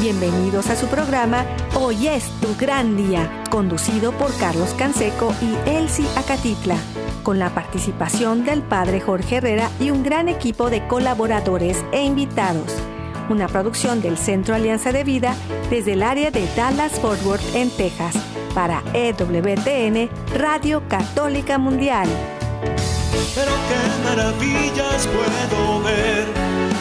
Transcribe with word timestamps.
Bienvenidos 0.00 0.68
a 0.68 0.76
su 0.76 0.88
programa 0.88 1.46
Hoy 1.74 2.08
es 2.08 2.28
tu 2.42 2.54
gran 2.58 2.98
día, 2.98 3.42
conducido 3.50 4.12
por 4.12 4.36
Carlos 4.36 4.74
Canseco 4.74 5.34
y 5.40 5.70
Elsie 5.70 6.06
Acatitla, 6.16 6.76
con 7.22 7.38
la 7.38 7.48
participación 7.54 8.44
del 8.44 8.62
padre 8.62 9.00
Jorge 9.00 9.36
Herrera 9.36 9.70
y 9.80 9.90
un 9.90 10.02
gran 10.02 10.28
equipo 10.28 10.68
de 10.68 10.86
colaboradores 10.86 11.82
e 11.92 12.04
invitados. 12.04 12.76
Una 13.30 13.48
producción 13.48 14.02
del 14.02 14.18
Centro 14.18 14.54
Alianza 14.54 14.92
de 14.92 15.02
Vida 15.02 15.34
desde 15.70 15.94
el 15.94 16.02
área 16.02 16.30
de 16.30 16.46
Dallas 16.54 16.92
Fort 17.00 17.24
Worth 17.24 17.54
en 17.54 17.70
Texas 17.70 18.14
para 18.54 18.82
EWTN 18.92 20.10
Radio 20.36 20.86
Católica 20.88 21.56
Mundial. 21.56 22.06
Pero 23.34 23.52
qué 23.68 24.04
maravillas 24.04 25.06
puedo 25.06 25.82
ver 25.82 26.55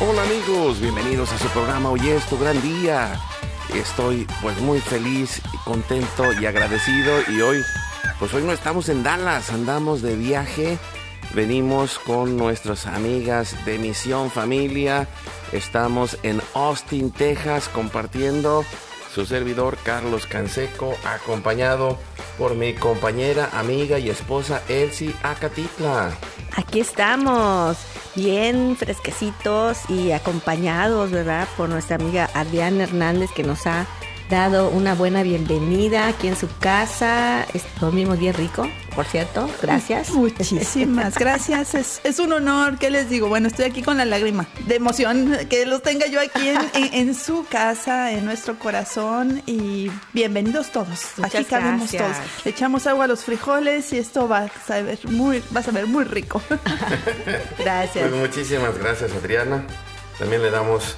Hola 0.00 0.22
amigos, 0.22 0.80
bienvenidos 0.80 1.32
a 1.32 1.38
su 1.38 1.48
programa 1.48 1.90
Hoy 1.90 2.08
es 2.08 2.24
tu 2.26 2.38
gran 2.38 2.62
día. 2.62 3.18
Estoy 3.74 4.28
pues 4.40 4.56
muy 4.60 4.78
feliz 4.78 5.42
contento 5.64 6.32
y 6.40 6.46
agradecido 6.46 7.18
y 7.28 7.40
hoy 7.40 7.64
pues 8.20 8.32
hoy 8.32 8.44
no 8.44 8.52
estamos 8.52 8.88
en 8.90 9.02
Dallas, 9.02 9.50
andamos 9.50 10.00
de 10.00 10.14
viaje. 10.14 10.78
Venimos 11.34 11.98
con 11.98 12.36
nuestras 12.36 12.86
amigas 12.86 13.56
de 13.64 13.78
Misión 13.78 14.30
Familia. 14.30 15.08
Estamos 15.50 16.16
en 16.22 16.40
Austin, 16.54 17.10
Texas 17.10 17.68
compartiendo 17.68 18.64
su 19.12 19.26
servidor 19.26 19.78
Carlos 19.82 20.26
Canseco 20.26 20.94
acompañado 21.04 21.98
por 22.38 22.54
mi 22.54 22.72
compañera, 22.72 23.50
amiga 23.52 23.98
y 23.98 24.10
esposa 24.10 24.62
Elsie 24.68 25.12
Acatitla. 25.24 26.12
Aquí 26.56 26.80
estamos, 26.80 27.76
bien 28.18 28.76
fresquecitos 28.76 29.88
y 29.88 30.10
acompañados, 30.10 31.12
¿verdad? 31.12 31.46
Por 31.56 31.68
nuestra 31.68 31.96
amiga 31.96 32.28
Adriana 32.34 32.82
Hernández 32.82 33.30
que 33.32 33.44
nos 33.44 33.64
ha 33.66 33.86
dado 34.28 34.68
una 34.68 34.94
buena 34.94 35.22
bienvenida 35.22 36.08
aquí 36.08 36.28
en 36.28 36.36
su 36.36 36.48
casa. 36.58 37.46
Dormimos 37.80 38.18
bien 38.18 38.34
rico, 38.34 38.68
por 38.94 39.06
cierto. 39.06 39.48
Gracias. 39.62 40.10
Muchísimas 40.12 41.16
gracias. 41.18 41.74
Es, 41.74 42.00
es, 42.04 42.18
un 42.18 42.32
honor. 42.32 42.78
¿Qué 42.78 42.90
les 42.90 43.08
digo? 43.08 43.28
Bueno, 43.28 43.48
estoy 43.48 43.64
aquí 43.64 43.82
con 43.82 43.96
la 43.96 44.04
lágrima 44.04 44.46
de 44.66 44.76
emoción 44.76 45.36
que 45.48 45.64
los 45.64 45.82
tenga 45.82 46.06
yo 46.06 46.20
aquí 46.20 46.48
en, 46.48 46.58
en, 46.74 47.08
en 47.08 47.14
su 47.14 47.46
casa, 47.48 48.12
en 48.12 48.24
nuestro 48.24 48.58
corazón. 48.58 49.42
Y 49.46 49.90
bienvenidos 50.12 50.70
todos. 50.70 51.12
Muchas 51.16 51.34
aquí 51.34 51.44
cabemos 51.44 51.90
gracias. 51.90 52.18
todos. 52.18 52.44
Le 52.44 52.50
echamos 52.50 52.86
agua 52.86 53.04
a 53.04 53.08
los 53.08 53.24
frijoles 53.24 53.92
y 53.92 53.98
esto 53.98 54.28
va 54.28 54.44
a 54.44 54.48
saber 54.66 54.98
muy, 55.08 55.42
va 55.54 55.60
a 55.60 55.62
saber 55.62 55.86
muy 55.86 56.04
rico. 56.04 56.42
Gracias. 57.58 58.08
Pues 58.08 58.20
muchísimas 58.20 58.76
gracias 58.78 59.12
Adriana. 59.12 59.64
También 60.18 60.42
le 60.42 60.50
damos 60.50 60.96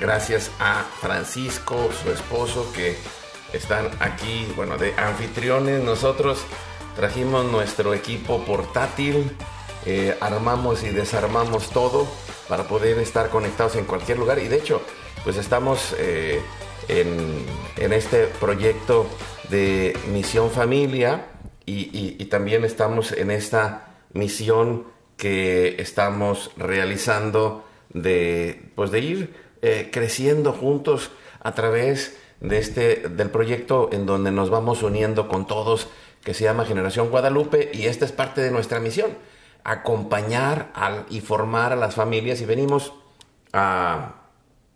gracias 0.00 0.50
a 0.58 0.84
Francisco, 1.00 1.90
su 2.02 2.10
esposo, 2.10 2.72
que 2.74 2.96
están 3.52 3.90
aquí, 4.00 4.46
bueno, 4.56 4.76
de 4.76 4.94
anfitriones. 4.96 5.82
Nosotros 5.82 6.44
trajimos 6.94 7.44
nuestro 7.44 7.94
equipo 7.94 8.44
portátil, 8.44 9.36
eh, 9.84 10.16
armamos 10.20 10.82
y 10.82 10.90
desarmamos 10.90 11.70
todo 11.70 12.06
para 12.48 12.64
poder 12.64 12.98
estar 12.98 13.30
conectados 13.30 13.76
en 13.76 13.84
cualquier 13.84 14.18
lugar. 14.18 14.38
Y 14.38 14.48
de 14.48 14.56
hecho, 14.56 14.82
pues 15.24 15.36
estamos 15.36 15.94
eh, 15.98 16.40
en, 16.88 17.92
este 17.92 18.26
proyecto 18.26 19.06
de 19.48 19.96
Misión 20.12 20.50
Familia 20.50 21.26
y, 21.64 21.90
y, 21.96 22.16
y 22.18 22.24
también 22.26 22.64
estamos 22.64 23.12
en 23.12 23.30
esta 23.30 23.98
misión 24.12 24.86
que 25.16 25.76
estamos 25.78 26.50
realizando 26.56 27.64
de, 27.92 28.70
pues 28.74 28.90
de 28.90 29.00
ir 29.00 29.45
eh, 29.66 29.90
creciendo 29.90 30.52
juntos 30.52 31.10
a 31.42 31.52
través 31.52 32.16
de 32.40 32.58
este 32.58 33.08
del 33.08 33.30
proyecto 33.30 33.88
en 33.90 34.06
donde 34.06 34.30
nos 34.30 34.48
vamos 34.48 34.84
uniendo 34.84 35.26
con 35.26 35.48
todos 35.48 35.88
que 36.22 36.34
se 36.34 36.44
llama 36.44 36.64
Generación 36.64 37.10
Guadalupe 37.10 37.70
y 37.72 37.86
esta 37.86 38.04
es 38.04 38.12
parte 38.12 38.42
de 38.42 38.52
nuestra 38.52 38.78
misión 38.78 39.10
acompañar 39.64 40.70
al, 40.72 41.04
y 41.10 41.20
formar 41.20 41.72
a 41.72 41.76
las 41.76 41.96
familias. 41.96 42.40
Y 42.40 42.44
venimos 42.44 42.92
a 43.52 44.14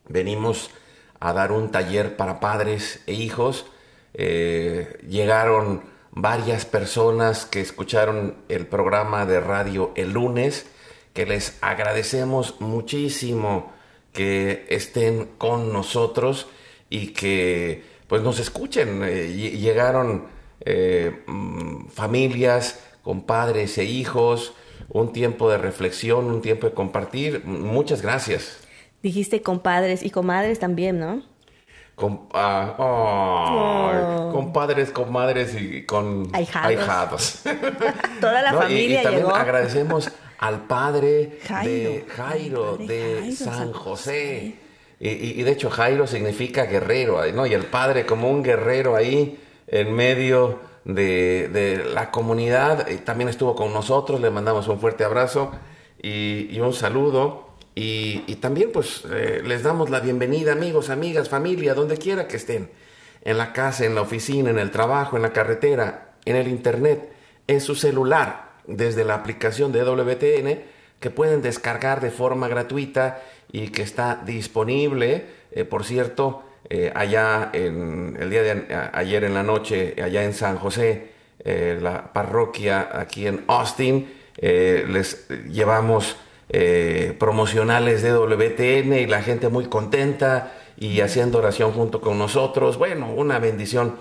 venimos 0.08 0.72
a 1.20 1.32
dar 1.32 1.52
un 1.52 1.70
taller 1.70 2.16
para 2.16 2.40
padres 2.40 3.04
e 3.06 3.12
hijos. 3.12 3.66
Eh, 4.14 4.98
llegaron 5.08 5.84
varias 6.10 6.64
personas 6.64 7.46
que 7.46 7.60
escucharon 7.60 8.38
el 8.48 8.66
programa 8.66 9.24
de 9.24 9.38
radio 9.38 9.92
el 9.94 10.14
lunes 10.14 10.66
que 11.14 11.26
les 11.26 11.58
agradecemos 11.60 12.60
muchísimo 12.60 13.78
que 14.12 14.66
estén 14.68 15.26
con 15.38 15.72
nosotros 15.72 16.46
y 16.88 17.08
que 17.08 17.82
pues 18.06 18.22
nos 18.22 18.40
escuchen. 18.40 19.02
Eh, 19.04 19.32
llegaron 19.32 20.26
eh, 20.60 21.24
familias 21.92 22.80
con 23.02 23.22
padres 23.22 23.78
e 23.78 23.84
hijos, 23.84 24.52
un 24.88 25.12
tiempo 25.12 25.50
de 25.50 25.58
reflexión, 25.58 26.26
un 26.26 26.42
tiempo 26.42 26.66
de 26.66 26.74
compartir. 26.74 27.44
Muchas 27.44 28.02
gracias. 28.02 28.58
Dijiste 29.02 29.42
compadres 29.42 30.02
y 30.02 30.10
comadres 30.10 30.58
también, 30.58 30.98
¿no? 30.98 31.22
Con, 31.94 32.28
ah, 32.32 32.74
oh, 32.78 34.28
oh. 34.28 34.32
con 34.32 34.52
padres, 34.52 34.90
con 34.90 35.12
madres 35.12 35.54
y 35.54 35.84
con 35.84 36.28
ahijados. 36.32 36.66
ahijados. 36.66 37.42
Toda 38.20 38.42
la 38.42 38.52
¿No? 38.52 38.62
familia 38.62 38.98
y, 38.98 39.00
y 39.00 39.02
también 39.02 39.26
llegó. 39.26 39.34
agradecemos 39.34 40.10
al 40.40 40.66
padre 40.66 41.38
Jairo. 41.46 41.90
de 41.90 42.04
Jairo, 42.08 42.70
Padre 42.78 42.86
de 42.86 43.20
Jairo, 43.20 43.36
San 43.36 43.72
José. 43.72 44.54
Y, 44.98 45.42
de 45.42 45.50
hecho 45.50 45.70
Jairo 45.70 46.06
significa 46.06 46.64
guerrero, 46.64 47.24
¿no? 47.32 47.46
Y 47.46 47.54
el 47.54 47.64
padre 47.64 48.04
como 48.04 48.30
un 48.30 48.42
guerrero 48.42 48.96
ahí 48.96 49.38
en 49.66 49.94
medio 49.94 50.58
de, 50.84 51.48
de 51.48 51.84
la 51.94 52.10
comunidad. 52.10 52.88
eh, 52.88 52.98
También 53.04 53.28
estuvo 53.30 53.54
con 53.54 53.72
nosotros, 53.72 54.20
le 54.20 54.30
mandamos 54.30 54.68
un 54.68 54.78
fuerte 54.78 55.04
abrazo 55.04 55.52
y, 56.02 56.48
y 56.50 56.60
un 56.60 56.72
saludo. 56.74 57.48
Y, 57.74 58.24
y 58.26 58.36
también 58.36 58.72
pues 58.72 59.04
eh, 59.10 59.42
les 59.44 59.62
damos 59.62 59.88
la 59.88 60.00
bienvenida 60.00 60.52
amigos, 60.52 60.90
amigas, 60.90 61.28
familia, 61.28 61.72
donde 61.74 61.96
quiera 61.96 62.26
que 62.28 62.36
estén. 62.36 62.70
En 63.22 63.38
la 63.38 63.52
casa, 63.52 63.84
en 63.86 63.94
la 63.94 64.02
oficina, 64.02 64.50
en 64.50 64.58
el 64.58 64.70
trabajo, 64.70 65.16
en 65.16 65.22
la 65.22 65.32
carretera, 65.32 66.14
en 66.24 66.36
el 66.36 66.48
internet, 66.48 67.10
en 67.46 67.60
su 67.60 67.74
celular, 67.74 68.49
desde 68.70 69.04
la 69.04 69.14
aplicación 69.14 69.72
de 69.72 69.82
WTN 69.82 70.60
que 71.00 71.10
pueden 71.10 71.42
descargar 71.42 72.00
de 72.00 72.10
forma 72.10 72.48
gratuita 72.48 73.22
y 73.50 73.68
que 73.68 73.82
está 73.82 74.20
disponible, 74.24 75.24
eh, 75.52 75.64
por 75.64 75.84
cierto, 75.84 76.42
eh, 76.68 76.92
allá 76.94 77.50
en 77.52 78.16
el 78.20 78.30
día 78.30 78.42
de 78.42 78.90
ayer 78.92 79.24
en 79.24 79.34
la 79.34 79.42
noche, 79.42 79.96
allá 80.02 80.22
en 80.22 80.34
San 80.34 80.56
José, 80.56 81.10
eh, 81.42 81.78
la 81.80 82.12
parroquia 82.12 82.88
aquí 82.92 83.26
en 83.26 83.44
Austin, 83.48 84.14
les 84.40 85.28
llevamos 85.50 86.16
promocionales 87.18 88.00
de 88.00 88.12
WTN 88.14 88.94
y 88.94 89.06
la 89.06 89.22
gente 89.22 89.50
muy 89.50 89.66
contenta 89.66 90.52
y 90.78 91.02
haciendo 91.02 91.38
oración 91.38 91.72
junto 91.72 92.00
con 92.00 92.18
nosotros. 92.18 92.78
Bueno, 92.78 93.12
una 93.12 93.38
bendición 93.38 93.96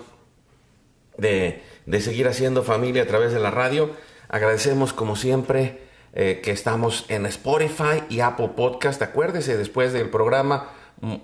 de, 1.18 1.60
de 1.84 2.00
seguir 2.00 2.26
haciendo 2.26 2.62
familia 2.62 3.02
a 3.02 3.06
través 3.06 3.32
de 3.32 3.40
la 3.40 3.50
radio. 3.50 3.90
Agradecemos 4.30 4.92
como 4.92 5.16
siempre 5.16 5.80
eh, 6.12 6.40
que 6.42 6.52
estamos 6.52 7.04
en 7.08 7.26
Spotify 7.26 8.04
y 8.08 8.20
Apple 8.20 8.50
Podcast. 8.56 9.02
Acuérdese, 9.02 9.56
después 9.56 9.92
del 9.92 10.08
programa, 10.08 10.70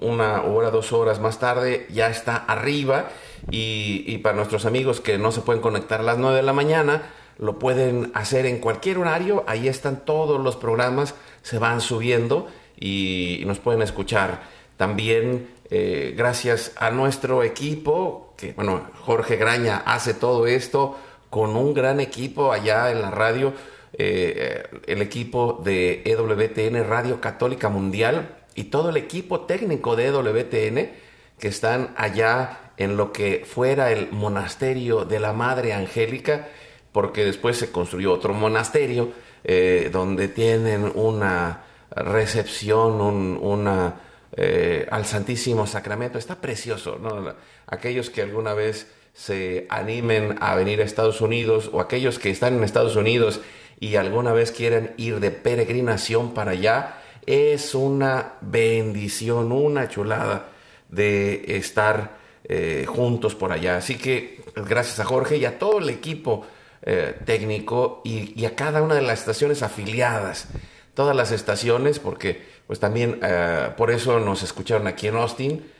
una 0.00 0.42
hora, 0.42 0.70
dos 0.70 0.92
horas 0.92 1.20
más 1.20 1.38
tarde, 1.38 1.86
ya 1.90 2.08
está 2.10 2.36
arriba. 2.36 3.08
Y, 3.50 4.04
y 4.06 4.18
para 4.18 4.34
nuestros 4.34 4.66
amigos 4.66 5.00
que 5.00 5.18
no 5.18 5.30
se 5.30 5.42
pueden 5.42 5.62
conectar 5.62 6.00
a 6.00 6.02
las 6.02 6.18
9 6.18 6.36
de 6.36 6.42
la 6.42 6.52
mañana, 6.52 7.02
lo 7.38 7.60
pueden 7.60 8.10
hacer 8.14 8.44
en 8.44 8.58
cualquier 8.58 8.98
horario. 8.98 9.44
Ahí 9.46 9.68
están 9.68 10.04
todos 10.04 10.40
los 10.40 10.56
programas, 10.56 11.14
se 11.42 11.60
van 11.60 11.80
subiendo 11.80 12.48
y 12.76 13.44
nos 13.46 13.60
pueden 13.60 13.82
escuchar. 13.82 14.42
También 14.76 15.48
eh, 15.70 16.14
gracias 16.16 16.72
a 16.76 16.90
nuestro 16.90 17.44
equipo, 17.44 18.34
que 18.36 18.52
bueno, 18.52 18.90
Jorge 19.02 19.36
Graña 19.36 19.82
hace 19.86 20.12
todo 20.12 20.46
esto 20.48 20.96
con 21.36 21.54
un 21.54 21.74
gran 21.74 22.00
equipo 22.00 22.50
allá 22.50 22.90
en 22.90 23.02
la 23.02 23.10
radio, 23.10 23.52
eh, 23.92 24.62
el 24.86 25.02
equipo 25.02 25.60
de 25.62 26.00
EWTN 26.06 26.88
Radio 26.88 27.20
Católica 27.20 27.68
Mundial 27.68 28.38
y 28.54 28.64
todo 28.64 28.88
el 28.88 28.96
equipo 28.96 29.40
técnico 29.40 29.96
de 29.96 30.06
EWTN 30.06 30.90
que 31.38 31.48
están 31.48 31.92
allá 31.98 32.72
en 32.78 32.96
lo 32.96 33.12
que 33.12 33.44
fuera 33.44 33.92
el 33.92 34.10
monasterio 34.12 35.04
de 35.04 35.20
la 35.20 35.34
Madre 35.34 35.74
Angélica, 35.74 36.48
porque 36.90 37.26
después 37.26 37.58
se 37.58 37.70
construyó 37.70 38.14
otro 38.14 38.32
monasterio 38.32 39.12
eh, 39.44 39.90
donde 39.92 40.28
tienen 40.28 40.90
una 40.94 41.64
recepción, 41.90 42.98
una 43.42 44.00
eh, 44.34 44.86
al 44.90 45.04
Santísimo 45.04 45.66
Sacramento. 45.66 46.16
Está 46.16 46.36
precioso, 46.36 46.98
¿no? 46.98 47.34
Aquellos 47.66 48.08
que 48.08 48.22
alguna 48.22 48.54
vez 48.54 48.90
se 49.16 49.66
animen 49.70 50.36
a 50.40 50.54
venir 50.54 50.80
a 50.80 50.84
Estados 50.84 51.22
Unidos 51.22 51.70
o 51.72 51.80
aquellos 51.80 52.18
que 52.18 52.28
están 52.30 52.54
en 52.54 52.64
Estados 52.64 52.96
Unidos 52.96 53.40
y 53.80 53.96
alguna 53.96 54.32
vez 54.32 54.52
quieren 54.52 54.92
ir 54.98 55.20
de 55.20 55.30
peregrinación 55.30 56.34
para 56.34 56.50
allá, 56.50 56.98
es 57.24 57.74
una 57.74 58.34
bendición, 58.42 59.52
una 59.52 59.88
chulada 59.88 60.50
de 60.90 61.56
estar 61.56 62.18
eh, 62.44 62.84
juntos 62.86 63.34
por 63.34 63.52
allá. 63.52 63.78
Así 63.78 63.96
que 63.96 64.42
gracias 64.54 65.00
a 65.00 65.04
Jorge 65.06 65.38
y 65.38 65.46
a 65.46 65.58
todo 65.58 65.78
el 65.78 65.88
equipo 65.88 66.46
eh, 66.82 67.14
técnico 67.24 68.02
y, 68.04 68.44
a 68.44 68.54
cada 68.54 68.82
una 68.82 68.94
de 68.94 69.02
las 69.02 69.20
estaciones 69.20 69.62
afiliadas, 69.62 70.48
todas 70.92 71.16
las 71.16 71.32
estaciones, 71.32 71.98
porque 71.98 72.42
pues 72.66 72.80
también 72.80 73.18
eh, 73.22 73.70
por 73.78 73.90
eso 73.90 74.20
nos 74.20 74.42
escucharon 74.42 74.86
aquí 74.86 75.08
en 75.08 75.16
Austin. 75.16 75.72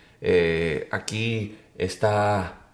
aquí 0.90 1.58
está 1.76 2.65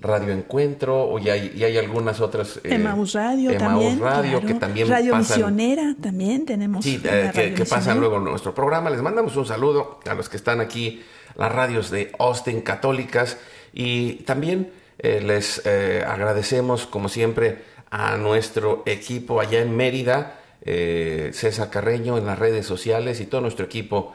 Radio 0.00 0.32
Encuentro 0.32 1.18
y 1.18 1.28
hay, 1.28 1.62
hay 1.62 1.76
algunas 1.76 2.20
otras. 2.20 2.58
Eh, 2.64 2.78
Radio 3.12 3.56
también. 3.58 4.00
Radio, 4.00 4.40
que 4.40 4.54
también 4.54 4.88
Radio 4.88 5.16
Misionera 5.16 5.94
también 6.00 6.46
tenemos. 6.46 6.84
Sí, 6.84 6.98
que, 6.98 7.54
que 7.54 7.64
pasan 7.64 8.00
luego 8.00 8.18
nuestro 8.18 8.54
programa. 8.54 8.90
Les 8.90 9.02
mandamos 9.02 9.36
un 9.36 9.46
saludo 9.46 10.00
a 10.08 10.14
los 10.14 10.28
que 10.28 10.36
están 10.36 10.60
aquí 10.60 11.02
las 11.36 11.52
radios 11.52 11.90
de 11.90 12.12
Austin 12.18 12.60
católicas 12.60 13.38
y 13.72 14.14
también 14.24 14.72
eh, 14.98 15.20
les 15.20 15.62
eh, 15.64 16.04
agradecemos 16.06 16.86
como 16.86 17.08
siempre 17.08 17.62
a 17.90 18.16
nuestro 18.16 18.82
equipo 18.86 19.40
allá 19.40 19.60
en 19.60 19.76
Mérida, 19.76 20.38
eh, 20.62 21.30
César 21.32 21.70
Carreño 21.70 22.18
en 22.18 22.26
las 22.26 22.38
redes 22.38 22.66
sociales 22.66 23.20
y 23.20 23.26
todo 23.26 23.40
nuestro 23.40 23.64
equipo 23.64 24.14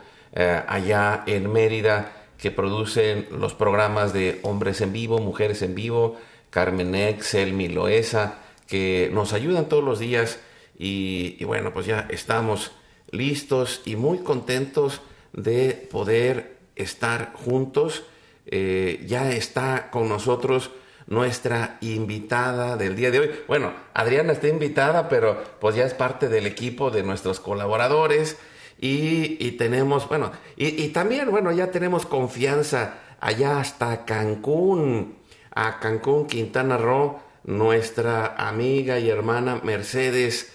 allá 0.68 1.24
en 1.28 1.50
Mérida 1.50 2.12
que 2.38 2.52
producen 2.52 3.28
los 3.32 3.54
programas 3.54 4.14
de 4.14 4.40
Hombres 4.44 4.82
en 4.82 4.94
Vivo, 4.94 5.20
Mujeres 5.20 5.62
en 5.62 5.76
Vivo, 5.76 6.18
Carmen 6.50 6.96
Excel, 6.96 7.54
Miloesa, 7.54 8.40
que 8.68 9.10
nos 9.14 9.34
ayudan 9.34 9.70
todos 9.70 9.84
los 9.84 10.00
días 10.00 10.40
y, 10.78 11.44
bueno, 11.46 11.74
pues 11.74 11.86
ya 11.86 12.08
estamos 12.10 12.72
listos 13.12 13.82
y 13.86 13.96
muy 13.96 14.20
contentos 14.20 15.02
de 15.34 15.88
poder 15.92 16.58
estar 16.76 17.34
juntos. 17.34 18.04
Eh, 18.48 19.04
ya 19.08 19.32
está 19.32 19.90
con 19.90 20.10
nosotros 20.10 20.72
nuestra 21.08 21.78
invitada 21.82 22.78
del 22.78 22.96
día 22.96 23.12
de 23.12 23.20
hoy. 23.20 23.32
Bueno, 23.48 23.74
Adriana 23.94 24.34
está 24.34 24.48
invitada, 24.48 25.08
pero 25.08 25.42
pues 25.60 25.76
ya 25.76 25.86
es 25.86 25.94
parte 25.94 26.30
del 26.30 26.46
equipo 26.48 26.92
de 26.92 27.04
nuestros 27.04 27.40
colaboradores 27.40 28.38
y, 28.80 29.52
tenemos, 29.54 30.08
bueno, 30.10 30.32
y, 30.58 30.90
también, 30.90 31.32
bueno, 31.32 31.52
ya 31.52 31.72
tenemos 31.72 32.06
confianza 32.06 33.00
allá 33.20 33.60
hasta 33.60 34.06
Cancún, 34.06 35.16
a 35.54 35.80
Cancún, 35.80 36.28
Quintana 36.28 36.78
Roo, 36.78 37.20
nuestra 37.46 38.36
amiga 38.36 39.00
y 39.00 39.10
hermana 39.10 39.62
Mercedes, 39.64 40.54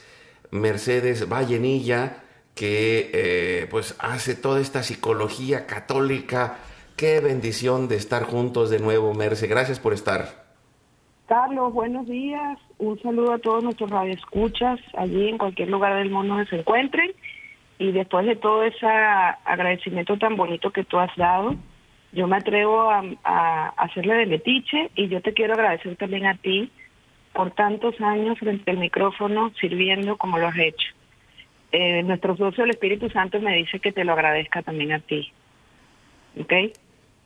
Mercedes 0.50 1.28
Vallenilla, 1.28 2.22
que 2.54 3.10
eh, 3.12 3.66
pues 3.70 3.96
hace 3.98 4.34
toda 4.34 4.60
esta 4.60 4.82
psicología 4.82 5.66
católica. 5.66 6.58
Qué 6.96 7.20
bendición 7.20 7.88
de 7.88 7.96
estar 7.96 8.24
juntos 8.24 8.68
de 8.68 8.78
nuevo, 8.80 9.14
Merce. 9.14 9.46
Gracias 9.46 9.80
por 9.80 9.94
estar. 9.94 10.50
Carlos, 11.26 11.72
buenos 11.72 12.06
días. 12.06 12.58
Un 12.78 13.00
saludo 13.00 13.32
a 13.32 13.38
todos 13.38 13.62
nuestros 13.62 13.88
radioescuchas 13.88 14.80
allí 14.98 15.28
en 15.28 15.38
cualquier 15.38 15.68
lugar 15.68 15.96
del 15.96 16.10
mundo 16.10 16.34
donde 16.34 16.50
se 16.50 16.56
encuentren. 16.56 17.12
Y 17.80 17.90
después 17.90 18.26
de 18.26 18.36
todo 18.36 18.62
ese 18.62 18.86
agradecimiento 18.86 20.16
tan 20.18 20.36
bonito 20.36 20.70
que 20.70 20.84
tú 20.84 21.00
has 21.00 21.14
dado, 21.16 21.56
yo 22.12 22.28
me 22.28 22.36
atrevo 22.36 22.88
a, 22.90 23.02
a 23.24 23.68
hacerle 23.78 24.14
de 24.14 24.26
metiche 24.26 24.92
y 24.94 25.08
yo 25.08 25.20
te 25.20 25.34
quiero 25.34 25.54
agradecer 25.54 25.96
también 25.96 26.26
a 26.26 26.36
ti 26.36 26.70
por 27.32 27.50
tantos 27.50 28.00
años 28.00 28.38
frente 28.38 28.70
al 28.70 28.78
micrófono 28.78 29.50
sirviendo 29.60 30.16
como 30.16 30.38
lo 30.38 30.46
has 30.46 30.58
hecho 30.58 30.86
eh, 31.72 32.02
nuestro 32.02 32.36
socio, 32.36 32.64
el 32.64 32.70
Espíritu 32.70 33.08
Santo, 33.10 33.40
me 33.40 33.54
dice 33.54 33.78
que 33.78 33.92
te 33.92 34.04
lo 34.04 34.12
agradezca 34.12 34.62
también 34.62 34.92
a 34.92 35.00
ti. 35.00 35.32
¿Ok? 36.40 36.52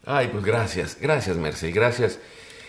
Ay, 0.07 0.29
pues 0.31 0.45
gracias, 0.45 0.99
gracias, 1.01 1.37
Mercy, 1.37 1.73
gracias. 1.73 2.21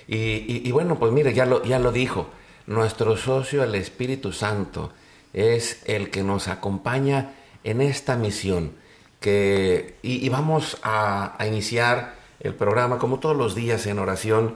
Y, 0.08 0.72
bueno, 0.72 1.00
pues 1.00 1.12
mire, 1.12 1.34
ya 1.34 1.46
lo, 1.46 1.64
ya 1.64 1.80
lo 1.80 1.92
dijo, 1.92 2.30
nuestro 2.68 3.18
socio, 3.18 3.64
el 3.64 3.76
Espíritu 3.76 4.32
Santo, 4.32 4.94
es 5.34 5.84
el 5.90 6.12
que 6.12 6.24
nos 6.24 6.48
acompaña 6.48 7.32
en 7.66 7.82
esta 7.82 8.16
misión. 8.16 8.72
Que, 9.20 9.96
y, 10.02 10.30
vamos 10.30 10.78
a, 10.84 11.36
iniciar 11.46 12.16
el 12.40 12.54
programa 12.54 13.00
como 13.00 13.20
todos 13.20 13.36
los 13.36 13.56
días 13.56 13.86
en 13.88 14.00
oración. 14.00 14.56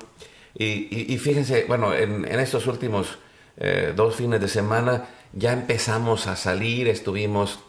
Y, 0.55 1.17
fíjense, 1.17 1.65
bueno, 1.67 1.93
en, 1.93 2.25
estos 2.25 2.67
últimos 2.67 3.19
eh, 3.57 3.93
dos 3.95 4.15
fines 4.15 4.39
de 4.39 4.47
semana 4.47 5.09
ya 5.33 5.53
empezamos 5.53 6.27
a 6.27 6.35
salir, 6.35 6.87
estuvimos, 6.87 7.59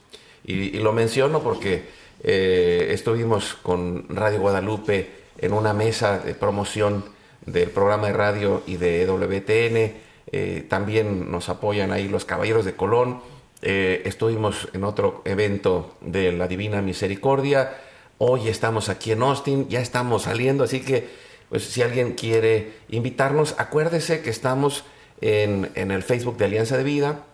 y, 0.44 0.78
lo 0.78 0.92
menciono 0.92 1.43
porque 1.43 1.84
eh, 2.22 2.88
estuvimos 2.90 3.54
con 3.54 4.06
Radio 4.08 4.40
Guadalupe 4.40 5.10
en 5.38 5.52
una 5.52 5.72
mesa 5.72 6.19
de 6.19 6.34
promoción 6.34 7.04
del 7.46 7.70
programa 7.70 8.08
de 8.08 8.12
radio 8.12 8.62
y 8.66 8.76
de 8.76 9.06
WTN, 9.06 9.94
eh, 10.32 10.66
también 10.69 11.31
nos 11.31 11.48
apoyan 11.48 11.93
ahí 11.93 12.08
los 12.08 12.25
Caballeros 12.25 12.64
de 12.64 12.74
Colón, 12.76 13.20
eh, 13.62 14.02
estuvimos 14.05 14.69
en 14.72 14.84
otro 14.84 15.22
evento 15.24 15.96
de 16.00 16.32
la 16.32 16.48
Divina 16.48 16.82
Misericordia, 16.82 17.76
hoy 18.19 18.48
estamos 18.48 18.88
aquí 18.88 19.12
en 19.12 19.22
Austin, 19.22 19.69
ya 19.69 19.81
estamos 19.81 20.22
saliendo, 20.22 20.64
así 20.64 20.81
que 20.81 21.08
pues 21.48 21.64
si 21.64 21.82
alguien 21.82 22.12
quiere 22.12 22.72
invitarnos, 22.88 23.55
acuérdese 23.58 24.22
que 24.22 24.31
estamos 24.31 24.84
en, 25.20 25.70
en 25.74 25.90
el 25.90 26.02
Facebook 26.02 26.36
de 26.36 26.44
Alianza 26.44 26.76
de 26.76 26.84
Vida, 26.84 27.24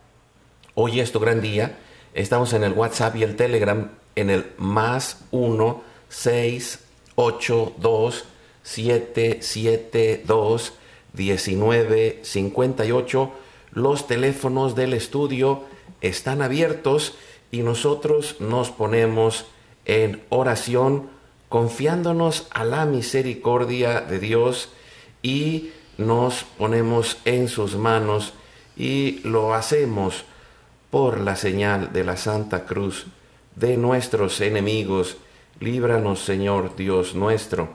Hoy 0.79 1.01
es 1.01 1.11
tu 1.11 1.21
gran 1.21 1.41
día. 1.41 1.79
Estamos 2.13 2.53
en 2.53 2.63
el 2.63 2.75
WhatsApp 2.75 3.17
y 3.17 3.23
el 3.23 3.35
Telegram 3.35 3.93
en 4.15 4.29
el 4.29 4.45
más 4.59 5.25
1 5.31 5.83
6 6.11 6.81
8 7.15 7.73
2 7.79 8.25
7 8.63 9.39
7 9.41 10.23
2 10.27 10.73
19 11.15 12.21
58. 12.23 13.33
Los 13.71 14.07
teléfonos 14.07 14.75
del 14.75 14.93
estudio 14.93 15.65
están 16.09 16.43
abiertos 16.43 17.15
y 17.51 17.63
nosotros 17.63 18.37
nos 18.41 18.71
ponemos 18.71 19.47
en 19.85 20.23
oración 20.29 21.09
confiándonos 21.49 22.49
a 22.51 22.65
la 22.65 22.87
misericordia 22.87 24.01
de 24.01 24.19
Dios 24.19 24.71
y 25.23 25.71
nos 25.99 26.45
ponemos 26.45 27.19
en 27.25 27.49
sus 27.49 27.77
manos 27.77 28.35
y 28.77 29.21
lo 29.25 29.55
hacemos 29.55 30.25
por 30.91 31.21
la 31.21 31.37
señal 31.37 31.93
de 31.93 32.05
la 32.05 32.17
Santa 32.17 32.65
Cruz 32.65 33.07
de 33.55 33.77
nuestros 33.77 34.41
enemigos, 34.41 35.17
líbranos 35.61 36.21
Señor 36.21 36.77
Dios 36.77 37.15
nuestro, 37.15 37.71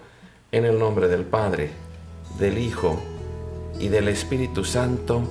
en 0.52 0.66
el 0.66 0.78
nombre 0.78 1.08
del 1.08 1.24
Padre, 1.24 1.72
del 2.38 2.58
Hijo 2.58 3.02
y 3.80 3.88
del 3.88 4.08
Espíritu 4.08 4.64
Santo. 4.64 5.24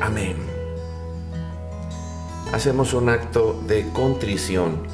Amén. 0.00 0.55
Hacemos 2.52 2.94
un 2.94 3.08
acto 3.08 3.60
de 3.66 3.88
contrición 3.92 4.86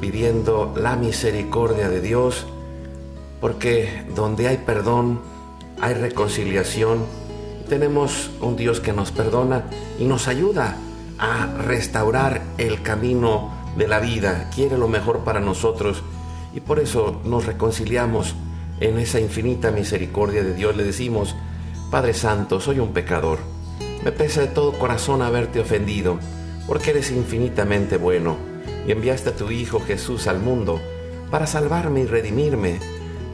pidiendo 0.00 0.74
la 0.76 0.96
misericordia 0.96 1.88
de 1.88 2.00
Dios, 2.00 2.46
porque 3.40 4.04
donde 4.14 4.48
hay 4.48 4.58
perdón, 4.58 5.20
hay 5.80 5.94
reconciliación. 5.94 7.04
Tenemos 7.68 8.30
un 8.40 8.56
Dios 8.56 8.80
que 8.80 8.92
nos 8.92 9.12
perdona 9.12 9.64
y 9.98 10.04
nos 10.04 10.26
ayuda 10.26 10.76
a 11.18 11.46
restaurar 11.46 12.42
el 12.58 12.82
camino 12.82 13.52
de 13.76 13.86
la 13.86 14.00
vida, 14.00 14.50
quiere 14.54 14.78
lo 14.78 14.88
mejor 14.88 15.20
para 15.20 15.40
nosotros 15.40 16.02
y 16.52 16.60
por 16.60 16.80
eso 16.80 17.20
nos 17.24 17.46
reconciliamos 17.46 18.34
en 18.80 18.98
esa 18.98 19.20
infinita 19.20 19.70
misericordia 19.70 20.42
de 20.42 20.54
Dios. 20.54 20.76
Le 20.76 20.84
decimos, 20.84 21.36
Padre 21.90 22.14
Santo, 22.14 22.60
soy 22.60 22.80
un 22.80 22.92
pecador, 22.92 23.38
Me 24.02 24.12
pesa 24.12 24.40
de 24.40 24.46
todo 24.46 24.72
corazón 24.72 25.20
haberte 25.20 25.60
ofendido, 25.60 26.18
porque 26.70 26.90
eres 26.90 27.10
infinitamente 27.10 27.96
bueno 27.96 28.36
y 28.86 28.92
enviaste 28.92 29.30
a 29.30 29.34
tu 29.34 29.50
Hijo 29.50 29.80
Jesús 29.80 30.28
al 30.28 30.38
mundo 30.38 30.80
para 31.28 31.48
salvarme 31.48 32.02
y 32.02 32.06
redimirme. 32.06 32.78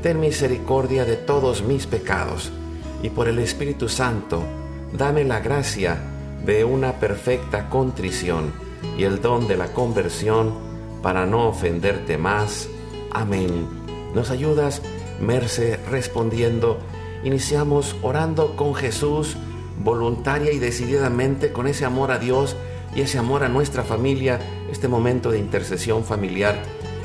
Ten 0.03 0.21
misericordia 0.21 1.05
de 1.05 1.17
todos 1.17 1.63
mis 1.63 1.87
pecados 1.87 2.51
y 3.03 3.11
por 3.11 3.29
el 3.29 3.39
Espíritu 3.39 3.91
Santo, 3.91 4.43
dame 4.95 5.23
la 5.23 5.41
gracia 5.41 5.99
de 6.47 6.65
una 6.65 6.95
perfecta 6.95 7.69
contrición 7.69 8.55
y 8.97 9.05
el 9.05 9.21
don 9.21 9.47
de 9.47 9.59
la 9.59 9.67
conversión 9.75 10.55
para 11.03 11.27
no 11.27 11.47
ofenderte 11.49 12.17
más. 12.17 12.71
Amén. 13.13 13.69
¿Nos 14.15 14.31
ayudas, 14.31 14.81
Merce, 15.21 15.79
respondiendo? 15.91 16.79
Iniciamos 17.23 17.97
orando 18.01 18.57
con 18.57 18.75
Jesús, 18.75 19.37
voluntaria 19.85 20.53
y 20.53 20.59
decididamente, 20.59 21.53
con 21.53 21.67
ese 21.67 21.85
amor 21.85 22.13
a 22.13 22.19
Dios 22.19 22.57
y 22.97 23.03
ese 23.03 23.19
amor 23.19 23.45
a 23.45 23.49
nuestra 23.51 23.83
familia, 23.83 24.41
este 24.73 24.89
momento 24.89 25.31
de 25.31 25.39
intercesión 25.39 26.03
familiar. 26.03 26.57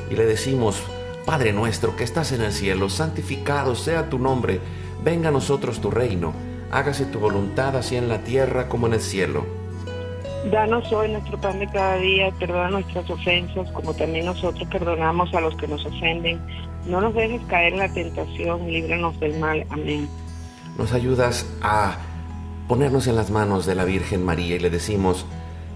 Y 0.10 0.16
le 0.16 0.26
decimos, 0.26 0.82
Padre 1.26 1.52
nuestro 1.52 1.98
que 1.98 2.06
estás 2.06 2.32
en 2.32 2.42
el 2.42 2.54
cielo, 2.54 2.88
santificado 2.90 3.76
sea 3.76 4.10
tu 4.10 4.18
nombre, 4.18 4.62
venga 5.04 5.28
a 5.28 5.32
nosotros 5.34 5.82
tu 5.82 5.92
reino, 5.92 6.34
hágase 6.72 7.06
tu 7.06 7.20
voluntad 7.20 7.76
así 7.76 7.98
en 7.98 8.08
la 8.08 8.20
tierra 8.24 8.70
como 8.70 8.88
en 8.88 8.94
el 8.94 9.02
cielo. 9.02 9.46
Danos 10.50 10.90
hoy 10.94 11.12
nuestro 11.12 11.40
pan 11.40 11.60
de 11.60 11.68
cada 11.68 11.98
día, 11.98 12.32
perdona 12.40 12.70
nuestras 12.70 13.10
ofensas, 13.10 13.70
como 13.72 13.94
también 13.94 14.26
nosotros 14.26 14.66
perdonamos 14.72 15.34
a 15.34 15.42
los 15.42 15.56
que 15.58 15.68
nos 15.68 15.86
ofenden. 15.86 16.40
No 16.86 17.02
nos 17.02 17.14
dejes 17.14 17.42
caer 17.48 17.74
en 17.74 17.80
la 17.80 17.94
tentación, 17.94 18.66
líbranos 18.66 19.20
del 19.20 19.38
mal. 19.40 19.66
Amén. 19.70 20.08
Nos 20.78 20.94
ayudas 20.94 21.46
a 21.62 21.98
ponernos 22.70 23.08
en 23.08 23.18
las 23.18 23.30
manos 23.30 23.66
de 23.66 23.76
la 23.76 23.84
Virgen 23.84 24.24
María 24.24 24.56
y 24.56 24.60
le 24.60 24.70
decimos, 24.70 25.26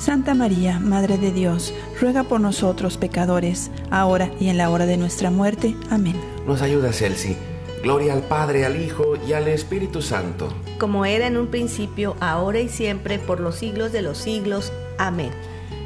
Santa 0.00 0.32
María, 0.32 0.80
Madre 0.80 1.18
de 1.18 1.30
Dios, 1.30 1.74
ruega 2.00 2.22
por 2.22 2.40
nosotros 2.40 2.96
pecadores, 2.96 3.70
ahora 3.90 4.30
y 4.40 4.48
en 4.48 4.56
la 4.56 4.70
hora 4.70 4.86
de 4.86 4.96
nuestra 4.96 5.30
muerte. 5.30 5.76
Amén. 5.90 6.18
Nos 6.46 6.62
ayuda, 6.62 6.90
Celsi. 6.94 7.36
Gloria 7.82 8.14
al 8.14 8.22
Padre, 8.22 8.64
al 8.64 8.80
Hijo 8.80 9.16
y 9.28 9.34
al 9.34 9.46
Espíritu 9.46 10.00
Santo. 10.00 10.48
Como 10.78 11.04
era 11.04 11.26
en 11.26 11.36
un 11.36 11.48
principio, 11.48 12.16
ahora 12.18 12.60
y 12.60 12.70
siempre, 12.70 13.18
por 13.18 13.40
los 13.40 13.56
siglos 13.56 13.92
de 13.92 14.00
los 14.00 14.16
siglos. 14.16 14.72
Amén. 14.96 15.32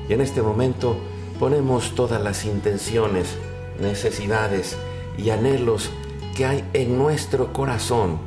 Y 0.08 0.12
en 0.12 0.20
este 0.20 0.42
momento 0.42 0.96
ponemos 1.40 1.96
todas 1.96 2.22
las 2.22 2.44
intenciones, 2.44 3.36
necesidades 3.80 4.76
y 5.18 5.30
anhelos 5.30 5.90
que 6.36 6.46
hay 6.46 6.64
en 6.72 6.98
nuestro 6.98 7.52
corazón. 7.52 8.18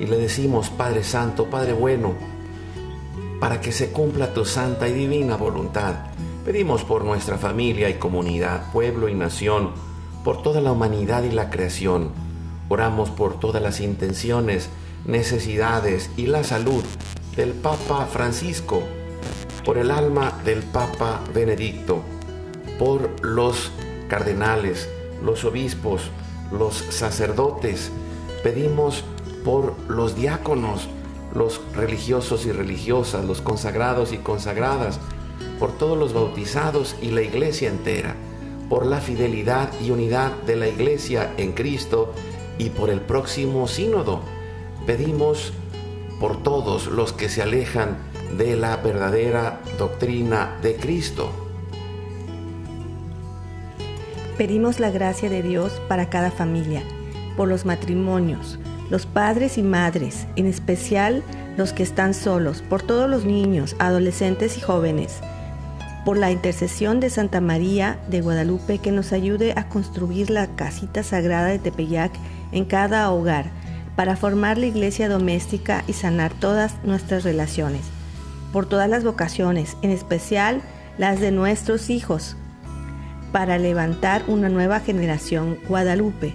Y 0.00 0.06
le 0.06 0.16
decimos, 0.16 0.68
Padre 0.68 1.04
Santo, 1.04 1.48
Padre 1.48 1.74
bueno, 1.74 2.14
para 3.40 3.60
que 3.60 3.72
se 3.72 3.90
cumpla 3.90 4.32
tu 4.32 4.44
santa 4.44 4.88
y 4.88 4.92
divina 4.92 5.36
voluntad. 5.36 5.94
Pedimos 6.44 6.84
por 6.84 7.04
nuestra 7.04 7.38
familia 7.38 7.88
y 7.90 7.94
comunidad, 7.94 8.72
pueblo 8.72 9.08
y 9.08 9.14
nación, 9.14 9.70
por 10.24 10.42
toda 10.42 10.60
la 10.60 10.72
humanidad 10.72 11.24
y 11.24 11.30
la 11.30 11.50
creación. 11.50 12.10
Oramos 12.68 13.10
por 13.10 13.38
todas 13.38 13.62
las 13.62 13.80
intenciones, 13.80 14.68
necesidades 15.04 16.10
y 16.16 16.26
la 16.26 16.44
salud 16.44 16.82
del 17.36 17.52
Papa 17.52 18.06
Francisco, 18.06 18.82
por 19.64 19.78
el 19.78 19.90
alma 19.90 20.40
del 20.44 20.62
Papa 20.62 21.20
Benedicto, 21.34 22.00
por 22.78 23.24
los 23.24 23.70
cardenales, 24.08 24.88
los 25.22 25.44
obispos, 25.44 26.10
los 26.50 26.76
sacerdotes. 26.76 27.90
Pedimos 28.42 29.04
por 29.44 29.74
los 29.88 30.16
diáconos, 30.16 30.88
los 31.36 31.60
religiosos 31.74 32.46
y 32.46 32.52
religiosas, 32.52 33.24
los 33.24 33.40
consagrados 33.40 34.12
y 34.12 34.18
consagradas, 34.18 34.98
por 35.58 35.72
todos 35.72 35.98
los 35.98 36.12
bautizados 36.12 36.96
y 37.00 37.10
la 37.10 37.22
iglesia 37.22 37.68
entera, 37.68 38.16
por 38.68 38.86
la 38.86 39.00
fidelidad 39.00 39.70
y 39.80 39.90
unidad 39.90 40.32
de 40.42 40.56
la 40.56 40.68
iglesia 40.68 41.32
en 41.36 41.52
Cristo 41.52 42.12
y 42.58 42.70
por 42.70 42.90
el 42.90 43.00
próximo 43.00 43.68
sínodo. 43.68 44.20
Pedimos 44.86 45.52
por 46.20 46.42
todos 46.42 46.86
los 46.86 47.12
que 47.12 47.28
se 47.28 47.42
alejan 47.42 47.98
de 48.36 48.56
la 48.56 48.76
verdadera 48.76 49.60
doctrina 49.78 50.58
de 50.62 50.76
Cristo. 50.76 51.30
Pedimos 54.36 54.80
la 54.80 54.90
gracia 54.90 55.30
de 55.30 55.42
Dios 55.42 55.80
para 55.88 56.10
cada 56.10 56.30
familia, 56.30 56.82
por 57.36 57.48
los 57.48 57.64
matrimonios, 57.64 58.58
los 58.90 59.06
padres 59.06 59.58
y 59.58 59.62
madres, 59.62 60.26
en 60.36 60.46
especial 60.46 61.22
los 61.56 61.72
que 61.72 61.82
están 61.82 62.14
solos, 62.14 62.62
por 62.62 62.82
todos 62.82 63.08
los 63.08 63.24
niños, 63.24 63.76
adolescentes 63.78 64.56
y 64.58 64.60
jóvenes, 64.60 65.20
por 66.04 66.16
la 66.16 66.30
intercesión 66.30 67.00
de 67.00 67.10
Santa 67.10 67.40
María 67.40 67.98
de 68.08 68.20
Guadalupe 68.20 68.78
que 68.78 68.92
nos 68.92 69.12
ayude 69.12 69.52
a 69.56 69.68
construir 69.68 70.30
la 70.30 70.46
casita 70.54 71.02
sagrada 71.02 71.48
de 71.48 71.58
Tepeyac 71.58 72.12
en 72.52 72.64
cada 72.64 73.10
hogar, 73.10 73.46
para 73.96 74.14
formar 74.14 74.58
la 74.58 74.66
iglesia 74.66 75.08
doméstica 75.08 75.82
y 75.86 75.94
sanar 75.94 76.32
todas 76.34 76.74
nuestras 76.84 77.24
relaciones, 77.24 77.80
por 78.52 78.68
todas 78.68 78.88
las 78.88 79.04
vocaciones, 79.04 79.76
en 79.82 79.90
especial 79.90 80.60
las 80.98 81.18
de 81.18 81.32
nuestros 81.32 81.90
hijos, 81.90 82.36
para 83.32 83.58
levantar 83.58 84.22
una 84.28 84.48
nueva 84.48 84.80
generación 84.80 85.58
Guadalupe, 85.68 86.34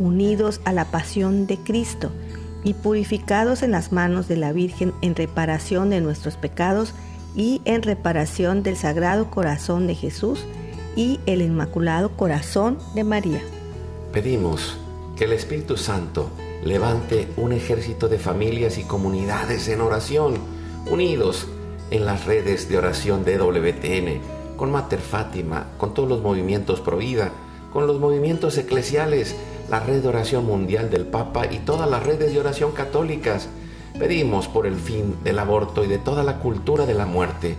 unidos 0.00 0.60
a 0.64 0.72
la 0.72 0.86
pasión 0.86 1.46
de 1.46 1.58
Cristo 1.58 2.10
y 2.64 2.74
purificados 2.74 3.62
en 3.62 3.70
las 3.70 3.92
manos 3.92 4.26
de 4.26 4.36
la 4.36 4.52
Virgen 4.52 4.92
en 5.02 5.14
reparación 5.14 5.90
de 5.90 6.00
nuestros 6.00 6.36
pecados 6.36 6.94
y 7.36 7.62
en 7.64 7.82
reparación 7.82 8.62
del 8.64 8.76
Sagrado 8.76 9.30
Corazón 9.30 9.86
de 9.86 9.94
Jesús 9.94 10.44
y 10.96 11.20
el 11.26 11.42
Inmaculado 11.42 12.16
Corazón 12.16 12.78
de 12.94 13.04
María. 13.04 13.40
Pedimos 14.12 14.76
que 15.16 15.24
el 15.24 15.32
Espíritu 15.32 15.76
Santo 15.76 16.30
levante 16.64 17.28
un 17.36 17.52
ejército 17.52 18.08
de 18.08 18.18
familias 18.18 18.78
y 18.78 18.84
comunidades 18.84 19.68
en 19.68 19.80
oración, 19.80 20.34
unidos 20.90 21.46
en 21.90 22.04
las 22.04 22.24
redes 22.24 22.68
de 22.68 22.78
oración 22.78 23.24
de 23.24 23.38
WTN, 23.38 24.20
con 24.56 24.70
Mater 24.70 25.00
Fátima, 25.00 25.68
con 25.78 25.94
todos 25.94 26.08
los 26.08 26.20
movimientos 26.22 26.80
pro 26.80 26.96
vida, 26.96 27.32
con 27.72 27.86
los 27.86 27.98
movimientos 28.00 28.58
eclesiales, 28.58 29.36
la 29.70 29.78
red 29.78 30.02
de 30.02 30.08
oración 30.08 30.46
mundial 30.46 30.90
del 30.90 31.06
Papa 31.06 31.46
y 31.48 31.58
todas 31.60 31.88
las 31.88 32.02
redes 32.02 32.32
de 32.32 32.40
oración 32.40 32.72
católicas. 32.72 33.48
Pedimos 33.96 34.48
por 34.48 34.66
el 34.66 34.74
fin 34.74 35.14
del 35.22 35.38
aborto 35.38 35.84
y 35.84 35.86
de 35.86 35.98
toda 35.98 36.24
la 36.24 36.38
cultura 36.38 36.86
de 36.86 36.94
la 36.94 37.06
muerte, 37.06 37.54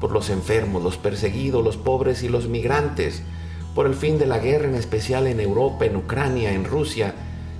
por 0.00 0.12
los 0.12 0.30
enfermos, 0.30 0.84
los 0.84 0.96
perseguidos, 0.96 1.64
los 1.64 1.76
pobres 1.76 2.22
y 2.22 2.28
los 2.28 2.46
migrantes, 2.46 3.22
por 3.74 3.86
el 3.86 3.94
fin 3.94 4.16
de 4.16 4.26
la 4.26 4.38
guerra 4.38 4.68
en 4.68 4.76
especial 4.76 5.26
en 5.26 5.40
Europa, 5.40 5.86
en 5.86 5.96
Ucrania, 5.96 6.52
en 6.52 6.64
Rusia, 6.64 7.14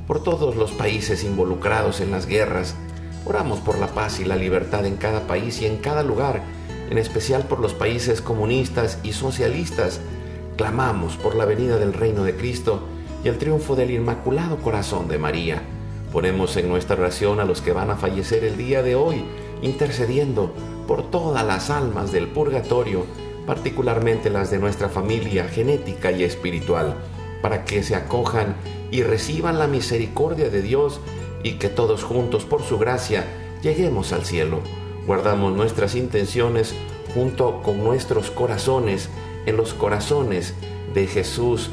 por 0.07 0.23
todos 0.23 0.55
los 0.55 0.71
países 0.71 1.25
involucrados 1.25 2.01
en 2.01 2.13
las 2.13 2.27
guerras. 2.27 2.77
Oramos 3.25 3.59
por 3.59 3.77
la 3.79 3.89
paz 3.89 4.21
y 4.21 4.25
la 4.25 4.37
libertad 4.37 4.87
en 4.87 4.97
cada 4.97 5.27
país 5.27 5.61
y 5.63 5.67
en 5.67 5.79
cada 5.79 6.05
lugar, 6.05 6.43
en 6.91 6.99
especial 6.99 7.43
por 7.43 7.59
los 7.59 7.75
países 7.75 8.23
comunistas 8.23 9.01
y 9.03 9.15
socialistas. 9.15 10.01
Clamamos 10.57 11.17
por 11.17 11.35
la 11.35 11.45
venida 11.45 11.79
del 11.79 11.93
reino 11.93 12.23
de 12.23 12.37
Cristo 12.37 12.83
y 13.27 13.29
el 13.29 13.39
triunfo 13.39 13.75
del 13.75 13.91
Inmaculado 13.91 14.59
Corazón 14.59 15.09
de 15.09 15.19
María. 15.19 15.61
Ponemos 16.13 16.57
en 16.57 16.69
nuestra 16.69 16.95
oración 16.95 17.41
a 17.41 17.45
los 17.45 17.61
que 17.61 17.73
van 17.73 17.91
a 17.91 17.97
fallecer 17.97 18.45
el 18.45 18.57
día 18.57 18.85
de 18.85 18.95
hoy, 18.95 19.25
intercediendo 19.63 20.55
por 20.87 21.11
todas 21.11 21.45
las 21.45 21.69
almas 21.69 22.13
del 22.13 22.29
purgatorio, 22.29 23.05
particularmente 23.45 24.31
las 24.31 24.53
de 24.53 24.61
nuestra 24.61 24.89
familia 24.89 25.49
genética 25.49 26.13
y 26.13 26.23
espiritual, 26.23 26.95
para 27.43 27.65
que 27.65 27.83
se 27.83 27.97
acojan 27.97 28.55
y 28.93 29.03
reciban 29.03 29.59
la 29.59 29.67
misericordia 29.67 30.49
de 30.49 30.63
Dios 30.63 31.01
y 31.43 31.55
que 31.55 31.69
todos 31.69 32.05
juntos, 32.05 32.45
por 32.45 32.63
su 32.63 32.79
gracia, 32.79 33.25
lleguemos 33.61 34.13
al 34.13 34.25
cielo. 34.25 34.61
Guardamos 35.05 35.53
nuestras 35.53 35.97
intenciones 35.97 36.77
junto 37.13 37.61
con 37.65 37.83
nuestros 37.83 38.31
corazones 38.31 39.09
en 39.47 39.57
los 39.57 39.75
corazones 39.75 40.55
de 40.95 41.09
Jesús, 41.09 41.73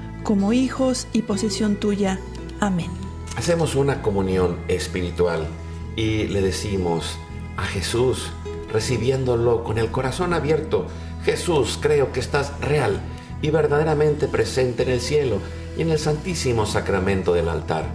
como 0.23 0.53
hijos 0.53 1.07
y 1.13 1.23
posesión 1.23 1.75
tuya. 1.75 2.19
Amén. 2.59 2.89
Hacemos 3.37 3.75
una 3.75 4.01
comunión 4.01 4.57
espiritual 4.67 5.47
y 5.95 6.25
le 6.27 6.41
decimos 6.41 7.17
a 7.57 7.63
Jesús, 7.63 8.31
recibiéndolo 8.71 9.63
con 9.63 9.77
el 9.77 9.91
corazón 9.91 10.33
abierto, 10.33 10.87
Jesús, 11.23 11.77
creo 11.81 12.11
que 12.11 12.19
estás 12.19 12.53
real 12.61 12.99
y 13.41 13.49
verdaderamente 13.49 14.27
presente 14.27 14.83
en 14.83 14.89
el 14.89 15.01
cielo 15.01 15.37
y 15.77 15.81
en 15.81 15.91
el 15.91 15.99
santísimo 15.99 16.65
sacramento 16.65 17.33
del 17.33 17.49
altar. 17.49 17.85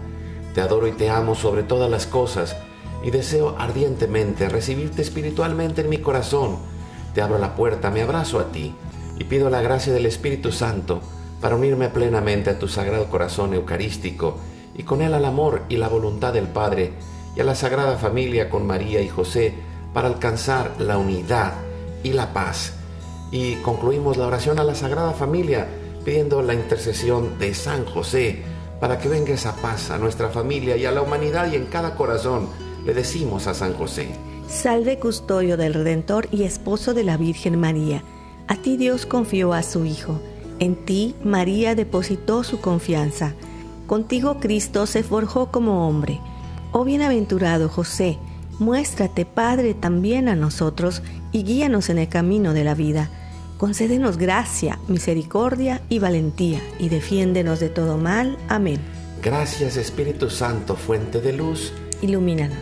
Te 0.54 0.60
adoro 0.60 0.86
y 0.86 0.92
te 0.92 1.10
amo 1.10 1.34
sobre 1.34 1.62
todas 1.62 1.90
las 1.90 2.06
cosas 2.06 2.56
y 3.02 3.10
deseo 3.10 3.56
ardientemente 3.58 4.48
recibirte 4.48 5.02
espiritualmente 5.02 5.82
en 5.82 5.90
mi 5.90 5.98
corazón. 5.98 6.58
Te 7.14 7.22
abro 7.22 7.38
la 7.38 7.54
puerta, 7.54 7.90
me 7.90 8.02
abrazo 8.02 8.40
a 8.40 8.52
ti 8.52 8.74
y 9.18 9.24
pido 9.24 9.50
la 9.50 9.62
gracia 9.62 9.92
del 9.92 10.06
Espíritu 10.06 10.52
Santo 10.52 11.00
para 11.46 11.54
unirme 11.54 11.90
plenamente 11.90 12.50
a 12.50 12.58
tu 12.58 12.66
sagrado 12.66 13.08
corazón 13.08 13.54
eucarístico 13.54 14.36
y 14.74 14.82
con 14.82 15.00
él 15.00 15.14
al 15.14 15.24
amor 15.24 15.62
y 15.68 15.76
la 15.76 15.88
voluntad 15.88 16.32
del 16.32 16.48
Padre 16.48 16.90
y 17.36 17.40
a 17.40 17.44
la 17.44 17.54
Sagrada 17.54 17.96
Familia 17.98 18.50
con 18.50 18.66
María 18.66 19.00
y 19.00 19.06
José 19.06 19.54
para 19.94 20.08
alcanzar 20.08 20.72
la 20.80 20.98
unidad 20.98 21.52
y 22.02 22.14
la 22.14 22.32
paz. 22.32 22.72
Y 23.30 23.54
concluimos 23.62 24.16
la 24.16 24.26
oración 24.26 24.58
a 24.58 24.64
la 24.64 24.74
Sagrada 24.74 25.12
Familia 25.12 25.68
pidiendo 26.04 26.42
la 26.42 26.52
intercesión 26.52 27.38
de 27.38 27.54
San 27.54 27.84
José 27.84 28.42
para 28.80 28.98
que 28.98 29.08
venga 29.08 29.32
esa 29.32 29.54
paz 29.54 29.92
a 29.92 29.98
nuestra 29.98 30.30
familia 30.30 30.76
y 30.76 30.84
a 30.84 30.90
la 30.90 31.02
humanidad 31.02 31.52
y 31.52 31.54
en 31.54 31.66
cada 31.66 31.94
corazón. 31.94 32.48
Le 32.84 32.92
decimos 32.92 33.46
a 33.46 33.54
San 33.54 33.74
José. 33.74 34.08
Salve 34.48 34.98
custodio 34.98 35.56
del 35.56 35.74
Redentor 35.74 36.26
y 36.32 36.42
esposo 36.42 36.92
de 36.92 37.04
la 37.04 37.16
Virgen 37.16 37.60
María. 37.60 38.02
A 38.48 38.56
ti 38.56 38.76
Dios 38.76 39.06
confió 39.06 39.52
a 39.52 39.62
su 39.62 39.84
Hijo. 39.84 40.20
En 40.58 40.76
ti 40.76 41.14
María 41.22 41.74
depositó 41.74 42.44
su 42.44 42.60
confianza. 42.60 43.34
Contigo 43.86 44.38
Cristo 44.40 44.86
se 44.86 45.02
forjó 45.02 45.50
como 45.50 45.86
hombre. 45.86 46.20
Oh 46.72 46.84
bienaventurado 46.84 47.68
José, 47.68 48.18
muéstrate 48.58 49.24
Padre 49.24 49.74
también 49.74 50.28
a 50.28 50.34
nosotros 50.34 51.02
y 51.32 51.42
guíanos 51.44 51.90
en 51.90 51.98
el 51.98 52.08
camino 52.08 52.52
de 52.52 52.64
la 52.64 52.74
vida. 52.74 53.10
Concédenos 53.58 54.18
gracia, 54.18 54.78
misericordia 54.88 55.80
y 55.88 55.98
valentía 55.98 56.60
y 56.78 56.88
defiéndenos 56.88 57.60
de 57.60 57.68
todo 57.68 57.96
mal. 57.96 58.36
Amén. 58.48 58.80
Gracias 59.22 59.76
Espíritu 59.76 60.30
Santo, 60.30 60.76
fuente 60.76 61.20
de 61.20 61.32
luz. 61.32 61.72
Ilumínanos. 62.02 62.58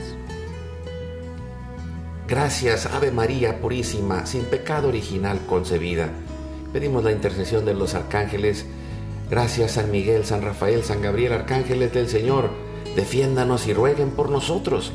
Gracias 2.28 2.86
Ave 2.86 3.10
María 3.10 3.60
Purísima, 3.60 4.24
sin 4.26 4.44
pecado 4.44 4.88
original 4.88 5.40
concebida. 5.46 6.10
Pedimos 6.74 7.04
la 7.04 7.12
intercesión 7.12 7.64
de 7.64 7.72
los 7.72 7.94
arcángeles 7.94 8.66
Gracias 9.30 9.72
San 9.72 9.92
Miguel, 9.92 10.24
San 10.24 10.42
Rafael, 10.42 10.82
San 10.82 11.00
Gabriel, 11.00 11.32
arcángeles 11.32 11.94
del 11.94 12.08
Señor, 12.08 12.50
defiéndanos 12.96 13.68
y 13.68 13.72
rueguen 13.72 14.10
por 14.10 14.28
nosotros. 14.28 14.92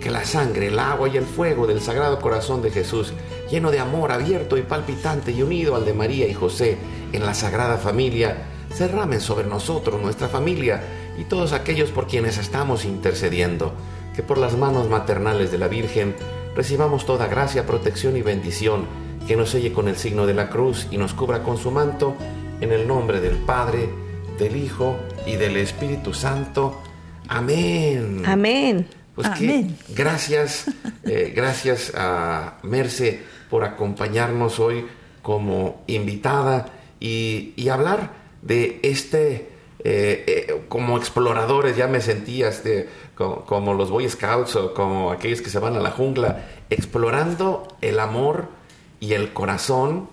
Que 0.00 0.12
la 0.12 0.24
sangre, 0.24 0.68
el 0.68 0.78
agua 0.78 1.08
y 1.08 1.16
el 1.16 1.24
fuego 1.24 1.66
del 1.66 1.80
Sagrado 1.80 2.20
Corazón 2.20 2.62
de 2.62 2.70
Jesús, 2.70 3.14
lleno 3.50 3.72
de 3.72 3.80
amor 3.80 4.12
abierto 4.12 4.56
y 4.56 4.62
palpitante 4.62 5.32
y 5.32 5.42
unido 5.42 5.74
al 5.74 5.84
de 5.84 5.92
María 5.92 6.28
y 6.28 6.34
José 6.34 6.78
en 7.12 7.26
la 7.26 7.34
Sagrada 7.34 7.78
Familia, 7.78 8.36
se 8.72 8.88
sobre 9.18 9.48
nosotros, 9.48 10.00
nuestra 10.00 10.28
familia 10.28 10.84
y 11.18 11.24
todos 11.24 11.52
aquellos 11.52 11.90
por 11.90 12.06
quienes 12.06 12.38
estamos 12.38 12.84
intercediendo. 12.84 13.72
Que 14.14 14.22
por 14.22 14.38
las 14.38 14.56
manos 14.56 14.88
maternales 14.88 15.50
de 15.50 15.58
la 15.58 15.66
Virgen 15.66 16.14
recibamos 16.54 17.06
toda 17.06 17.26
gracia, 17.26 17.66
protección 17.66 18.16
y 18.16 18.22
bendición, 18.22 19.07
que 19.28 19.36
nos 19.36 19.50
selle 19.50 19.74
con 19.74 19.88
el 19.88 19.96
signo 19.96 20.26
de 20.26 20.32
la 20.32 20.48
cruz 20.48 20.88
y 20.90 20.96
nos 20.96 21.12
cubra 21.12 21.42
con 21.42 21.58
su 21.58 21.70
manto 21.70 22.16
en 22.62 22.72
el 22.72 22.88
nombre 22.88 23.20
del 23.20 23.36
Padre, 23.36 23.90
del 24.38 24.56
Hijo 24.56 24.96
y 25.26 25.36
del 25.36 25.58
Espíritu 25.58 26.14
Santo. 26.14 26.80
Amén. 27.28 28.22
Amén. 28.24 28.88
Pues 29.14 29.28
Amén. 29.28 29.76
que 29.86 29.94
gracias, 29.94 30.64
eh, 31.04 31.34
gracias 31.36 31.92
a 31.94 32.56
Merce 32.62 33.20
por 33.50 33.64
acompañarnos 33.64 34.58
hoy 34.60 34.86
como 35.20 35.82
invitada 35.88 36.70
y, 36.98 37.52
y 37.54 37.68
hablar 37.68 38.12
de 38.40 38.80
este, 38.82 39.50
eh, 39.84 40.24
eh, 40.26 40.64
como 40.68 40.96
exploradores, 40.96 41.76
ya 41.76 41.86
me 41.86 42.00
sentía 42.00 42.48
este, 42.48 42.88
como, 43.14 43.44
como 43.44 43.74
los 43.74 43.90
Boy 43.90 44.08
Scouts 44.08 44.56
o 44.56 44.72
como 44.72 45.12
aquellos 45.12 45.42
que 45.42 45.50
se 45.50 45.58
van 45.58 45.76
a 45.76 45.80
la 45.80 45.90
jungla, 45.90 46.46
explorando 46.70 47.76
el 47.82 48.00
amor 48.00 48.56
y 49.00 49.14
el 49.14 49.32
corazón 49.32 50.08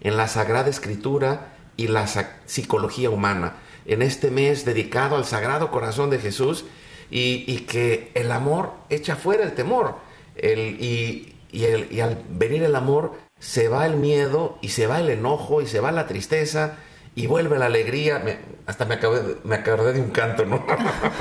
en 0.00 0.16
la 0.16 0.28
Sagrada 0.28 0.68
Escritura 0.70 1.54
y 1.76 1.88
la 1.88 2.06
psicología 2.46 3.10
humana. 3.10 3.54
En 3.86 4.02
este 4.02 4.30
mes 4.30 4.64
dedicado 4.64 5.16
al 5.16 5.24
Sagrado 5.24 5.70
Corazón 5.70 6.10
de 6.10 6.18
Jesús 6.18 6.64
y, 7.10 7.56
que 7.68 8.10
el 8.14 8.32
amor 8.32 8.72
echa 8.88 9.16
fuera 9.16 9.44
el 9.44 9.52
temor. 9.54 9.96
El- 10.36 10.80
y, 10.82 11.34
y 11.50 11.64
el- 11.64 11.88
y 11.92 12.00
al 12.00 12.22
venir 12.30 12.62
el 12.62 12.74
amor 12.76 13.12
se 13.38 13.68
va 13.68 13.86
el 13.86 13.96
miedo 13.96 14.58
y 14.62 14.68
se 14.70 14.86
va 14.86 15.00
el 15.00 15.10
enojo 15.10 15.60
y 15.62 15.66
se 15.66 15.80
va 15.80 15.92
la 15.92 16.06
tristeza 16.06 16.76
y 17.14 17.26
vuelve 17.26 17.58
la 17.58 17.66
alegría. 17.66 18.22
Hasta 18.66 18.84
me 18.86 18.94
acabé, 18.94 19.36
me 19.44 19.56
acordé 19.56 19.92
de 19.94 20.00
un 20.00 20.10
canto, 20.10 20.46
¿no? 20.46 20.64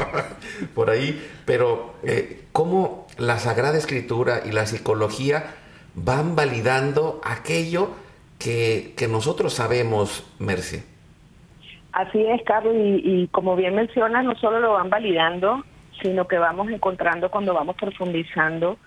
Por 0.76 0.90
ahí. 0.90 1.28
Pero 1.46 1.96
eh, 2.04 2.46
cómo 2.52 3.08
la 3.18 3.40
Sagrada 3.40 3.78
Escritura 3.78 4.44
y 4.46 4.52
la 4.52 4.66
psicología 4.66 5.56
van 5.96 6.36
validando 6.36 7.22
aquello 7.24 7.92
que, 8.40 8.94
que 8.98 9.08
nosotros 9.08 9.54
sabemos, 9.54 10.26
Merce. 10.40 10.84
Así 11.92 12.26
es, 12.26 12.42
Carlos, 12.44 12.76
y, 12.76 13.02
y 13.04 13.28
como 13.28 13.56
bien 13.56 13.76
mencionas, 13.76 14.24
no 14.24 14.36
solo 14.36 14.60
lo 14.60 14.74
van 14.74 14.90
validando, 14.90 15.64
sino 16.02 16.28
que 16.28 16.38
vamos 16.38 16.70
encontrando 16.70 17.30
cuando 17.30 17.54
vamos 17.54 17.76
profundizando 17.76 18.78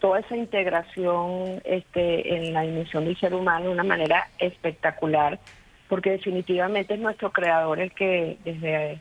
toda 0.00 0.20
esa 0.20 0.36
integración 0.36 1.60
este, 1.64 2.36
en 2.36 2.52
la 2.52 2.62
dimensión 2.62 3.04
del 3.04 3.18
ser 3.18 3.34
humano 3.34 3.66
de 3.66 3.72
una 3.72 3.84
manera 3.84 4.28
espectacular, 4.38 5.38
porque 5.88 6.10
definitivamente 6.10 6.94
es 6.94 7.00
nuestro 7.00 7.32
creador 7.32 7.80
el 7.80 7.92
que 7.92 8.38
desde 8.44 9.00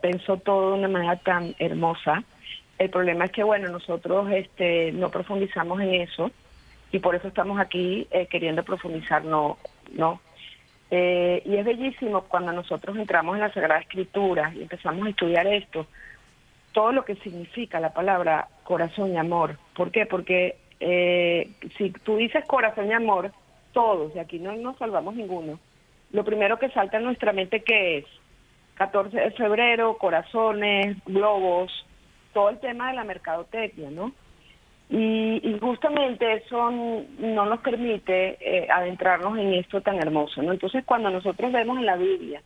pensó 0.00 0.38
todo 0.38 0.72
de 0.72 0.78
una 0.78 0.88
manera 0.88 1.16
tan 1.16 1.54
hermosa. 1.58 2.22
El 2.78 2.90
problema 2.90 3.26
es 3.26 3.32
que, 3.32 3.44
bueno, 3.44 3.68
nosotros 3.68 4.30
este, 4.32 4.92
no 4.92 5.10
profundizamos 5.10 5.80
en 5.80 5.94
eso 5.94 6.30
y 6.90 6.98
por 6.98 7.14
eso 7.14 7.28
estamos 7.28 7.58
aquí 7.60 8.06
eh, 8.10 8.26
queriendo 8.26 8.62
profundizar, 8.62 9.24
no, 9.24 9.58
no. 9.92 10.20
Eh, 10.90 11.42
y 11.44 11.56
es 11.56 11.64
bellísimo 11.64 12.22
cuando 12.22 12.52
nosotros 12.52 12.96
entramos 12.96 13.34
en 13.34 13.40
la 13.40 13.52
Sagrada 13.52 13.80
Escritura 13.80 14.52
y 14.54 14.62
empezamos 14.62 15.06
a 15.06 15.10
estudiar 15.10 15.46
esto, 15.46 15.86
todo 16.72 16.92
lo 16.92 17.04
que 17.04 17.16
significa 17.16 17.80
la 17.80 17.92
palabra 17.92 18.48
corazón 18.64 19.12
y 19.12 19.16
amor. 19.16 19.58
¿Por 19.74 19.90
qué? 19.90 20.06
Porque 20.06 20.56
eh, 20.80 21.50
si 21.78 21.90
tú 21.90 22.16
dices 22.16 22.44
corazón 22.46 22.88
y 22.88 22.92
amor, 22.92 23.32
todos, 23.72 24.14
y 24.14 24.18
aquí 24.18 24.38
no 24.38 24.54
nos 24.54 24.76
salvamos 24.78 25.14
ninguno, 25.14 25.58
lo 26.12 26.24
primero 26.24 26.58
que 26.58 26.70
salta 26.70 26.98
en 26.98 27.04
nuestra 27.04 27.32
mente 27.32 27.62
que 27.62 27.98
es 27.98 28.04
14 28.74 29.16
de 29.16 29.30
febrero, 29.32 29.96
corazones, 29.98 30.96
globos, 31.06 31.86
todo 32.34 32.50
el 32.50 32.58
tema 32.58 32.88
de 32.88 32.96
la 32.96 33.04
mercadotecnia, 33.04 33.90
¿no? 33.90 34.12
Y, 34.90 35.58
justamente 35.60 36.30
eso 36.34 36.70
no 36.70 37.46
nos 37.46 37.60
permite 37.60 38.36
eh, 38.40 38.68
adentrarnos 38.70 39.38
en 39.38 39.54
esto 39.54 39.80
tan 39.80 39.96
hermoso, 39.96 40.42
¿no? 40.42 40.52
Entonces 40.52 40.84
cuando 40.84 41.10
nosotros 41.10 41.50
vemos 41.52 41.78
en 41.78 41.86
la 41.86 41.96
Biblia 41.96 42.42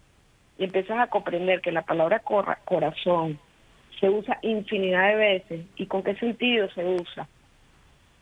y 0.56 0.64
empiezas 0.64 0.98
a 1.00 1.08
comprender 1.08 1.60
que 1.60 1.72
la 1.72 1.82
palabra 1.82 2.20
corazón 2.20 3.38
se 3.98 4.08
usa 4.08 4.38
infinidad 4.42 5.08
de 5.08 5.16
veces 5.16 5.66
y 5.76 5.86
con 5.86 6.02
qué 6.02 6.14
sentido 6.14 6.68
se 6.70 6.84
usa 6.84 7.26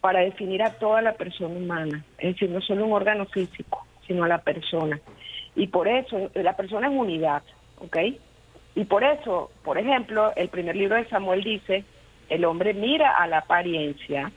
para 0.00 0.20
definir 0.20 0.62
a 0.62 0.70
toda 0.78 1.02
la 1.02 1.12
persona 1.14 1.54
humana, 1.54 2.04
es 2.18 2.34
decir, 2.34 2.48
no 2.48 2.60
solo 2.60 2.86
un 2.86 2.92
órgano 2.92 3.26
físico, 3.26 3.86
sino 4.06 4.24
a 4.24 4.28
la 4.28 4.38
persona. 4.38 4.98
Y 5.54 5.66
por 5.66 5.88
eso 5.88 6.30
la 6.34 6.56
persona 6.56 6.88
es 6.88 6.94
unidad, 6.94 7.42
¿ok? 7.78 7.96
Y 8.76 8.84
por 8.84 9.02
eso, 9.02 9.50
por 9.64 9.78
ejemplo, 9.78 10.32
el 10.36 10.50
primer 10.50 10.76
libro 10.76 10.96
de 10.96 11.08
Samuel 11.08 11.42
dice, 11.42 11.82
el 12.28 12.44
hombre 12.44 12.74
mira 12.74 13.16
a 13.16 13.26
la 13.26 13.38
apariencia, 13.38 14.30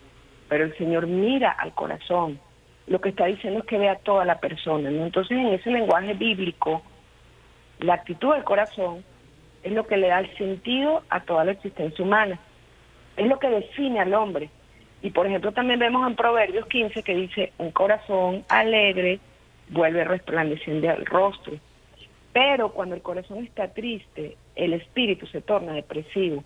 pero 0.48 0.64
el 0.64 0.78
Señor 0.78 1.08
mira 1.08 1.52
al 1.52 1.74
corazón. 1.74 2.40
Lo 2.88 3.02
que 3.02 3.10
está 3.10 3.26
diciendo 3.26 3.60
es 3.60 3.66
que 3.66 3.78
ve 3.78 3.90
a 3.90 3.98
toda 3.98 4.24
la 4.24 4.40
persona. 4.40 4.90
¿no? 4.90 5.06
Entonces, 5.06 5.38
en 5.38 5.48
ese 5.48 5.70
lenguaje 5.70 6.14
bíblico, 6.14 6.82
la 7.80 7.96
actitud 7.96 8.34
del 8.34 8.46
corazón 8.46 9.04
es 9.62 9.74
lo 9.74 9.86
que 9.86 9.98
le 9.98 10.08
da 10.08 10.20
el 10.20 10.34
sentido 10.38 11.04
a 11.10 11.20
toda 11.20 11.44
la 11.44 11.52
existencia 11.52 12.04
humana. 12.04 12.40
Es 13.18 13.28
lo 13.28 13.40
que 13.40 13.50
define 13.50 14.00
al 14.00 14.14
hombre. 14.14 14.50
Y 15.02 15.10
por 15.12 15.28
ejemplo, 15.28 15.52
también 15.52 15.80
vemos 15.80 16.08
en 16.08 16.16
Proverbios 16.16 16.66
15 16.68 17.04
que 17.04 17.14
dice, 17.14 17.52
un 17.58 17.72
corazón 17.72 18.46
alegre 18.48 19.20
vuelve 19.68 20.06
resplandeciente 20.06 20.88
al 20.88 21.06
rostro. 21.06 21.58
Pero 22.34 22.72
cuando 22.72 22.96
el 22.96 23.02
corazón 23.02 23.44
está 23.44 23.70
triste, 23.70 24.38
el 24.56 24.74
espíritu 24.74 25.26
se 25.28 25.42
torna 25.42 25.74
depresivo. 25.74 26.44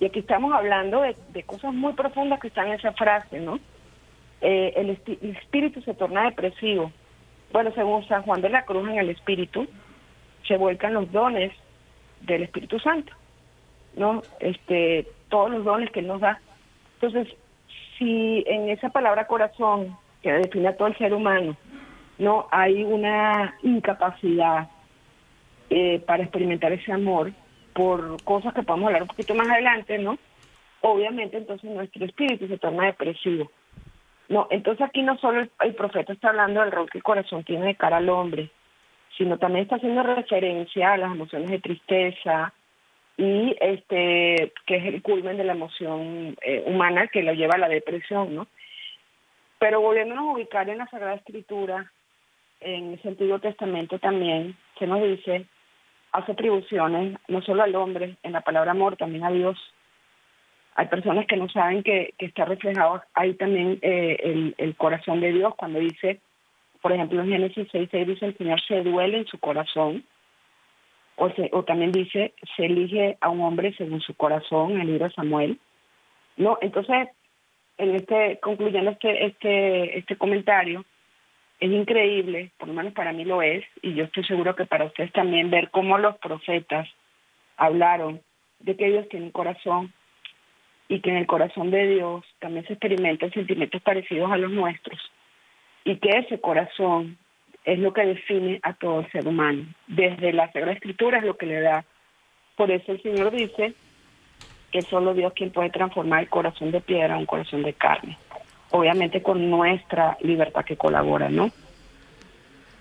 Y 0.00 0.06
aquí 0.06 0.20
estamos 0.20 0.52
hablando 0.52 1.00
de, 1.00 1.42
cosas 1.44 1.72
muy 1.72 1.92
profundas 1.92 2.40
que 2.40 2.48
están 2.48 2.68
en 2.68 2.74
esa 2.74 2.92
frase, 2.92 3.40
¿no? 3.40 3.58
Eh, 4.40 4.74
el, 4.76 4.90
espíritu 4.90 5.80
se 5.82 5.94
torna 5.94 6.24
depresivo. 6.24 6.92
Bueno, 7.52 7.70
según 7.74 8.06
San 8.08 8.22
Juan 8.22 8.42
de 8.42 8.50
la 8.50 8.64
Cruz, 8.64 8.88
en 8.88 8.98
el 8.98 9.10
espíritu 9.10 9.66
se 10.46 10.56
vuelcan 10.56 10.92
los 10.94 11.10
dones 11.10 11.52
del 12.20 12.42
Espíritu 12.42 12.78
Santo, 12.78 13.12
¿no? 13.96 14.22
Este, 14.40 15.06
todos 15.28 15.50
los 15.50 15.64
dones 15.64 15.90
que 15.90 16.00
él 16.00 16.08
nos 16.08 16.20
da. 16.20 16.40
Entonces, 17.00 17.34
si 17.96 18.44
en 18.46 18.68
esa 18.68 18.90
palabra 18.90 19.26
corazón, 19.26 19.96
que 20.22 20.32
define 20.32 20.68
a 20.68 20.76
todo 20.76 20.88
el 20.88 20.98
ser 20.98 21.14
humano, 21.14 21.56
no 22.18 22.46
hay 22.50 22.82
una 22.82 23.56
incapacidad 23.62 24.68
eh, 25.70 26.00
para 26.06 26.22
experimentar 26.22 26.72
ese 26.72 26.92
amor, 26.92 27.32
por 27.72 28.22
cosas 28.24 28.54
que 28.54 28.62
podemos 28.62 28.86
hablar 28.86 29.02
un 29.02 29.08
poquito 29.08 29.34
más 29.34 29.48
adelante, 29.48 29.98
¿no? 29.98 30.18
Obviamente 30.80 31.36
entonces 31.36 31.70
nuestro 31.70 32.04
espíritu 32.04 32.46
se 32.46 32.58
torna 32.58 32.86
depresivo. 32.86 33.50
No, 34.28 34.46
entonces 34.50 34.86
aquí 34.86 35.02
no 35.02 35.18
solo 35.18 35.46
el, 35.60 35.74
profeta 35.74 36.12
está 36.12 36.30
hablando 36.30 36.60
del 36.60 36.72
rol 36.72 36.88
que 36.90 36.98
el 36.98 37.04
corazón 37.04 37.44
tiene 37.44 37.66
de 37.66 37.74
cara 37.74 37.98
al 37.98 38.08
hombre, 38.08 38.50
sino 39.16 39.38
también 39.38 39.64
está 39.64 39.76
haciendo 39.76 40.02
referencia 40.02 40.92
a 40.92 40.96
las 40.96 41.12
emociones 41.12 41.50
de 41.50 41.58
tristeza 41.58 42.52
y 43.16 43.54
este 43.60 44.52
que 44.66 44.76
es 44.76 44.84
el 44.86 45.02
culmen 45.02 45.36
de 45.36 45.44
la 45.44 45.52
emoción 45.52 46.36
eh, 46.42 46.64
humana 46.66 47.08
que 47.08 47.22
lo 47.22 47.32
lleva 47.32 47.54
a 47.54 47.58
la 47.58 47.68
depresión, 47.68 48.34
¿no? 48.34 48.46
Pero 49.58 49.80
volviéndonos 49.80 50.24
a 50.24 50.32
ubicar 50.32 50.68
en 50.68 50.78
la 50.78 50.86
Sagrada 50.88 51.14
Escritura, 51.14 51.90
en 52.60 52.92
el 52.92 53.00
Antiguo 53.04 53.38
Testamento 53.38 53.98
también, 53.98 54.56
se 54.78 54.86
nos 54.86 55.02
dice 55.02 55.46
hace 56.14 56.32
atribuciones 56.32 57.18
no 57.26 57.42
solo 57.42 57.64
al 57.64 57.74
hombre, 57.74 58.16
en 58.22 58.32
la 58.32 58.40
palabra 58.40 58.70
amor 58.70 58.96
también 58.96 59.24
a 59.24 59.32
Dios. 59.32 59.58
Hay 60.76 60.86
personas 60.86 61.26
que 61.26 61.36
no 61.36 61.48
saben 61.48 61.82
que, 61.82 62.14
está 62.18 62.44
reflejado 62.44 63.02
ahí 63.14 63.34
también 63.34 63.78
eh, 63.82 64.54
el, 64.56 64.76
corazón 64.76 65.20
de 65.20 65.32
Dios 65.32 65.54
cuando 65.56 65.80
dice, 65.80 66.20
por 66.80 66.92
ejemplo 66.92 67.20
en 67.20 67.30
Génesis 67.30 67.68
6, 67.70 67.88
6 67.90 68.06
dice 68.06 68.26
el 68.26 68.38
Señor 68.38 68.60
se 68.62 68.82
duele 68.82 69.18
en 69.18 69.26
su 69.26 69.38
corazón, 69.38 70.04
o, 71.16 71.28
o 71.50 71.64
también 71.64 71.90
dice 71.90 72.32
se 72.56 72.66
elige 72.66 73.18
a 73.20 73.28
un 73.30 73.40
hombre 73.40 73.74
según 73.76 74.00
su 74.00 74.14
corazón 74.14 74.72
en 74.72 74.82
el 74.82 74.86
libro 74.86 75.06
de 75.06 75.14
Samuel. 75.14 75.58
No, 76.36 76.58
entonces, 76.60 77.08
en 77.76 77.96
este, 77.96 78.38
concluyendo 78.40 78.90
este, 78.90 79.26
este, 79.26 79.98
este 79.98 80.16
comentario, 80.16 80.84
es 81.60 81.70
increíble, 81.70 82.50
por 82.58 82.68
lo 82.68 82.74
menos 82.74 82.92
para 82.92 83.12
mí 83.12 83.24
lo 83.24 83.42
es, 83.42 83.64
y 83.82 83.94
yo 83.94 84.04
estoy 84.04 84.24
seguro 84.24 84.54
que 84.56 84.66
para 84.66 84.84
ustedes 84.84 85.12
también, 85.12 85.50
ver 85.50 85.70
cómo 85.70 85.98
los 85.98 86.16
profetas 86.18 86.88
hablaron 87.56 88.20
de 88.58 88.76
que 88.76 88.88
Dios 88.88 89.08
tiene 89.08 89.26
un 89.26 89.32
corazón 89.32 89.92
y 90.88 91.00
que 91.00 91.10
en 91.10 91.16
el 91.16 91.26
corazón 91.26 91.70
de 91.70 91.86
Dios 91.88 92.24
también 92.40 92.66
se 92.66 92.74
experimentan 92.74 93.32
sentimientos 93.32 93.80
parecidos 93.82 94.30
a 94.30 94.36
los 94.36 94.50
nuestros 94.50 95.00
y 95.84 95.96
que 95.96 96.10
ese 96.18 96.40
corazón 96.40 97.18
es 97.64 97.78
lo 97.78 97.92
que 97.92 98.04
define 98.04 98.60
a 98.62 98.74
todo 98.74 99.00
el 99.00 99.10
ser 99.10 99.26
humano. 99.26 99.64
Desde 99.86 100.32
la 100.32 100.50
Sagrada 100.52 100.72
Escritura 100.72 101.18
es 101.18 101.24
lo 101.24 101.36
que 101.36 101.46
le 101.46 101.60
da. 101.60 101.84
Por 102.56 102.70
eso 102.70 102.92
el 102.92 103.02
Señor 103.02 103.30
dice 103.30 103.74
que 104.70 104.82
solo 104.82 105.14
Dios 105.14 105.32
quien 105.34 105.50
puede 105.50 105.70
transformar 105.70 106.22
el 106.22 106.28
corazón 106.28 106.70
de 106.72 106.80
piedra 106.80 107.14
a 107.14 107.18
un 107.18 107.26
corazón 107.26 107.62
de 107.62 107.72
carne 107.72 108.18
obviamente 108.70 109.22
con 109.22 109.50
nuestra 109.50 110.16
libertad 110.20 110.64
que 110.64 110.76
colabora, 110.76 111.28
¿no? 111.28 111.50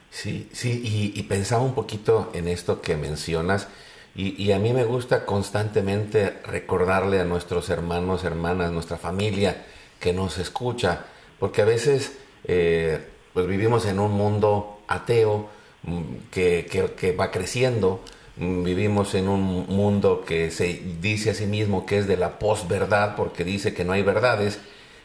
Sí, 0.09 0.47
sí, 0.51 1.11
y, 1.15 1.23
pensaba 1.23 1.63
un 1.63 1.73
poquito 1.73 2.29
en 2.35 2.47
esto 2.47 2.81
que 2.81 2.95
mencionas, 2.95 3.67
y, 4.15 4.51
a 4.51 4.59
mí 4.59 4.71
me 4.71 4.83
gusta 4.83 5.25
constantemente 5.25 6.37
recordarle 6.45 7.19
a 7.19 7.25
nuestros 7.25 7.71
hermanos, 7.71 8.23
hermanas, 8.23 8.71
nuestra 8.71 8.97
familia 8.97 9.65
que 9.99 10.13
nos 10.13 10.37
escucha, 10.37 11.05
porque 11.39 11.63
a 11.63 11.65
veces 11.65 12.15
eh, 12.43 12.99
pues 13.33 13.47
vivimos 13.47 13.87
en 13.87 13.99
un 13.99 14.11
mundo 14.11 14.81
ateo 14.87 15.49
mm, 15.81 16.01
que, 16.29 16.93
que 16.95 17.11
va 17.13 17.31
creciendo, 17.31 18.01
mm, 18.37 18.63
vivimos 18.63 19.15
en 19.15 19.27
un 19.27 19.65
mundo 19.67 20.23
que 20.23 20.51
se 20.51 20.79
dice 21.01 21.31
a 21.31 21.33
sí 21.33 21.47
mismo 21.47 21.87
que 21.87 21.97
es 21.97 22.07
de 22.07 22.17
la 22.17 22.37
posverdad 22.37 23.15
porque 23.15 23.43
dice 23.43 23.73
que 23.73 23.83
no 23.83 23.93
hay 23.93 24.03
verdades, 24.03 24.59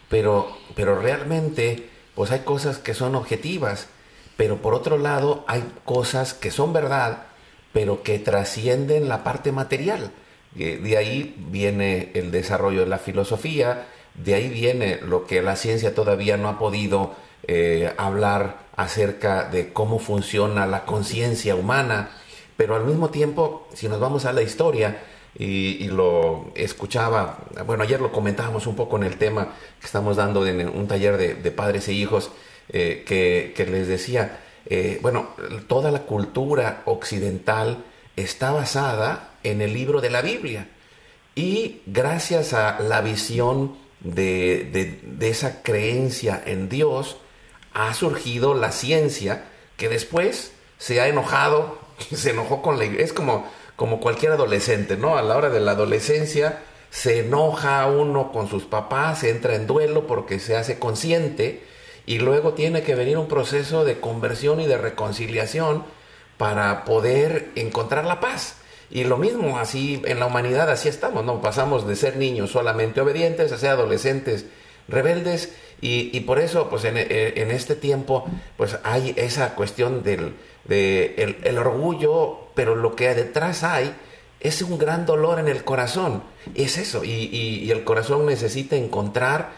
pero, 0.08 0.48
pero 0.74 1.00
realmente 1.00 1.88
pues 2.14 2.30
hay 2.30 2.40
cosas 2.40 2.78
que 2.78 2.94
son 2.94 3.14
objetivas, 3.14 3.88
pero 4.36 4.56
por 4.62 4.74
otro 4.74 4.98
lado 4.98 5.44
hay 5.46 5.64
cosas 5.84 6.34
que 6.34 6.50
son 6.50 6.72
verdad, 6.72 7.24
pero 7.72 8.02
que 8.02 8.18
trascienden 8.18 9.08
la 9.08 9.22
parte 9.22 9.52
material. 9.52 10.10
De 10.54 10.96
ahí 10.96 11.36
viene 11.50 12.10
el 12.14 12.30
desarrollo 12.30 12.80
de 12.80 12.86
la 12.86 12.98
filosofía, 12.98 13.86
de 14.14 14.34
ahí 14.34 14.48
viene 14.48 14.98
lo 15.00 15.26
que 15.26 15.42
la 15.42 15.54
ciencia 15.54 15.94
todavía 15.94 16.36
no 16.36 16.48
ha 16.48 16.58
podido 16.58 17.14
eh, 17.46 17.92
hablar 17.96 18.66
acerca 18.74 19.44
de 19.44 19.72
cómo 19.72 19.98
funciona 19.98 20.66
la 20.66 20.84
conciencia 20.84 21.54
humana, 21.54 22.10
pero 22.56 22.74
al 22.74 22.84
mismo 22.84 23.10
tiempo, 23.10 23.68
si 23.74 23.88
nos 23.88 24.00
vamos 24.00 24.24
a 24.24 24.32
la 24.32 24.42
historia, 24.42 24.98
y, 25.36 25.88
lo 25.88 26.50
escuchaba, 26.54 27.38
bueno, 27.66 27.84
ayer 27.84 28.00
lo 28.00 28.10
comentábamos 28.10 28.66
un 28.66 28.74
poco 28.74 28.96
en 28.96 29.04
el 29.04 29.16
tema 29.18 29.54
que 29.78 29.86
estamos 29.86 30.16
dando 30.16 30.46
en 30.46 30.68
un 30.68 30.88
taller 30.88 31.16
de, 31.16 31.50
padres 31.50 31.88
e 31.88 31.92
hijos, 31.92 32.30
eh, 32.68 33.04
que, 33.06 33.66
les 33.66 33.88
decía, 33.88 34.40
eh, 34.66 34.98
bueno, 35.00 35.30
toda 35.68 35.90
la 35.90 36.02
cultura 36.02 36.82
occidental 36.86 37.84
está 38.16 38.50
basada 38.50 39.30
en 39.42 39.60
el 39.60 39.72
libro 39.72 40.00
de 40.00 40.10
la 40.10 40.22
Biblia. 40.22 40.68
Y 41.34 41.82
gracias 41.86 42.52
a 42.52 42.80
la 42.80 43.00
visión 43.00 43.76
de, 44.00 44.98
de, 45.02 45.28
esa 45.28 45.62
creencia 45.62 46.42
en 46.44 46.68
Dios, 46.68 47.18
ha 47.72 47.94
surgido 47.94 48.54
la 48.54 48.72
ciencia 48.72 49.44
que 49.76 49.88
después 49.88 50.52
se 50.78 51.00
ha 51.00 51.08
enojado, 51.08 51.78
se 52.12 52.30
enojó 52.30 52.60
con 52.60 52.78
la 52.78 52.86
iglesia. 52.86 53.04
Es 53.04 53.12
como, 53.12 53.46
como 53.78 54.00
cualquier 54.00 54.32
adolescente, 54.32 54.96
¿no? 54.96 55.16
A 55.16 55.22
la 55.22 55.36
hora 55.36 55.50
de 55.50 55.60
la 55.60 55.70
adolescencia 55.70 56.58
se 56.90 57.20
enoja 57.20 57.86
uno 57.86 58.32
con 58.32 58.48
sus 58.48 58.64
papás, 58.64 59.20
se 59.20 59.30
entra 59.30 59.54
en 59.54 59.68
duelo 59.68 60.08
porque 60.08 60.40
se 60.40 60.56
hace 60.56 60.80
consciente 60.80 61.62
y 62.04 62.18
luego 62.18 62.54
tiene 62.54 62.82
que 62.82 62.96
venir 62.96 63.18
un 63.18 63.28
proceso 63.28 63.84
de 63.84 64.00
conversión 64.00 64.60
y 64.60 64.66
de 64.66 64.78
reconciliación 64.78 65.84
para 66.38 66.84
poder 66.84 67.50
encontrar 67.54 68.04
la 68.04 68.18
paz. 68.18 68.56
Y 68.90 69.04
lo 69.04 69.16
mismo, 69.16 69.60
así 69.60 70.02
en 70.06 70.18
la 70.18 70.26
humanidad, 70.26 70.68
así 70.68 70.88
estamos, 70.88 71.24
¿no? 71.24 71.40
Pasamos 71.40 71.86
de 71.86 71.94
ser 71.94 72.16
niños 72.16 72.50
solamente 72.50 73.00
obedientes 73.00 73.52
a 73.52 73.58
ser 73.58 73.70
adolescentes 73.70 74.46
rebeldes 74.88 75.54
y, 75.80 76.18
por 76.20 76.40
eso, 76.40 76.68
pues 76.68 76.84
en, 76.84 76.96
en, 76.96 77.52
este 77.52 77.76
tiempo, 77.76 78.24
pues 78.56 78.76
hay 78.82 79.14
esa 79.16 79.54
cuestión 79.54 80.02
del 80.02 80.34
de 80.68 81.36
el, 81.42 81.58
orgullo, 81.58 82.50
pero 82.54 82.76
lo 82.76 82.94
que 82.94 83.14
detrás 83.14 83.64
hay 83.64 83.92
es 84.38 84.62
un 84.62 84.78
gran 84.78 85.06
dolor 85.06 85.40
en 85.40 85.48
el 85.48 85.64
corazón. 85.64 86.22
Es 86.54 86.78
eso, 86.78 87.02
y, 87.04 87.68
el 87.70 87.84
corazón 87.84 88.26
necesita 88.26 88.76
encontrar 88.76 89.50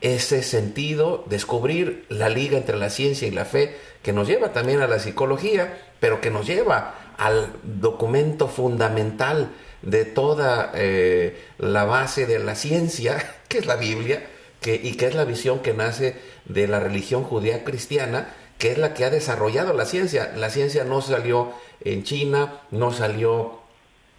ese 0.00 0.44
sentido, 0.44 1.24
descubrir 1.26 2.04
la 2.08 2.28
liga 2.28 2.56
entre 2.56 2.76
la 2.76 2.90
ciencia 2.90 3.26
y 3.26 3.32
la 3.32 3.44
fe, 3.44 3.74
que 4.02 4.12
nos 4.12 4.28
lleva 4.28 4.52
también 4.52 4.80
a 4.80 4.86
la 4.86 5.00
psicología, 5.00 5.76
pero 5.98 6.20
que 6.20 6.30
nos 6.30 6.46
lleva 6.46 6.94
al 7.16 7.52
documento 7.64 8.46
fundamental 8.46 9.50
de 9.82 10.04
toda 10.04 10.70
eh, 10.74 11.42
la 11.58 11.84
base 11.84 12.26
de 12.26 12.38
la 12.38 12.54
ciencia, 12.54 13.34
que 13.48 13.58
es 13.58 13.66
la 13.66 13.76
Biblia, 13.76 14.22
y 14.64 14.94
que 14.94 15.06
es 15.06 15.14
la 15.14 15.24
visión 15.24 15.60
que 15.60 15.72
nace 15.72 16.16
de 16.44 16.66
la 16.66 16.78
religión 16.78 17.22
judía 17.24 17.64
cristiana, 17.64 18.34
que 18.58 18.72
es 18.72 18.78
la 18.78 18.92
que 18.92 19.04
ha 19.04 19.10
desarrollado 19.10 19.72
la 19.72 19.84
ciencia. 19.84 20.32
La 20.36 20.50
ciencia 20.50 20.84
no 20.84 21.00
salió 21.00 21.52
en 21.82 22.02
China, 22.02 22.60
no 22.70 22.92
salió 22.92 23.60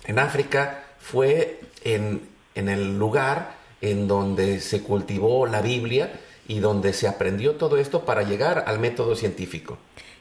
en 0.06 0.18
África, 0.18 0.86
fue 1.00 1.60
en, 1.84 2.22
en 2.56 2.70
el 2.70 2.98
lugar 2.98 3.58
en 3.82 4.08
donde 4.08 4.60
se 4.62 4.82
cultivó 4.82 5.46
la 5.46 5.62
Biblia 5.62 6.12
y 6.48 6.60
donde 6.60 6.94
se 6.94 7.08
aprendió 7.08 7.56
todo 7.56 7.78
esto 7.78 8.06
para 8.06 8.24
llegar 8.24 8.64
al 8.68 8.80
método 8.80 9.16
científico. 9.16 9.78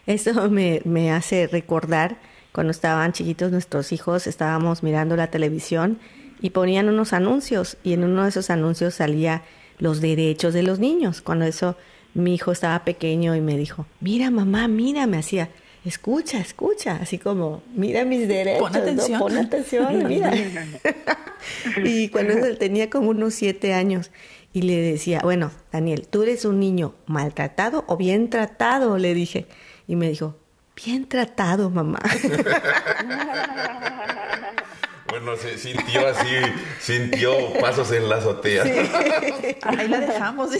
Eso 0.06 0.50
me, 0.50 0.82
me 0.84 1.12
hace 1.12 1.46
recordar 1.46 2.18
cuando 2.52 2.70
estaban 2.70 3.12
chiquitos 3.12 3.52
nuestros 3.52 3.92
hijos, 3.92 4.26
estábamos 4.26 4.82
mirando 4.82 5.16
la 5.16 5.30
televisión 5.30 5.98
y 6.40 6.50
ponían 6.50 6.88
unos 6.88 7.12
anuncios 7.12 7.76
y 7.82 7.92
en 7.92 8.04
uno 8.04 8.24
de 8.24 8.30
esos 8.30 8.50
anuncios 8.50 8.94
salía 8.94 9.42
los 9.78 10.00
derechos 10.00 10.54
de 10.54 10.62
los 10.62 10.78
niños. 10.78 11.20
Cuando 11.20 11.44
eso 11.44 11.76
mi 12.14 12.34
hijo 12.34 12.52
estaba 12.52 12.84
pequeño 12.84 13.36
y 13.36 13.40
me 13.40 13.56
dijo, 13.56 13.86
mira 14.00 14.30
mamá, 14.30 14.68
mira, 14.68 15.06
me 15.06 15.18
hacía, 15.18 15.50
escucha, 15.84 16.40
escucha, 16.40 16.98
así 17.00 17.18
como, 17.18 17.62
mira 17.74 18.04
mis 18.04 18.26
derechos, 18.26 18.60
pon 18.60 18.76
atención, 18.76 19.20
pon 19.20 19.36
atención 19.36 19.98
mira. 20.08 20.32
y 21.84 22.08
cuando 22.08 22.32
él 22.32 22.58
tenía 22.58 22.90
como 22.90 23.10
unos 23.10 23.34
siete 23.34 23.74
años 23.74 24.10
y 24.52 24.62
le 24.62 24.80
decía, 24.80 25.20
bueno, 25.22 25.50
Daniel, 25.72 26.08
¿tú 26.08 26.22
eres 26.22 26.44
un 26.44 26.58
niño 26.58 26.94
maltratado 27.06 27.84
o 27.86 27.96
bien 27.96 28.30
tratado? 28.30 28.98
Le 28.98 29.14
dije. 29.14 29.46
Y 29.86 29.96
me 29.96 30.08
dijo, 30.08 30.36
bien 30.84 31.06
tratado, 31.06 31.70
mamá. 31.70 32.00
Bueno, 35.20 35.36
se 35.36 35.58
sintió 35.58 36.06
así, 36.06 36.28
sintió 36.78 37.52
pasos 37.54 37.90
en 37.90 38.08
la 38.08 38.18
azotea. 38.18 38.62
Ahí 39.62 39.88
la 39.88 39.98
dejamos. 39.98 40.50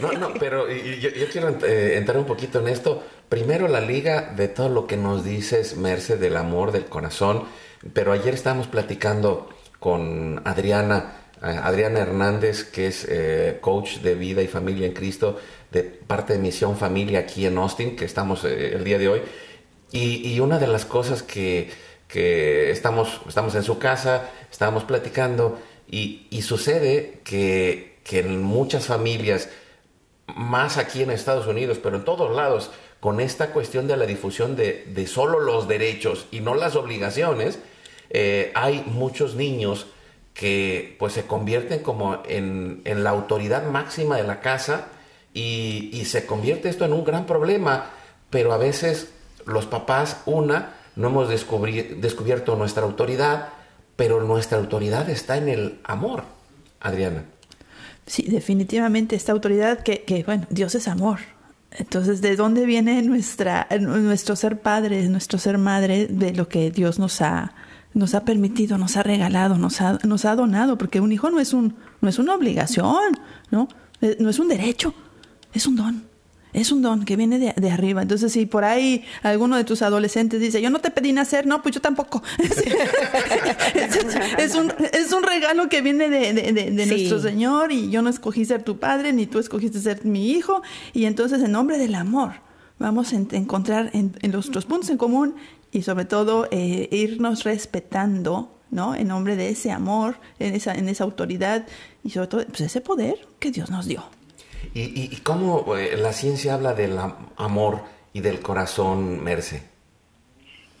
No, 0.00 0.12
no, 0.12 0.32
pero 0.40 0.70
yo, 0.70 1.28
quiero 1.30 1.50
eh, 1.66 1.98
entrar 1.98 2.16
un 2.16 2.24
poquito 2.24 2.60
en 2.60 2.68
esto. 2.68 3.02
Primero 3.28 3.68
la 3.68 3.82
liga 3.82 4.32
de 4.34 4.48
todo 4.48 4.70
lo 4.70 4.86
que 4.86 4.96
nos 4.96 5.22
dices, 5.22 5.76
Merce, 5.76 6.16
del 6.16 6.38
amor, 6.38 6.72
del 6.72 6.86
corazón. 6.86 7.44
Pero 7.92 8.12
ayer 8.12 8.32
estábamos 8.32 8.68
platicando 8.68 9.50
con 9.78 10.40
Adriana, 10.46 11.16
eh, 11.42 11.60
Adriana 11.62 12.00
Hernández, 12.00 12.64
que 12.64 12.86
es 12.86 13.06
eh, 13.06 13.58
coach 13.60 13.98
de 13.98 14.14
vida 14.14 14.40
y 14.40 14.48
familia 14.48 14.86
en 14.86 14.94
Cristo, 14.94 15.38
de 15.70 15.82
parte 15.82 16.32
de 16.32 16.38
Misión 16.38 16.78
Familia 16.78 17.18
aquí 17.18 17.44
en 17.44 17.58
Austin, 17.58 17.96
que 17.96 18.06
estamos 18.06 18.44
el 18.44 18.82
día 18.82 18.96
de 18.96 19.08
hoy. 19.08 19.22
y 19.92 20.40
una 20.40 20.58
de 20.58 20.68
las 20.68 20.86
cosas 20.86 21.22
que 21.22 21.68
que 22.10 22.70
estamos, 22.70 23.20
estamos 23.28 23.54
en 23.54 23.62
su 23.62 23.78
casa, 23.78 24.30
estábamos 24.50 24.84
platicando 24.84 25.58
y, 25.88 26.42
sucede 26.42 27.20
que, 27.24 27.98
en 28.10 28.42
muchas 28.42 28.86
familias, 28.86 29.48
más 30.26 30.76
aquí 30.76 31.02
en 31.02 31.10
Estados 31.10 31.46
Unidos, 31.46 31.78
pero 31.82 31.96
en 31.96 32.04
todos 32.04 32.34
lados, 32.34 32.70
con 32.98 33.20
esta 33.20 33.52
cuestión 33.52 33.86
de 33.86 33.96
la 33.96 34.06
difusión 34.06 34.56
de, 34.56 34.84
de 34.92 35.06
solo 35.06 35.40
los 35.40 35.68
derechos 35.68 36.26
y 36.30 36.40
no 36.40 36.54
las 36.54 36.76
obligaciones, 36.76 37.58
eh, 38.10 38.50
hay 38.54 38.82
muchos 38.86 39.36
niños 39.36 39.86
que 40.34 40.96
pues 40.98 41.12
se 41.12 41.26
convierten 41.26 41.80
como 41.80 42.22
en, 42.28 42.82
en 42.84 43.04
la 43.04 43.10
autoridad 43.10 43.66
máxima 43.66 44.16
de 44.16 44.24
la 44.24 44.40
casa 44.40 44.88
y, 45.32 45.90
y, 45.92 46.04
se 46.06 46.26
convierte 46.26 46.68
esto 46.68 46.84
en 46.84 46.92
un 46.92 47.04
gran 47.04 47.26
problema, 47.26 47.90
pero 48.30 48.52
a 48.52 48.58
veces 48.58 49.12
los 49.46 49.66
papás, 49.66 50.22
una, 50.26 50.79
no 50.96 51.08
hemos 51.08 51.28
descubierto 51.28 52.56
nuestra 52.56 52.84
autoridad, 52.84 53.48
pero 53.96 54.22
nuestra 54.22 54.58
autoridad 54.58 55.08
está 55.10 55.36
en 55.36 55.48
el 55.48 55.78
amor, 55.84 56.24
Adriana. 56.80 57.24
Sí, 58.06 58.24
definitivamente 58.24 59.14
esta 59.14 59.32
autoridad 59.32 59.82
que, 59.82 60.02
que 60.02 60.22
bueno, 60.24 60.46
Dios 60.50 60.74
es 60.74 60.88
amor. 60.88 61.20
Entonces, 61.72 62.20
¿de 62.20 62.34
dónde 62.34 62.66
viene 62.66 63.00
nuestra, 63.02 63.68
nuestro 63.80 64.34
ser 64.34 64.60
padre, 64.60 65.08
nuestro 65.08 65.38
ser 65.38 65.58
madre, 65.58 66.08
de 66.08 66.34
lo 66.34 66.48
que 66.48 66.70
Dios 66.70 66.98
nos 66.98 67.20
ha, 67.20 67.54
nos 67.94 68.14
ha 68.14 68.24
permitido, 68.24 68.76
nos 68.76 68.96
ha 68.96 69.02
regalado, 69.02 69.56
nos 69.56 69.80
ha, 69.80 69.98
nos 70.04 70.24
ha 70.24 70.34
donado? 70.34 70.76
Porque 70.76 71.00
un 71.00 71.12
hijo 71.12 71.30
no 71.30 71.38
es, 71.38 71.52
un, 71.52 71.76
no 72.00 72.08
es 72.08 72.18
una 72.18 72.34
obligación, 72.34 73.18
¿no? 73.50 73.68
Eh, 74.00 74.16
no 74.18 74.30
es 74.30 74.38
un 74.40 74.48
derecho, 74.48 74.94
es 75.52 75.66
un 75.66 75.76
don. 75.76 76.09
Es 76.52 76.72
un 76.72 76.82
don 76.82 77.04
que 77.04 77.16
viene 77.16 77.38
de, 77.38 77.70
arriba. 77.70 78.02
Entonces, 78.02 78.32
si 78.32 78.46
por 78.46 78.64
ahí 78.64 79.04
alguno 79.22 79.56
de 79.56 79.64
tus 79.64 79.82
adolescentes 79.82 80.40
dice, 80.40 80.60
yo 80.60 80.70
no 80.70 80.80
te 80.80 80.90
pedí 80.90 81.12
nacer, 81.12 81.46
no, 81.46 81.62
pues 81.62 81.74
yo 81.74 81.80
tampoco. 81.80 82.22
es, 84.38 84.54
un, 84.54 84.72
es 84.92 85.12
un 85.12 85.22
regalo 85.22 85.68
que 85.68 85.80
viene 85.80 86.08
de, 86.08 86.86
nuestro 86.86 87.20
Señor 87.20 87.70
y 87.70 87.90
yo 87.90 88.02
no 88.02 88.10
escogí 88.10 88.44
ser 88.44 88.64
tu 88.64 88.78
padre, 88.78 89.12
ni 89.12 89.26
tú 89.26 89.38
escogiste 89.38 89.80
ser 89.80 90.04
mi 90.04 90.30
hijo. 90.30 90.62
Y 90.92 91.04
entonces, 91.04 91.42
en 91.42 91.52
nombre 91.52 91.78
del 91.78 91.94
amor, 91.94 92.32
vamos 92.78 93.12
a 93.12 93.16
encontrar 93.16 93.90
en, 93.92 94.12
nuestros 94.32 94.64
puntos 94.64 94.90
en 94.90 94.96
común 94.96 95.36
y 95.70 95.82
sobre 95.82 96.04
todo 96.04 96.48
eh, 96.50 96.88
irnos 96.90 97.44
respetando, 97.44 98.58
¿no? 98.70 98.96
En 98.96 99.08
nombre 99.08 99.36
de 99.36 99.50
ese 99.50 99.70
amor, 99.70 100.16
en 100.40 100.54
esa, 100.54 100.74
en 100.74 100.88
esa 100.88 101.04
autoridad 101.04 101.66
y 102.02 102.10
sobre 102.10 102.26
todo 102.26 102.44
pues, 102.46 102.62
ese 102.62 102.80
poder 102.80 103.14
que 103.38 103.52
Dios 103.52 103.70
nos 103.70 103.86
dio. 103.86 104.02
¿Y, 104.72 105.16
cómo 105.22 105.76
eh, 105.76 105.96
la 105.96 106.12
ciencia 106.12 106.54
habla 106.54 106.74
del 106.74 106.96
amor 107.36 107.80
y 108.12 108.20
del 108.20 108.40
corazón, 108.40 109.22
Merce? 109.22 109.62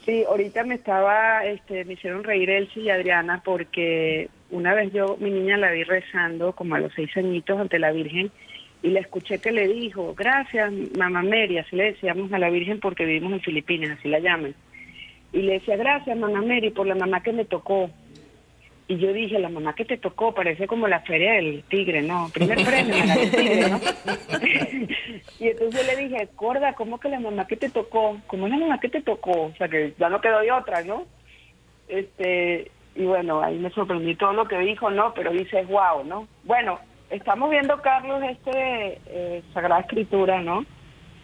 Sí, 0.04 0.24
ahorita 0.28 0.64
me 0.64 0.76
estaba, 0.76 1.44
este, 1.44 1.84
me 1.84 1.94
hicieron 1.94 2.24
reír 2.24 2.50
Elsie 2.50 2.84
y 2.84 2.90
Adriana 2.90 3.42
porque 3.44 4.28
una 4.50 4.74
vez 4.74 4.92
yo, 4.92 5.16
mi 5.20 5.30
niña 5.30 5.56
la 5.56 5.70
vi 5.72 5.84
rezando 5.84 6.52
como 6.52 6.74
a 6.74 6.80
los 6.80 6.92
seis 6.94 7.14
añitos 7.16 7.58
ante 7.58 7.78
la 7.78 7.92
Virgen 7.92 8.30
y 8.82 8.88
la 8.88 9.00
escuché 9.00 9.38
que 9.38 9.52
le 9.52 9.68
dijo, 9.68 10.14
gracias 10.14 10.72
mamá 10.96 11.22
Mary, 11.22 11.58
así 11.58 11.76
le 11.76 11.92
decíamos 11.92 12.32
a 12.32 12.38
la 12.38 12.48
Virgen 12.48 12.80
porque 12.80 13.04
vivimos 13.04 13.32
en 13.34 13.40
Filipinas, 13.40 13.98
así 13.98 14.08
la 14.08 14.20
llaman. 14.20 14.54
Y 15.32 15.42
le 15.42 15.54
decía, 15.54 15.76
gracias 15.76 16.16
mamá 16.16 16.40
Mary 16.40 16.70
por 16.70 16.86
la 16.86 16.94
mamá 16.94 17.22
que 17.22 17.32
me 17.32 17.44
tocó. 17.44 17.90
Y 18.90 18.98
yo 18.98 19.12
dije, 19.12 19.38
la 19.38 19.48
mamá 19.48 19.72
que 19.76 19.84
te 19.84 19.98
tocó 19.98 20.34
parece 20.34 20.66
como 20.66 20.88
la 20.88 20.98
feria 21.02 21.34
del 21.34 21.62
tigre, 21.68 22.02
¿no? 22.02 22.28
Primer 22.34 22.58
premio, 22.66 22.96
la 23.06 23.14
del 23.14 23.30
tigre, 23.30 23.70
¿no? 23.70 23.78
y 25.38 25.46
entonces 25.46 25.86
le 25.86 26.08
dije, 26.08 26.28
Corda, 26.34 26.72
¿cómo 26.72 26.98
que 26.98 27.08
la 27.08 27.20
mamá 27.20 27.46
que 27.46 27.56
te 27.56 27.70
tocó? 27.70 28.20
¿Cómo 28.26 28.46
es 28.46 28.52
la 28.52 28.58
mamá 28.58 28.80
que 28.80 28.88
te 28.88 29.00
tocó? 29.00 29.42
O 29.42 29.54
sea, 29.56 29.68
que 29.68 29.94
ya 29.96 30.08
no 30.08 30.20
quedó 30.20 30.40
de 30.40 30.50
otra, 30.50 30.82
¿no? 30.82 31.04
Este, 31.86 32.68
y 32.96 33.04
bueno, 33.04 33.40
ahí 33.40 33.60
me 33.60 33.70
sorprendí 33.70 34.16
todo 34.16 34.32
lo 34.32 34.48
que 34.48 34.58
dijo, 34.58 34.90
¿no? 34.90 35.14
Pero 35.14 35.30
dice, 35.30 35.64
wow, 35.66 36.02
¿no? 36.04 36.26
Bueno, 36.42 36.80
estamos 37.10 37.48
viendo, 37.48 37.80
Carlos, 37.82 38.20
este 38.24 38.98
eh, 39.06 39.42
Sagrada 39.54 39.82
Escritura, 39.82 40.42
¿no? 40.42 40.66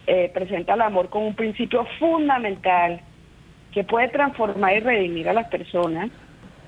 Eh, 0.05 0.31
presenta 0.33 0.75
el 0.75 0.81
amor 0.83 1.09
como 1.09 1.27
un 1.27 1.35
principio 1.35 1.85
fundamental 1.99 3.01
que 3.73 3.83
puede 3.83 4.07
transformar 4.07 4.77
y 4.77 4.79
redimir 4.79 5.27
a 5.27 5.33
las 5.33 5.49
personas 5.49 6.11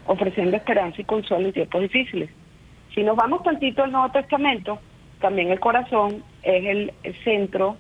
ofreciendo 0.09 0.57
esperanza 0.57 0.99
y 0.99 1.05
consuelo 1.05 1.47
en 1.47 1.53
tiempos 1.53 1.81
difíciles. 1.81 2.31
Si 2.95 3.03
nos 3.03 3.15
vamos 3.15 3.43
tantito 3.43 3.83
al 3.83 3.91
Nuevo 3.91 4.09
Testamento, 4.09 4.79
también 5.21 5.51
el 5.51 5.59
corazón 5.59 6.23
es 6.41 6.65
el, 6.65 7.15
centro 7.23 7.77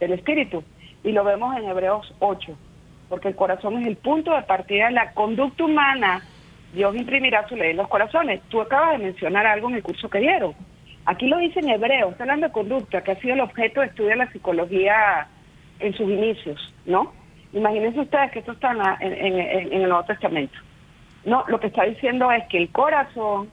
del 0.00 0.14
espíritu 0.14 0.64
y 1.04 1.12
lo 1.12 1.22
vemos 1.22 1.56
en 1.56 1.68
Hebreos 1.68 2.12
8, 2.18 2.52
porque 3.08 3.28
el 3.28 3.36
corazón 3.36 3.78
es 3.78 3.86
el 3.86 3.96
punto 3.96 4.34
de 4.34 4.42
partida 4.42 4.86
de 4.86 4.92
la 4.92 5.12
conducta 5.12 5.64
humana. 5.64 6.20
Dios 6.74 6.96
imprimirá 6.96 7.46
su 7.46 7.54
ley 7.54 7.70
en 7.70 7.76
los 7.76 7.88
corazones. 7.88 8.40
Tú 8.48 8.60
acabas 8.60 8.98
de 8.98 9.04
mencionar 9.04 9.46
algo 9.46 9.68
en 9.68 9.76
el 9.76 9.82
curso 9.84 10.10
que 10.10 10.18
dieron. 10.18 10.54
Aquí 11.04 11.28
lo 11.28 11.38
dice 11.38 11.60
en 11.60 11.68
Hebreos, 11.68 12.10
está 12.10 12.24
hablando 12.24 12.48
de 12.48 12.52
conducta, 12.52 13.04
que 13.04 13.12
ha 13.12 13.20
sido 13.20 13.34
el 13.34 13.40
objeto 13.40 13.82
de 13.82 13.86
estudio 13.86 14.10
de 14.10 14.16
la 14.16 14.32
psicología 14.32 15.28
en 15.78 15.94
sus 15.94 16.10
inicios, 16.10 16.74
¿no? 16.86 17.12
Imagínense 17.52 18.00
ustedes 18.00 18.32
que 18.32 18.40
esto 18.40 18.52
está 18.52 18.72
en 19.00 19.72
el 19.72 19.88
Nuevo 19.88 20.04
Testamento. 20.04 20.58
No, 21.28 21.44
lo 21.48 21.60
que 21.60 21.66
está 21.66 21.84
diciendo 21.84 22.32
es 22.32 22.44
que 22.46 22.56
el 22.56 22.70
corazón 22.70 23.50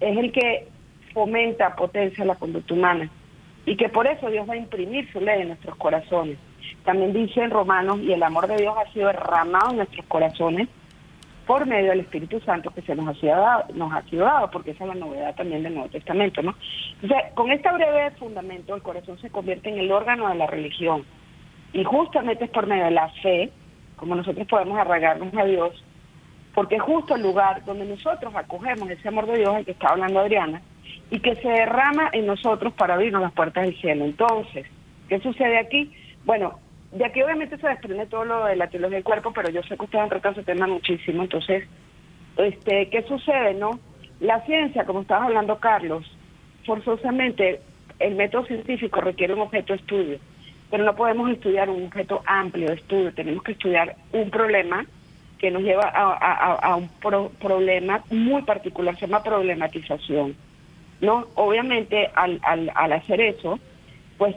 es 0.00 0.16
el 0.16 0.32
que 0.32 0.68
fomenta, 1.12 1.76
potencia 1.76 2.24
la 2.24 2.34
conducta 2.34 2.72
humana 2.72 3.10
y 3.66 3.76
que 3.76 3.90
por 3.90 4.06
eso 4.06 4.30
Dios 4.30 4.48
va 4.48 4.54
a 4.54 4.56
imprimir 4.56 5.10
su 5.12 5.20
ley 5.20 5.42
en 5.42 5.48
nuestros 5.48 5.76
corazones. 5.76 6.38
También 6.84 7.12
dice 7.12 7.42
en 7.42 7.50
Romanos, 7.50 8.00
y 8.00 8.12
el 8.12 8.22
amor 8.22 8.46
de 8.46 8.56
Dios 8.56 8.74
ha 8.78 8.90
sido 8.92 9.08
derramado 9.08 9.70
en 9.70 9.76
nuestros 9.76 10.06
corazones 10.06 10.68
por 11.46 11.66
medio 11.66 11.90
del 11.90 12.00
Espíritu 12.00 12.40
Santo 12.40 12.70
que 12.70 12.80
se 12.80 12.94
nos 12.94 13.08
ha 13.08 13.20
sido 13.20 13.36
dado, 13.36 13.64
nos 13.74 13.92
ha 13.92 14.02
sido 14.04 14.24
dado 14.24 14.50
porque 14.50 14.70
esa 14.70 14.84
es 14.84 14.88
la 14.88 14.94
novedad 14.94 15.34
también 15.34 15.62
del 15.62 15.74
Nuevo 15.74 15.90
Testamento, 15.90 16.40
¿no? 16.40 16.54
Entonces, 17.02 17.32
con 17.34 17.52
este 17.52 17.70
breve 17.70 18.12
fundamento, 18.12 18.74
el 18.74 18.82
corazón 18.82 19.18
se 19.18 19.28
convierte 19.28 19.68
en 19.68 19.78
el 19.78 19.92
órgano 19.92 20.28
de 20.30 20.36
la 20.36 20.46
religión. 20.46 21.04
Y 21.74 21.84
justamente 21.84 22.44
es 22.44 22.50
por 22.50 22.66
medio 22.66 22.86
de 22.86 22.92
la 22.92 23.08
fe, 23.22 23.50
como 23.96 24.14
nosotros 24.14 24.46
podemos 24.46 24.78
arraigarnos 24.78 25.34
a 25.34 25.44
Dios, 25.44 25.84
porque 26.54 26.78
justo 26.78 27.16
el 27.16 27.22
lugar 27.22 27.64
donde 27.64 27.84
nosotros 27.84 28.34
acogemos 28.34 28.88
ese 28.90 29.08
amor 29.08 29.26
de 29.26 29.38
Dios 29.38 29.54
al 29.54 29.64
que 29.64 29.72
está 29.72 29.88
hablando 29.88 30.20
Adriana, 30.20 30.62
y 31.10 31.20
que 31.20 31.34
se 31.36 31.48
derrama 31.48 32.10
en 32.12 32.26
nosotros 32.26 32.72
para 32.72 32.94
abrirnos 32.94 33.22
las 33.22 33.32
puertas 33.32 33.64
del 33.64 33.76
cielo. 33.80 34.04
Entonces, 34.04 34.66
¿qué 35.08 35.20
sucede 35.20 35.58
aquí? 35.58 35.92
Bueno, 36.24 36.58
de 36.92 37.04
aquí 37.04 37.22
obviamente 37.22 37.58
se 37.58 37.68
desprende 37.68 38.06
todo 38.06 38.24
lo 38.24 38.44
de 38.46 38.56
la 38.56 38.68
teología 38.68 38.96
del 38.96 39.04
cuerpo, 39.04 39.32
pero 39.32 39.50
yo 39.50 39.62
sé 39.62 39.76
que 39.76 39.84
ustedes 39.84 40.04
han 40.04 40.08
tratado 40.08 40.32
ese 40.32 40.44
tema 40.44 40.66
muchísimo. 40.66 41.22
Entonces, 41.22 41.68
este, 42.36 42.88
¿qué 42.88 43.02
sucede, 43.02 43.54
no? 43.54 43.78
La 44.20 44.40
ciencia, 44.46 44.84
como 44.84 45.02
estabas 45.02 45.26
hablando, 45.26 45.58
Carlos, 45.58 46.04
forzosamente 46.64 47.60
el 47.98 48.14
método 48.14 48.46
científico 48.46 49.00
requiere 49.00 49.34
un 49.34 49.40
objeto 49.40 49.72
de 49.72 49.80
estudio, 49.80 50.18
pero 50.70 50.84
no 50.84 50.96
podemos 50.96 51.30
estudiar 51.30 51.68
un 51.68 51.86
objeto 51.86 52.22
amplio 52.26 52.68
de 52.68 52.74
estudio, 52.74 53.14
tenemos 53.14 53.42
que 53.42 53.52
estudiar 53.52 53.96
un 54.12 54.30
problema 54.30 54.84
que 55.44 55.50
nos 55.50 55.62
lleva 55.62 55.90
a, 55.90 56.74
un 56.74 56.88
problema 56.88 58.02
muy 58.10 58.40
particular, 58.44 58.96
se 58.98 59.06
llama 59.06 59.22
problematización. 59.22 60.34
¿no? 61.02 61.26
Obviamente, 61.34 62.08
al, 62.14 62.40
al, 62.42 62.72
al 62.74 62.92
hacer 62.94 63.20
eso, 63.20 63.58
pues 64.16 64.34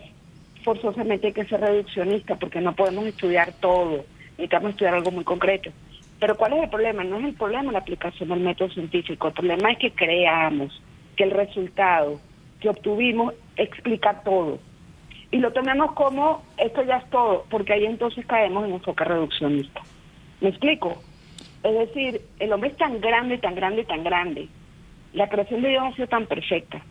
forzosamente 0.65 1.27
hay 1.27 1.33
que 1.33 1.45
ser 1.45 1.61
reduccionista 1.61 2.35
porque 2.35 2.59
no 2.59 2.75
podemos 2.75 3.05
estudiar 3.05 3.53
todo, 3.61 4.03
necesitamos 4.31 4.71
estudiar 4.71 4.95
algo 4.95 5.11
muy 5.11 5.23
concreto. 5.23 5.71
Pero 6.19 6.35
¿cuál 6.35 6.53
es 6.53 6.63
el 6.63 6.69
problema? 6.69 7.05
No 7.05 7.19
es 7.19 7.23
el 7.23 7.35
problema 7.35 7.71
la 7.71 7.79
aplicación 7.79 8.27
del 8.27 8.41
método 8.41 8.69
científico, 8.71 9.29
el 9.29 9.33
problema 9.33 9.71
es 9.71 9.77
que 9.77 9.91
creamos 9.91 10.81
que 11.15 11.23
el 11.23 11.31
resultado 11.31 12.19
que 12.59 12.67
obtuvimos 12.67 13.33
explica 13.55 14.23
todo. 14.25 14.59
Y 15.31 15.37
lo 15.37 15.53
tomemos 15.53 15.93
como 15.93 16.43
esto 16.57 16.83
ya 16.83 16.97
es 16.97 17.09
todo, 17.11 17.45
porque 17.49 17.71
ahí 17.71 17.85
entonces 17.85 18.25
caemos 18.25 18.65
en 18.65 18.71
un 18.71 18.79
enfoque 18.79 19.05
reduccionista. 19.05 19.81
¿Me 20.41 20.49
explico? 20.49 21.01
Es 21.63 21.73
decir, 21.73 22.21
el 22.39 22.53
hombre 22.53 22.69
es 22.69 22.77
tan 22.77 23.01
grande, 23.01 23.37
tan 23.37 23.55
grande, 23.55 23.83
tan 23.83 24.03
grande. 24.03 24.47
La 25.13 25.29
creación 25.29 25.61
de 25.61 25.69
Dios 25.69 25.83
ha 25.83 25.95
sido 25.95 26.07
tan 26.07 26.25
perfecta 26.27 26.81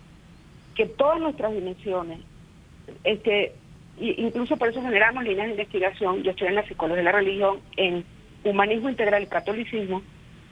que 0.74 0.86
todas 0.86 1.20
nuestras 1.20 1.52
dimensiones, 1.52 2.20
este, 3.04 3.52
incluso 3.98 4.56
por 4.56 4.68
eso 4.68 4.82
generamos 4.82 5.24
líneas 5.24 5.46
de 5.46 5.52
investigación. 5.52 6.22
Yo 6.22 6.32
estoy 6.32 6.48
en 6.48 6.56
la 6.56 6.66
psicología 6.66 6.98
de 6.98 7.04
la 7.04 7.12
religión, 7.12 7.60
en 7.76 8.04
humanismo 8.44 8.88
integral 8.90 9.22
y 9.22 9.26
catolicismo. 9.26 10.02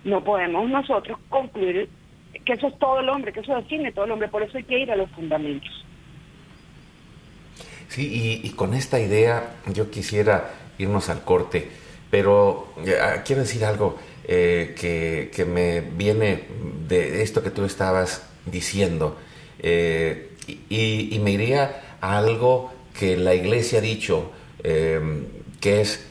No 0.04 0.24
podemos 0.24 0.68
nosotros 0.68 1.18
concluir 1.28 1.88
que 2.44 2.54
eso 2.54 2.68
es 2.68 2.78
todo 2.78 3.00
el 3.00 3.08
hombre, 3.08 3.32
que 3.32 3.40
eso 3.40 3.54
define 3.54 3.92
todo 3.92 4.04
el 4.06 4.10
hombre. 4.12 4.28
Por 4.28 4.42
eso 4.42 4.56
hay 4.56 4.64
que 4.64 4.78
ir 4.78 4.90
a 4.90 4.96
los 4.96 5.10
fundamentos. 5.10 5.84
Sí, 7.88 8.40
y, 8.42 8.50
con 8.50 8.74
esta 8.74 8.98
idea 8.98 9.54
yo 9.72 9.90
quisiera 9.90 10.50
irnos 10.78 11.10
al 11.10 11.22
corte, 11.22 11.70
pero 12.10 12.68
eh, 12.84 12.96
ah, 13.00 13.22
quiero 13.24 13.42
decir 13.42 13.64
algo 13.64 13.96
eh, 14.24 14.74
que, 14.78 15.44
me 15.44 15.80
viene 15.80 16.44
de 16.88 17.22
esto 17.22 17.42
que 17.42 17.50
tú 17.50 17.64
estabas 17.64 18.22
diciendo, 18.46 19.16
eh, 19.58 20.30
y, 20.46 21.18
me 21.22 21.32
iría 21.32 21.98
a 22.00 22.18
algo 22.18 22.72
que 22.98 23.16
la 23.16 23.34
iglesia 23.34 23.78
ha 23.78 23.82
dicho, 23.82 24.30
que 24.62 25.80
es 25.80 26.04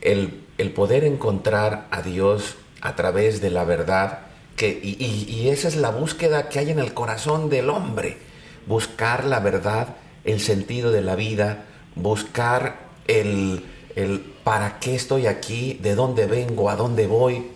el, 0.00 0.40
el, 0.58 0.70
poder 0.72 1.04
encontrar 1.04 1.86
a 1.90 2.02
Dios 2.02 2.56
a 2.80 2.96
través 2.96 3.40
de 3.40 3.50
la 3.50 3.64
verdad, 3.64 4.20
que, 4.56 4.80
y 4.82 5.48
esa 5.48 5.68
es 5.68 5.76
la 5.76 5.90
búsqueda 5.90 6.48
que 6.48 6.58
hay 6.58 6.70
en 6.70 6.78
el 6.78 6.94
corazón 6.94 7.48
del 7.50 7.70
hombre, 7.70 8.18
buscar 8.66 9.24
la 9.24 9.40
verdad 9.40 9.96
el 10.24 10.40
sentido 10.40 10.90
de 10.92 11.02
la 11.02 11.16
vida, 11.16 11.64
buscar 11.94 12.90
el, 13.06 13.62
el 14.00 14.20
para 14.44 14.78
qué 14.80 14.94
estoy 14.94 15.26
aquí, 15.26 15.78
de 15.80 15.94
dónde 15.94 16.26
vengo, 16.26 16.70
a 16.70 16.76
dónde 16.76 17.06
voy, 17.06 17.46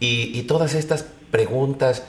y, 0.00 0.42
todas 0.44 0.74
estas 0.74 1.04
preguntas 1.30 2.04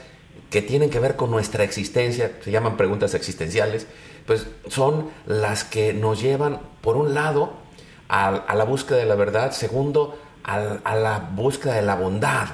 que 0.50 0.62
tienen 0.62 0.90
que 0.90 1.00
ver 1.00 1.18
con 1.18 1.30
nuestra 1.30 1.66
existencia, 1.66 2.32
se 2.42 2.50
llaman 2.50 2.78
preguntas 2.78 3.14
existenciales, 3.14 3.86
pues 4.26 4.48
son 4.68 5.10
las 5.26 5.66
que 5.66 5.94
nos 5.94 6.22
llevan, 6.22 6.60
por 6.80 6.96
un 6.96 7.14
lado, 7.14 7.54
a, 8.08 8.56
la 8.56 8.64
búsqueda 8.64 8.98
de 8.98 9.06
la 9.06 9.16
verdad, 9.16 9.52
segundo, 9.52 10.18
a, 10.44 10.96
la 10.96 11.32
búsqueda 11.34 11.76
de 11.76 11.82
la 11.82 11.96
bondad, 11.96 12.48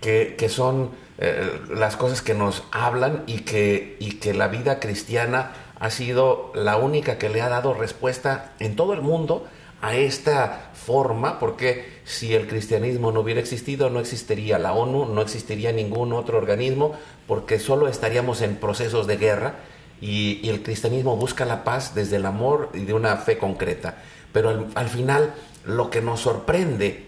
que, 0.00 0.48
son 0.48 0.90
eh, 1.18 1.60
las 1.74 1.96
cosas 1.96 2.22
que 2.22 2.32
nos 2.32 2.64
hablan 2.72 3.24
y 3.26 3.40
que, 3.40 3.96
y 4.00 4.12
que 4.12 4.32
la 4.32 4.48
vida 4.48 4.80
cristiana 4.80 5.52
ha 5.78 5.90
sido 5.90 6.52
la 6.54 6.78
única 6.78 7.18
que 7.18 7.28
le 7.28 7.42
ha 7.42 7.50
dado 7.50 7.74
respuesta 7.74 8.52
en 8.60 8.76
todo 8.76 8.94
el 8.94 9.02
mundo 9.02 9.46
a 9.82 9.96
esta 9.96 10.70
forma, 10.74 11.38
porque 11.38 12.00
si 12.04 12.34
el 12.34 12.46
cristianismo 12.46 13.12
no 13.12 13.20
hubiera 13.20 13.40
existido, 13.40 13.88
no 13.90 14.00
existiría 14.00 14.58
la 14.58 14.72
ONU, 14.72 15.06
no 15.06 15.22
existiría 15.22 15.72
ningún 15.72 16.12
otro 16.12 16.38
organismo, 16.38 16.94
porque 17.26 17.58
solo 17.58 17.88
estaríamos 17.88 18.42
en 18.42 18.56
procesos 18.56 19.06
de 19.06 19.16
guerra 19.16 19.54
y, 20.00 20.48
el 20.48 20.62
cristianismo 20.62 21.16
busca 21.16 21.44
la 21.44 21.64
paz 21.64 21.94
desde 21.94 22.16
el 22.16 22.26
amor 22.26 22.70
y 22.74 22.80
de 22.84 22.94
una 22.94 23.16
fe 23.16 23.38
concreta. 23.38 24.02
Pero 24.32 24.50
al, 24.50 24.66
al 24.74 24.88
final 24.88 25.34
lo 25.64 25.90
que 25.90 26.00
nos 26.02 26.20
sorprende 26.20 27.06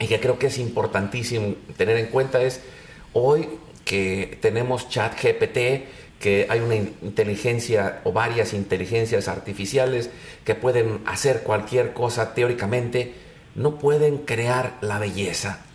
y 0.00 0.06
que 0.06 0.20
creo 0.20 0.38
que 0.38 0.48
es 0.48 0.58
importantísimo 0.58 1.54
tener 1.76 1.96
en 1.98 2.06
cuenta 2.06 2.42
es 2.42 2.60
hoy 3.12 3.48
que 3.84 4.38
tenemos 4.40 4.88
chat 4.88 5.14
GPT, 5.20 5.86
que 6.24 6.46
hay 6.48 6.60
una 6.60 6.76
inteligencia 6.76 8.00
o 8.04 8.10
varias 8.10 8.54
inteligencias 8.54 9.28
artificiales 9.28 10.08
que 10.46 10.54
pueden 10.54 11.02
hacer 11.04 11.42
cualquier 11.42 11.92
cosa 11.92 12.32
teóricamente, 12.32 13.12
no 13.54 13.78
pueden 13.78 14.16
crear 14.16 14.78
la 14.80 14.98
belleza 14.98 15.66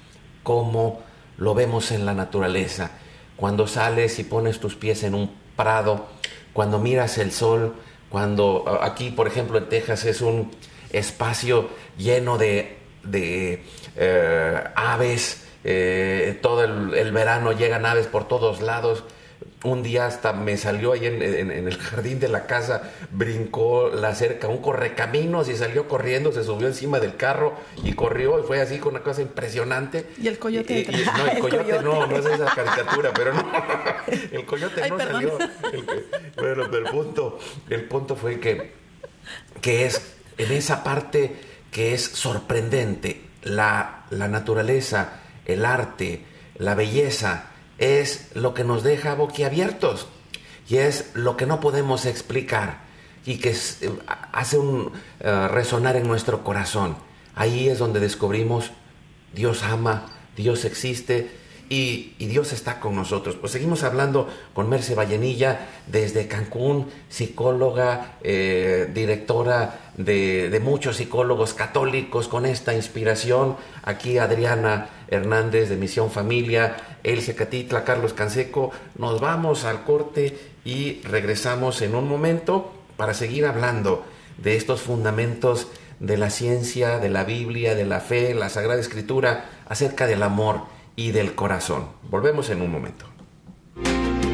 como 0.42 1.04
lo 1.38 1.54
vemos 1.54 1.92
en 1.92 2.04
la 2.04 2.16
naturaleza. 2.16 2.90
Cuando 3.36 3.68
sales 3.68 4.18
y 4.18 4.24
pones 4.24 4.60
tus 4.60 4.74
pies 4.74 5.04
en 5.04 5.14
un 5.14 5.30
prado, 5.56 6.08
cuando 6.52 6.80
miras 6.80 7.20
el 7.20 7.32
sol, 7.32 7.76
cuando 8.10 8.80
aquí, 8.82 9.12
por 9.12 9.28
ejemplo, 9.28 9.60
en 9.60 9.70
Texas 9.70 10.04
es 10.06 10.20
un 10.20 10.50
espacio 10.92 11.70
lleno 11.96 12.40
de, 12.40 12.80
eh, 13.14 14.64
aves, 14.74 15.46
eh, 15.64 16.40
todo 16.42 16.64
el 16.64 17.12
verano 17.12 17.52
llegan 17.52 17.86
aves 17.86 18.08
por 18.08 18.28
todos 18.28 18.62
lados 18.62 19.04
un 19.64 19.84
día 19.84 20.06
hasta 20.06 20.32
me 20.32 20.56
salió 20.58 20.94
ahí 20.94 21.06
en, 21.06 21.22
el 21.22 21.78
jardín 21.78 22.20
de 22.20 22.30
la 22.30 22.46
casa, 22.46 22.92
brincó 23.12 23.90
la 23.90 24.16
cerca, 24.16 24.48
un 24.48 24.60
correcaminos 24.60 25.50
y 25.50 25.56
salió 25.56 25.88
corriendo, 25.88 26.32
se 26.32 26.44
subió 26.44 26.68
encima 26.68 27.00
del 27.00 27.18
carro 27.18 27.56
y 27.84 27.94
corrió 27.94 28.40
y 28.40 28.44
fue 28.44 28.62
así 28.62 28.80
con 28.80 28.94
una 28.96 29.04
cosa 29.04 29.22
impresionante. 29.22 30.06
¿Y 30.22 30.28
el 30.28 30.40
coyote? 30.40 30.88
no, 31.18 31.28
el, 31.32 31.40
coyote, 31.40 31.82
no, 31.82 32.08
no 32.08 32.16
es 32.16 32.26
esa 32.26 32.46
caricatura, 32.46 33.12
pero 33.14 33.34
no, 33.34 33.52
el 34.32 34.46
coyote 34.46 34.90
no 34.90 34.98
salió. 34.98 35.38
bueno, 36.38 36.64
pero 36.72 36.78
el 36.78 36.92
punto, 36.92 37.40
el 37.70 37.84
punto 37.84 38.16
fue 38.16 38.40
que, 38.40 38.72
que 39.62 39.86
es 39.86 40.16
en 40.38 40.52
esa 40.54 40.84
parte 40.84 41.36
que 41.70 41.94
es 41.94 42.04
sorprendente, 42.04 43.22
la, 43.44 44.06
la 44.10 44.28
naturaleza, 44.30 45.20
el 45.46 45.66
arte, 45.66 46.24
la 46.58 46.76
belleza, 46.76 47.52
es 47.80 48.28
lo 48.36 48.54
que 48.54 48.64
nos 48.64 48.84
deja 48.84 49.16
boquiabiertos 49.16 50.08
y 50.70 50.78
es 50.78 51.12
lo 51.14 51.36
que 51.36 51.46
no 51.46 51.60
podemos 51.60 52.06
explicar 52.06 52.82
y 53.26 53.38
que 53.38 53.50
eh, 53.52 53.92
hace 54.32 54.58
eh, 55.20 55.48
resonar 55.48 55.96
en 55.96 56.08
nuestro 56.08 56.44
corazón. 56.44 56.98
Ahí 57.36 57.70
es 57.70 57.80
donde 57.80 58.00
descubrimos 58.00 58.72
Dios 59.34 59.64
ama, 59.64 60.08
Dios 60.36 60.66
existe 60.66 61.32
y, 61.70 62.16
Dios 62.20 62.52
está 62.52 62.80
con 62.80 62.96
nosotros. 62.96 63.36
Pues 63.36 63.52
seguimos 63.52 63.84
hablando 63.84 64.28
con 64.54 64.70
Merce 64.70 64.96
Vallenilla 64.96 65.68
desde 65.88 66.28
Cancún, 66.28 66.88
psicóloga, 67.10 68.18
eh, 68.24 68.90
directora 68.94 69.92
de, 69.96 70.50
de, 70.50 70.60
muchos 70.60 70.98
psicólogos 70.98 71.54
católicos 71.54 72.28
con 72.28 72.46
esta 72.46 72.74
inspiración. 72.74 73.56
Aquí 73.84 74.18
Adriana 74.18 74.90
Hernández 75.10 75.70
de 75.70 75.76
Misión 75.76 76.12
Familia, 76.12 76.78
Elsie 77.04 77.36
Catitla, 77.36 77.84
Carlos 77.84 78.14
Canseco. 78.14 78.72
Nos 78.98 79.20
vamos 79.20 79.66
al 79.66 79.84
corte 79.84 80.38
y 80.64 81.02
regresamos 81.02 81.82
en 81.82 81.96
un 81.96 82.08
momento 82.08 82.72
para 82.98 83.14
seguir 83.14 83.46
hablando 83.46 84.06
de 84.38 84.56
estos 84.56 84.82
fundamentos 84.82 85.68
de 86.00 86.18
la 86.18 86.30
ciencia, 86.30 87.00
de 87.00 87.10
la 87.10 87.24
Biblia, 87.24 87.76
de 87.76 87.86
la 87.86 88.00
fe, 88.00 88.34
la 88.34 88.50
Sagrada 88.50 88.80
Escritura, 88.80 89.50
acerca 89.68 90.08
del 90.08 90.24
amor 90.24 90.62
y 90.96 91.12
del 91.12 91.36
corazón. 91.36 91.88
Volvemos 92.10 92.50
en 92.50 92.62
un 92.62 92.72
momento. 92.72 93.06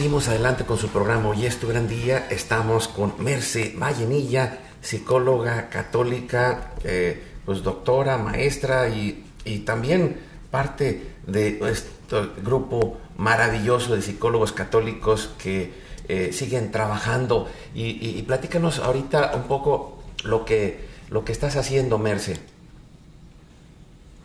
seguimos 0.06 0.28
adelante 0.28 0.64
con 0.64 0.78
su 0.78 0.86
programa. 0.90 1.30
Hoy 1.30 1.46
es 1.46 1.58
tu 1.58 1.66
gran 1.66 1.88
día. 1.88 2.28
Estamos 2.30 2.86
con 2.86 3.14
Merce 3.18 3.74
Vallenilla, 3.76 4.60
psicóloga 4.80 5.68
católica, 5.68 6.74
eh, 6.84 7.20
pues 7.44 7.64
doctora, 7.64 8.16
maestra 8.16 8.88
y, 8.88 9.24
también 9.64 10.20
parte 10.52 11.10
de 11.26 11.58
este 11.68 12.16
grupo 12.40 12.98
maravilloso 13.16 13.96
de 13.96 14.02
psicólogos 14.02 14.52
católicos 14.52 15.30
que 15.42 15.72
eh, 16.06 16.30
siguen 16.32 16.70
trabajando. 16.70 17.48
Y, 17.74 17.98
y, 18.00 18.22
platícanos 18.22 18.78
ahorita 18.78 19.32
un 19.34 19.48
poco 19.48 20.04
lo 20.22 20.44
que, 20.44 20.84
lo 21.10 21.24
que 21.24 21.32
estás 21.32 21.56
haciendo, 21.56 21.98
Merce 21.98 22.38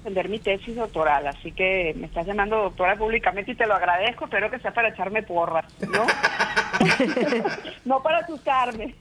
defender 0.02 0.30
mi 0.30 0.40
tesis 0.40 0.76
doctoral, 0.76 1.28
así 1.28 1.52
que 1.52 1.94
me 1.96 2.08
estás 2.08 2.26
llamando 2.26 2.58
doctora 2.58 2.96
públicamente 2.96 3.52
y 3.52 3.56
te 3.56 3.68
lo 3.68 3.76
agradezco, 3.76 4.26
espero 4.26 4.50
que 4.50 4.60
sea 4.60 4.74
para 4.74 4.90
echarme 4.90 5.22
porras, 5.22 5.66
¿no? 5.82 6.06
no 7.86 8.02
para 8.02 8.18
asustarme. 8.20 8.96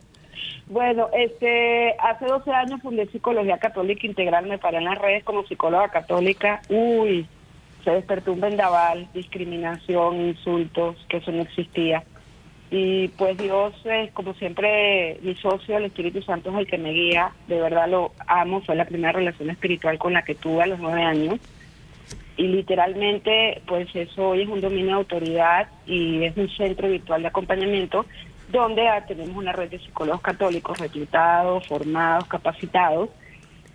bueno, 0.66 1.08
este, 1.12 1.94
hace 1.98 2.24
12 2.24 2.50
años 2.52 2.80
fundé 2.80 3.06
Psicología 3.08 3.58
Católica 3.58 4.06
Integral, 4.06 4.46
me 4.46 4.58
paré 4.58 4.78
en 4.78 4.84
las 4.84 4.98
redes 4.98 5.24
como 5.24 5.44
psicóloga 5.46 5.90
católica, 5.90 6.62
uy, 6.70 7.26
se 7.84 7.90
despertó 7.90 8.32
un 8.32 8.40
vendaval, 8.40 9.08
discriminación, 9.12 10.20
insultos, 10.22 10.96
que 11.08 11.18
eso 11.18 11.32
no 11.32 11.42
existía. 11.42 12.02
Y 12.70 13.08
pues 13.08 13.36
Dios, 13.36 13.74
es 13.84 14.12
como 14.12 14.32
siempre, 14.34 15.18
mi 15.22 15.34
socio, 15.34 15.76
el 15.76 15.86
Espíritu 15.86 16.22
Santo 16.22 16.50
es 16.50 16.56
el 16.56 16.66
que 16.68 16.78
me 16.78 16.92
guía, 16.92 17.32
de 17.48 17.60
verdad 17.60 17.88
lo 17.88 18.12
amo, 18.28 18.60
fue 18.62 18.76
la 18.76 18.84
primera 18.84 19.12
relación 19.12 19.50
espiritual 19.50 19.98
con 19.98 20.12
la 20.12 20.22
que 20.22 20.36
tuve 20.36 20.62
a 20.62 20.66
los 20.66 20.78
nueve 20.78 21.02
años. 21.02 21.40
Y 22.36 22.46
literalmente, 22.46 23.60
pues 23.66 23.88
eso 23.94 24.30
hoy 24.30 24.42
es 24.42 24.48
un 24.48 24.60
dominio 24.60 24.92
de 24.92 24.98
autoridad 24.98 25.68
y 25.84 26.22
es 26.24 26.36
un 26.36 26.48
centro 26.48 26.88
virtual 26.88 27.22
de 27.22 27.28
acompañamiento 27.28 28.06
donde 28.50 28.88
tenemos 29.06 29.36
una 29.36 29.52
red 29.52 29.68
de 29.68 29.78
psicólogos 29.78 30.20
católicos 30.22 30.78
reclutados, 30.78 31.66
formados, 31.66 32.26
capacitados. 32.28 33.10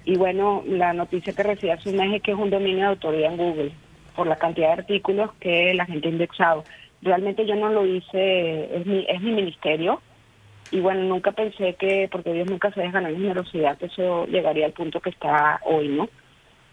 Y 0.05 0.15
bueno, 0.15 0.63
la 0.67 0.93
noticia 0.93 1.33
que 1.33 1.43
recibí 1.43 1.71
hace 1.71 1.89
un 1.89 1.97
mes 1.97 2.13
es 2.15 2.21
que 2.21 2.31
es 2.31 2.37
un 2.37 2.49
dominio 2.49 2.85
de 2.85 2.89
autoridad 2.91 3.31
en 3.31 3.37
Google 3.37 3.71
por 4.15 4.27
la 4.27 4.37
cantidad 4.37 4.67
de 4.67 4.81
artículos 4.81 5.31
que 5.39 5.73
la 5.73 5.85
gente 5.85 6.07
ha 6.07 6.11
indexado 6.11 6.63
realmente 7.05 7.45
yo 7.45 7.55
no 7.55 7.69
lo 7.69 7.85
hice, 7.85 8.75
es 8.75 8.85
mi, 8.85 9.05
es 9.07 9.21
mi 9.21 9.31
ministerio. 9.31 10.01
Y 10.71 10.79
bueno, 10.79 11.03
nunca 11.03 11.31
pensé 11.31 11.75
que, 11.75 12.09
porque 12.11 12.33
Dios 12.33 12.49
nunca 12.49 12.71
se 12.71 12.81
deja 12.81 12.93
ganar 12.93 13.13
generosidad, 13.13 13.77
que 13.77 13.85
eso 13.85 14.25
llegaría 14.25 14.65
al 14.65 14.73
punto 14.73 14.99
que 14.99 15.11
está 15.11 15.61
hoy, 15.63 15.87
¿no? 15.87 16.09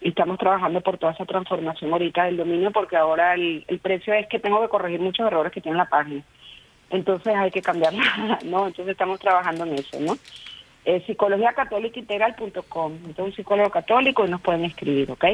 Y 0.01 0.09
estamos 0.09 0.39
trabajando 0.39 0.81
por 0.81 0.97
toda 0.99 1.13
esa 1.13 1.27
transformación 1.27 1.93
ahorita 1.93 2.25
del 2.25 2.39
dominio, 2.39 2.73
porque 2.73 2.97
ahora 2.97 3.35
el, 3.35 3.65
precio 3.83 4.15
es 4.15 4.27
que 4.29 4.41
tengo 4.41 4.61
que 4.63 4.69
corregir 4.69 4.99
muchos 4.99 5.27
errores 5.27 5.53
que 5.53 5.61
tiene 5.61 5.77
la 5.77 5.85
página. 5.85 6.25
Entonces 6.91 7.35
hay 7.37 7.51
que 7.51 7.63
cambiarla, 7.63 8.39
¿no? 8.45 8.67
Entonces 8.67 8.93
estamos 8.93 9.21
trabajando 9.21 9.65
en 9.65 9.75
eso, 9.75 10.01
¿no? 10.01 10.17
Eh. 10.85 11.05
Entonces, 13.05 13.19
un 13.19 13.33
psicólogo 13.35 13.71
católico 13.71 14.25
y 14.25 14.31
nos 14.31 14.41
pueden 14.41 14.65
escribir, 14.65 15.11
¿ok? 15.11 15.25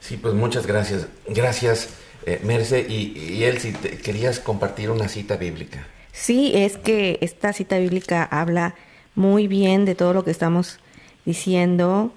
Sí, 0.00 0.16
pues 0.16 0.34
muchas 0.34 0.66
gracias. 0.66 1.06
Gracias 1.28 1.90
eh, 2.28 2.40
Merce, 2.44 2.84
y, 2.86 3.42
él, 3.44 3.58
si 3.58 3.72
querías 3.72 4.38
compartir 4.38 4.90
una 4.90 5.08
cita 5.08 5.36
bíblica. 5.36 5.86
Sí, 6.12 6.52
es 6.54 6.76
que 6.76 7.18
esta 7.22 7.54
cita 7.54 7.78
bíblica 7.78 8.22
habla 8.22 8.74
muy 9.14 9.48
bien 9.48 9.86
de 9.86 9.94
todo 9.94 10.12
lo 10.12 10.24
que 10.24 10.30
estamos 10.30 10.78
diciendo. 11.24 12.12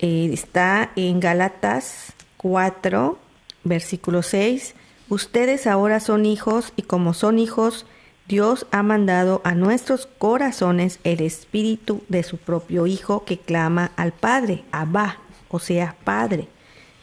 Eh, 0.00 0.30
está 0.32 0.90
en 0.96 1.20
Galatas 1.20 2.14
4, 2.38 3.16
versículo 3.62 4.22
6. 4.22 4.74
Ustedes 5.08 5.68
ahora 5.68 6.00
son 6.00 6.26
hijos 6.26 6.72
y 6.74 6.82
como 6.82 7.14
son 7.14 7.38
hijos, 7.38 7.86
Dios 8.26 8.66
ha 8.72 8.82
mandado 8.82 9.40
a 9.44 9.54
nuestros 9.54 10.06
corazones 10.06 10.98
el 11.04 11.20
espíritu 11.20 12.02
de 12.08 12.24
su 12.24 12.38
propio 12.38 12.88
Hijo 12.88 13.24
que 13.24 13.38
clama 13.38 13.92
al 13.96 14.12
Padre, 14.12 14.64
Abba, 14.72 15.18
o 15.48 15.60
sea, 15.60 15.94
Padre 16.02 16.48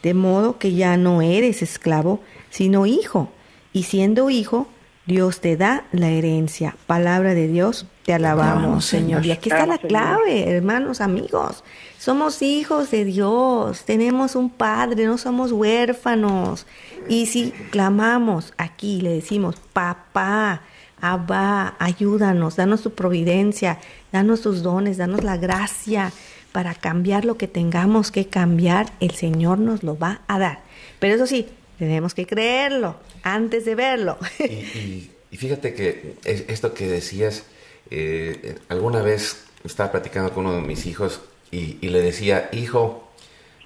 de 0.04 0.14
modo 0.14 0.58
que 0.58 0.74
ya 0.74 0.98
no 0.98 1.22
eres 1.22 1.62
esclavo, 1.62 2.20
sino 2.50 2.86
hijo, 2.86 3.30
y 3.74 3.84
siendo 3.84 4.30
hijo, 4.30 4.68
Dios 5.06 5.42
te 5.42 5.58
da 5.58 5.86
la 5.92 6.10
herencia. 6.10 6.76
Palabra 6.88 7.34
de 7.34 7.48
Dios, 7.48 7.86
te 8.04 8.14
alabamos, 8.14 8.86
Señor. 8.86 9.26
Y 9.26 9.32
aquí 9.32 9.50
está 9.50 9.66
la 9.66 9.78
clave, 9.78 10.50
hermanos, 10.50 11.02
amigos. 11.02 11.64
Somos 11.98 12.42
hijos 12.42 12.92
de 12.92 13.06
Dios, 13.06 13.84
tenemos 13.84 14.36
un 14.36 14.50
Padre, 14.50 15.06
no 15.06 15.18
somos 15.18 15.52
huérfanos. 15.52 16.66
Y 17.08 17.26
si 17.26 17.52
clamamos 17.72 18.54
aquí, 18.58 19.02
le 19.02 19.12
decimos, 19.12 19.56
papá, 19.74 20.62
Abba, 21.02 21.76
ayúdanos, 21.80 22.58
danos 22.58 22.84
tu 22.84 22.92
providencia, 22.92 23.80
danos 24.12 24.42
tus 24.42 24.62
dones, 24.62 24.98
danos 24.98 25.24
la 25.24 25.36
gracia 25.36 26.14
para 26.52 26.74
cambiar 26.74 27.26
lo 27.26 27.38
que 27.38 27.48
tengamos 27.48 28.12
que 28.12 28.28
cambiar, 28.28 28.92
el 29.00 29.12
Señor 29.12 29.60
nos 29.60 29.84
lo 29.84 29.98
va 29.98 30.22
a 30.28 30.40
dar. 30.40 30.62
Pero 31.00 31.16
eso 31.16 31.28
sí, 31.28 31.48
tenemos 31.80 32.14
que 32.14 32.26
creerlo 32.26 32.96
antes 33.24 33.66
de 33.66 33.76
verlo. 33.76 34.18
Y, 34.40 35.38
fíjate 35.38 35.74
que 35.74 36.16
esto 36.26 36.74
que 36.74 36.88
decías, 36.88 37.46
eh, 37.90 38.60
alguna 38.68 39.02
vez 39.02 39.46
estaba 39.64 39.92
platicando 39.92 40.34
con 40.34 40.46
uno 40.46 40.56
de 40.56 40.62
mis 40.62 40.86
hijos 40.86 41.22
y, 41.52 41.78
y 41.80 41.88
le 41.88 42.02
decía, 42.02 42.50
hijo, 42.52 43.10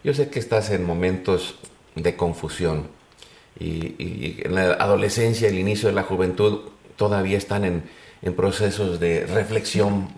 yo 0.03 0.13
sé 0.13 0.29
que 0.29 0.37
estás 0.37 0.69
en 0.69 0.85
momentos 0.85 1.55
de 1.95 2.15
confusión 2.15 2.87
y, 3.59 4.41
en 4.43 4.55
la 4.55 4.73
adolescencia, 4.73 5.47
el 5.47 5.57
inicio 5.57 5.89
de 5.89 5.95
la 5.95 6.03
juventud, 6.03 6.69
todavía 6.97 7.37
están 7.37 7.63
en, 7.63 7.83
en 8.21 8.35
procesos 8.35 8.99
de 8.99 9.25
reflexión 9.25 10.09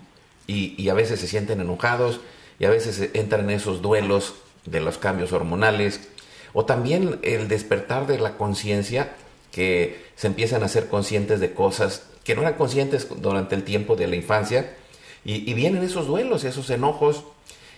y, 0.46 0.88
a 0.88 0.94
veces 0.94 1.20
se 1.20 1.28
sienten 1.28 1.60
enojados 1.60 2.20
y 2.58 2.64
a 2.64 2.70
veces 2.70 3.10
entran 3.14 3.42
en 3.42 3.50
esos 3.50 3.82
duelos 3.82 4.34
de 4.64 4.80
los 4.80 4.98
cambios 4.98 5.32
hormonales 5.32 6.00
o 6.52 6.64
también 6.64 7.18
el 7.22 7.48
despertar 7.48 8.06
de 8.06 8.18
la 8.18 8.36
conciencia 8.36 9.14
que 9.52 10.04
se 10.16 10.26
empiezan 10.26 10.62
a 10.62 10.68
ser 10.68 10.88
conscientes 10.88 11.40
de 11.40 11.52
cosas 11.52 12.02
que 12.24 12.34
no 12.34 12.42
eran 12.42 12.54
conscientes 12.54 13.08
durante 13.16 13.54
el 13.54 13.64
tiempo 13.64 13.96
de 13.96 14.06
la 14.06 14.16
infancia 14.16 14.74
y, 15.24 15.52
vienen 15.54 15.82
esos 15.82 16.06
duelos, 16.06 16.44
esos 16.44 16.70
enojos 16.70 17.24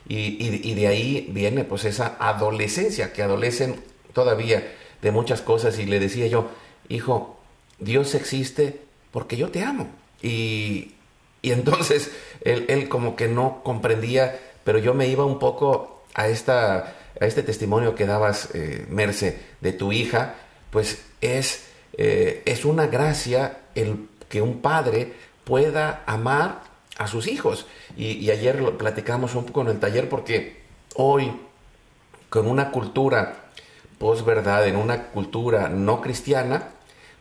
y, 0.09 0.75
de 0.75 0.87
ahí 0.87 1.27
viene 1.31 1.65
pues 1.65 1.85
esa 1.85 2.17
adolescencia 2.19 3.13
que 3.13 3.23
adolecen 3.23 3.81
todavía 4.13 4.73
de 5.03 5.11
muchas 5.11 5.41
cosas 5.41 5.79
y 5.79 5.87
le 5.87 6.01
decía 6.01 6.27
yo, 6.27 6.51
hijo, 6.89 7.41
Dios 7.79 8.15
existe 8.15 8.81
porque 9.11 9.37
yo 9.37 9.51
te 9.51 9.63
amo 9.63 9.89
y, 10.23 10.93
entonces 11.43 12.11
él, 12.43 12.67
él 12.69 12.89
como 12.89 13.17
que 13.17 13.29
no 13.29 13.63
comprendía 13.63 14.39
pero 14.65 14.79
yo 14.79 14.95
me 14.95 15.07
iba 15.07 15.25
un 15.25 15.39
poco 15.39 16.03
a, 16.15 16.29
esta, 16.29 16.95
a 17.21 17.27
este 17.27 17.43
testimonio 17.43 17.95
que 17.95 18.07
dabas, 18.07 18.51
eh, 18.55 18.87
Merce, 18.89 19.39
de 19.61 19.73
tu 19.73 19.93
hija, 19.93 20.35
pues 20.71 21.05
es, 21.21 21.67
eh, 21.97 22.43
es 22.47 22.65
una 22.65 22.87
gracia 22.87 23.59
el 23.75 24.09
que 24.29 24.43
un 24.43 24.61
padre 24.61 25.13
pueda 25.45 26.03
amar 26.07 26.63
a 26.99 27.07
sus 27.07 27.27
hijos. 27.27 27.67
Y, 27.97 28.31
ayer 28.31 28.61
lo 28.61 28.79
platicamos 28.79 29.35
un 29.35 29.45
poco 29.45 29.63
en 29.63 29.69
el 29.69 29.81
taller 29.81 30.09
porque 30.09 30.61
hoy, 30.95 31.33
con 32.29 32.47
una 32.47 32.71
cultura 32.71 33.51
posverdad, 33.99 34.67
en 34.67 34.77
una 34.77 35.09
cultura 35.09 35.69
no 35.69 36.01
cristiana, 36.01 36.71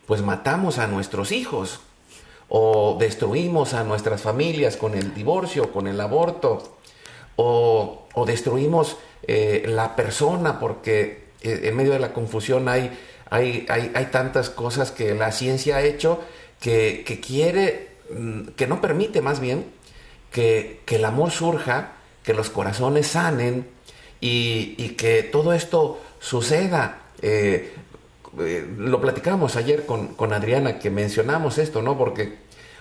pues 0.05 0.21
matamos 0.21 0.77
a 0.77 0.87
nuestros 0.87 1.31
hijos 1.31 1.81
o 2.47 2.97
destruimos 2.99 3.73
a 3.73 3.83
nuestras 3.83 4.21
familias 4.21 4.77
con 4.77 4.95
el 4.95 5.13
divorcio, 5.13 5.71
con 5.71 5.87
el 5.87 5.99
aborto, 6.01 6.78
o, 7.41 8.25
destruimos 8.25 8.97
eh, 9.23 9.63
la 9.65 9.95
persona 9.95 10.59
porque 10.59 11.29
eh, 11.41 11.61
en 11.63 11.75
medio 11.75 11.93
de 11.93 11.99
la 11.99 12.11
confusión 12.11 12.67
hay, 12.67 12.91
hay, 13.29 13.65
hay, 13.69 14.05
tantas 14.11 14.49
cosas 14.49 14.91
que 14.91 15.15
la 15.15 15.31
ciencia 15.31 15.77
ha 15.77 15.81
hecho 15.81 16.19
que, 16.59 17.21
quiere, 17.25 17.91
mm, 18.13 18.49
que 18.57 18.67
no 18.67 18.81
permite 18.81 19.21
más 19.21 19.39
bien 19.39 19.65
que, 20.31 20.81
el 20.85 21.05
amor 21.05 21.31
surja, 21.31 21.93
que 22.23 22.33
los 22.33 22.49
corazones 22.49 23.07
sanen 23.07 23.67
y, 24.19 24.89
que 24.97 25.23
todo 25.23 25.53
esto 25.53 26.01
suceda. 26.19 27.03
Eh, 27.21 27.71
lo 28.77 28.99
platicamos 28.99 29.55
ayer 29.55 29.85
con, 29.85 30.07
con, 30.09 30.33
Adriana, 30.33 30.77
que 30.77 30.89
mencionamos 30.89 31.57
esto, 31.57 31.81
¿no? 31.81 31.97
Porque 31.97 32.37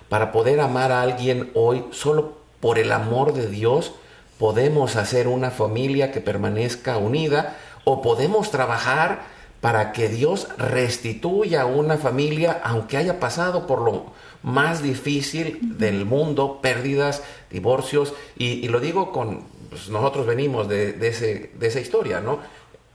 para 0.08 0.32
poder 0.32 0.58
amar 0.60 0.90
a 0.90 1.02
alguien 1.02 1.52
hoy, 1.54 1.84
solo 1.92 2.38
por 2.60 2.80
el 2.80 2.90
amor 2.90 3.34
de 3.34 3.46
Dios, 3.46 3.94
podemos 4.38 4.96
hacer 4.96 5.28
una 5.28 5.50
familia 5.50 6.12
que 6.12 6.20
permanezca 6.20 6.96
unida 6.96 7.56
o 7.84 8.02
podemos 8.02 8.50
trabajar 8.50 9.22
para 9.60 9.92
que 9.92 10.08
Dios 10.08 10.48
restituya 10.56 11.66
una 11.66 11.96
familia, 11.96 12.60
aunque 12.62 12.96
haya 12.96 13.18
pasado 13.18 13.66
por 13.66 13.80
lo 13.82 14.12
más 14.42 14.82
difícil 14.82 15.58
del 15.78 16.04
mundo, 16.04 16.60
pérdidas, 16.62 17.22
divorcios, 17.50 18.14
y, 18.36 18.68
lo 18.68 18.78
digo 18.78 19.10
con, 19.10 19.44
pues, 19.68 19.88
nosotros 19.88 20.26
venimos 20.26 20.68
de, 20.68 20.92
de, 20.92 21.08
ese, 21.08 21.50
de 21.58 21.66
esa 21.66 21.80
historia, 21.80 22.20
¿no? 22.20 22.38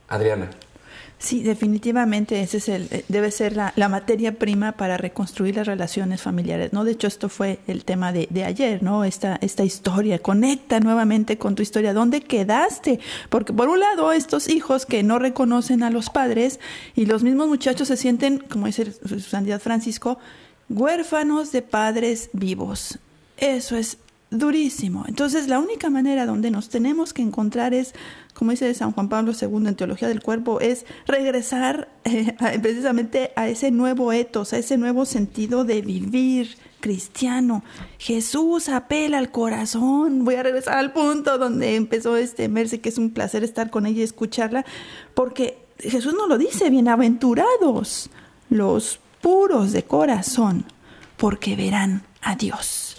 Adriana. 0.08 0.50
Sí, 1.18 1.42
definitivamente 1.42 2.42
ese 2.42 2.58
es 2.58 2.68
el, 2.68 2.88
eh, 2.90 3.04
debe 3.08 3.30
ser 3.30 3.56
la, 3.56 3.72
materia 3.88 4.38
prima 4.38 4.72
para 4.72 4.96
reconstruir 4.96 5.56
las 5.56 5.66
relaciones 5.66 6.20
familiares, 6.20 6.72
¿no? 6.72 6.84
De 6.84 6.92
hecho, 6.92 7.06
esto 7.06 7.28
fue 7.28 7.60
el 7.66 7.84
tema 7.84 8.12
de, 8.12 8.26
de, 8.30 8.44
ayer, 8.44 8.82
¿no? 8.82 9.04
Esta, 9.04 9.38
esta 9.40 9.64
historia, 9.64 10.18
conecta 10.18 10.80
nuevamente 10.80 11.38
con 11.38 11.54
tu 11.54 11.62
historia, 11.62 11.94
¿dónde 11.94 12.20
quedaste? 12.20 13.00
Porque 13.30 13.52
por 13.52 13.68
un 13.68 13.80
lado, 13.80 14.12
estos 14.12 14.48
hijos 14.48 14.84
que 14.84 15.02
no 15.02 15.18
reconocen 15.18 15.82
a 15.82 15.90
los 15.90 16.10
padres 16.10 16.60
y 16.94 17.06
los 17.06 17.22
mismos 17.22 17.48
muchachos 17.48 17.88
se 17.88 17.96
sienten, 17.96 18.38
como 18.38 18.66
dice 18.66 18.92
santidad 19.20 19.60
Francisco, 19.60 20.18
huérfanos 20.68 21.52
de 21.52 21.62
padres 21.62 22.28
vivos. 22.32 22.98
Eso 23.36 23.76
es 23.76 23.98
durísimo. 24.34 25.04
Entonces, 25.06 25.48
la 25.48 25.58
única 25.58 25.90
manera 25.90 26.26
donde 26.26 26.50
nos 26.50 26.68
tenemos 26.68 27.12
que 27.12 27.22
encontrar 27.22 27.74
es 27.74 27.94
como 28.34 28.50
dice 28.50 28.74
San 28.74 28.92
Juan 28.92 29.08
Pablo 29.08 29.32
II 29.40 29.68
en 29.68 29.76
Teología 29.76 30.08
del 30.08 30.20
Cuerpo, 30.20 30.60
es 30.60 30.84
regresar 31.06 31.88
eh, 32.04 32.34
precisamente 32.60 33.30
a 33.36 33.48
ese 33.48 33.70
nuevo 33.70 34.12
etos, 34.12 34.52
a 34.52 34.58
ese 34.58 34.76
nuevo 34.76 35.04
sentido 35.06 35.64
de 35.64 35.80
vivir 35.80 36.56
cristiano. 36.80 37.64
Jesús 37.98 38.68
apela 38.68 39.18
al 39.18 39.30
corazón. 39.30 40.24
Voy 40.24 40.34
a 40.34 40.42
regresar 40.42 40.76
al 40.78 40.92
punto 40.92 41.38
donde 41.38 41.76
empezó 41.76 42.16
este 42.16 42.48
Merce, 42.48 42.80
que 42.80 42.90
es 42.90 42.98
un 42.98 43.10
placer 43.10 43.44
estar 43.44 43.70
con 43.70 43.86
ella 43.86 44.00
y 44.00 44.02
escucharla, 44.02 44.66
porque 45.14 45.58
Jesús 45.78 46.14
nos 46.14 46.28
lo 46.28 46.36
dice, 46.36 46.68
bienaventurados 46.70 48.10
los 48.50 48.98
puros 49.22 49.72
de 49.72 49.84
corazón, 49.84 50.64
porque 51.16 51.56
verán 51.56 52.02
a 52.20 52.34
Dios. 52.36 52.93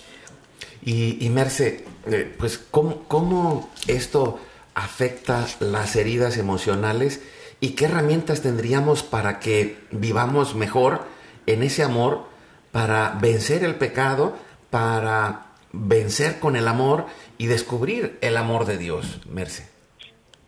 Y, 0.86 1.26
y 1.26 1.30
Merce, 1.30 1.84
eh, 2.06 2.32
pues, 2.38 2.58
¿cómo, 2.58 3.04
¿cómo 3.08 3.70
esto 3.88 4.40
afecta 4.76 5.46
las 5.60 5.96
heridas 5.96 6.38
emocionales 6.38 7.26
y 7.60 7.76
qué 7.76 7.86
herramientas 7.86 8.42
tendríamos 8.42 9.02
para 9.02 9.40
que 9.40 9.78
vivamos 9.92 10.56
mejor 10.56 11.02
en 11.48 11.64
ese 11.64 11.84
amor, 11.84 12.26
para 12.72 13.18
vencer 13.22 13.64
el 13.64 13.76
pecado, 13.76 14.36
para 14.70 15.46
vencer 15.72 16.40
con 16.40 16.56
el 16.56 16.68
amor 16.68 17.06
y 17.38 17.48
descubrir 17.48 18.18
el 18.22 18.38
amor 18.38 18.66
de 18.66 18.78
Dios, 18.78 19.26
Merce. 19.28 19.70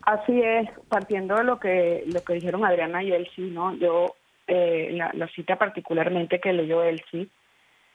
Así 0.02 0.40
es, 0.40 0.68
partiendo 0.88 1.36
de 1.36 1.44
lo 1.44 1.58
que 1.58 2.04
lo 2.06 2.22
que 2.22 2.34
dijeron 2.34 2.64
Adriana 2.64 3.02
y 3.02 3.12
Elsie, 3.12 3.50
¿no? 3.50 3.74
Yo 3.74 4.14
eh, 4.46 4.90
la, 4.92 5.28
cita 5.28 5.56
particularmente 5.56 6.40
que 6.40 6.52
leyó 6.52 6.82
Elsie, 6.82 7.28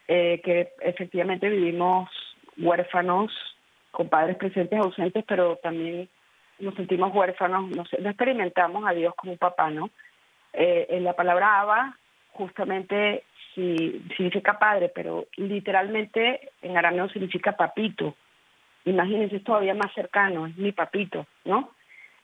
eh, 0.08 0.40
que 0.44 0.74
efectivamente 0.82 1.50
vivimos 1.50 2.10
huérfanos 2.58 3.32
con 3.92 4.10
padres 4.10 4.38
presentes 4.38 4.80
ausentes, 4.80 5.24
pero 5.28 5.58
también 5.58 6.10
nos 6.60 6.76
sentimos 6.76 7.14
huérfanos, 7.14 7.70
no, 7.70 7.84
no 8.00 8.10
experimentamos 8.10 8.86
a 8.88 8.94
Dios 8.94 9.14
como 9.16 9.38
papá, 9.38 9.70
¿no? 9.70 9.90
Eh, 10.54 10.88
en 10.90 11.04
la 11.04 11.14
palabra 11.14 11.62
Abba, 11.62 11.98
justamente 12.32 13.24
sí, 13.56 14.04
significa 14.16 14.60
padre, 14.60 14.90
pero 14.94 15.26
literalmente 15.38 16.52
en 16.62 16.78
arameo 16.78 17.10
significa 17.10 17.54
papito. 17.54 18.16
Imagínense, 18.86 19.38
es 19.38 19.44
todavía 19.44 19.74
más 19.74 19.94
cercano, 19.94 20.48
es 20.48 20.58
mi 20.58 20.72
papito, 20.72 21.26
¿no? 21.46 21.72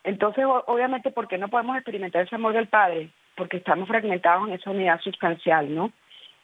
Entonces, 0.04 0.46
obviamente, 0.46 1.12
¿por 1.12 1.28
qué 1.28 1.38
no 1.38 1.50
podemos 1.50 1.76
experimentar 1.76 2.26
ese 2.26 2.36
amor 2.36 2.54
del 2.54 2.68
Padre? 2.68 3.10
Porque 3.36 3.58
estamos 3.58 3.88
fragmentados 3.88 4.48
en 4.48 4.54
esa 4.56 4.72
unidad 4.72 5.00
sustancial, 5.02 5.74
¿no? 5.74 5.92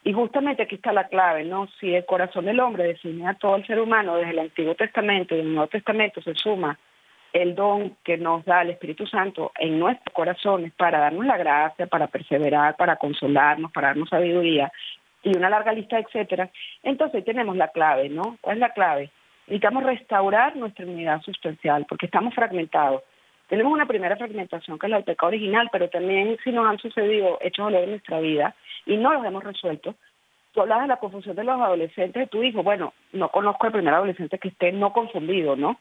Y 0.06 0.12
justamente 0.12 0.62
aquí 0.62 0.76
está 0.76 0.92
la 0.92 1.08
clave, 1.08 1.42
¿no? 1.42 1.66
Si 1.80 1.92
el 1.92 2.06
corazón 2.06 2.44
del 2.44 2.60
hombre 2.60 2.84
define 2.84 3.26
a 3.26 3.34
todo 3.34 3.56
el 3.56 3.66
ser 3.66 3.80
humano 3.80 4.14
desde 4.14 4.30
el 4.30 4.38
Antiguo 4.38 4.76
Testamento 4.76 5.34
y 5.34 5.40
el 5.40 5.52
Nuevo 5.52 5.66
Testamento 5.66 6.22
se 6.22 6.32
suma 6.36 6.78
el 7.32 7.56
don 7.56 7.96
que 8.04 8.16
nos 8.16 8.44
da 8.44 8.62
el 8.62 8.70
Espíritu 8.70 9.04
Santo 9.08 9.50
en 9.58 9.80
nuestros 9.80 10.14
corazones 10.14 10.72
para 10.74 11.00
darnos 11.00 11.26
la 11.26 11.36
gracia, 11.36 11.88
para 11.88 12.06
perseverar, 12.06 12.76
para 12.76 12.94
consolarnos, 12.94 13.72
para 13.72 13.88
darnos 13.88 14.08
sabiduría 14.08 14.70
y 15.24 15.36
una 15.36 15.50
larga 15.50 15.72
lista, 15.72 15.98
etcétera. 15.98 16.50
Entonces 16.84 17.24
tenemos 17.24 17.56
la 17.56 17.72
clave, 17.72 18.08
¿no? 18.08 18.38
¿Cuál 18.42 18.58
es 18.58 18.60
la 18.60 18.72
clave? 18.72 19.10
Necesitamos 19.48 19.82
restaurar 19.82 20.54
nuestra 20.54 20.86
unidad 20.86 21.20
sustancial 21.22 21.84
porque 21.88 22.06
estamos 22.06 22.32
fragmentados. 22.32 23.02
Tenemos 23.48 23.72
una 23.72 23.86
primera 23.86 24.16
fragmentación 24.16 24.78
que 24.78 24.86
es 24.86 24.90
la 24.90 24.98
del 24.98 25.04
pecado 25.04 25.30
original, 25.30 25.68
pero 25.72 25.88
también 25.88 26.38
si 26.44 26.52
nos 26.52 26.64
han 26.64 26.78
sucedido 26.78 27.38
hechos 27.40 27.64
dolor 27.64 27.82
en 27.82 27.90
nuestra 27.90 28.20
vida 28.20 28.54
y 28.86 28.96
no 28.96 29.12
los 29.12 29.24
hemos 29.24 29.44
resuelto. 29.44 29.94
Tú 30.52 30.62
hablas 30.62 30.82
de 30.82 30.88
la 30.88 30.96
confusión 30.96 31.36
de 31.36 31.44
los 31.44 31.60
adolescentes 31.60 32.20
de 32.20 32.26
tu 32.28 32.42
hijo. 32.42 32.62
Bueno, 32.62 32.94
no 33.12 33.28
conozco 33.28 33.66
al 33.66 33.72
primer 33.72 33.92
adolescente 33.92 34.38
que 34.38 34.48
esté 34.48 34.72
no 34.72 34.92
confundido, 34.92 35.54
¿no? 35.56 35.78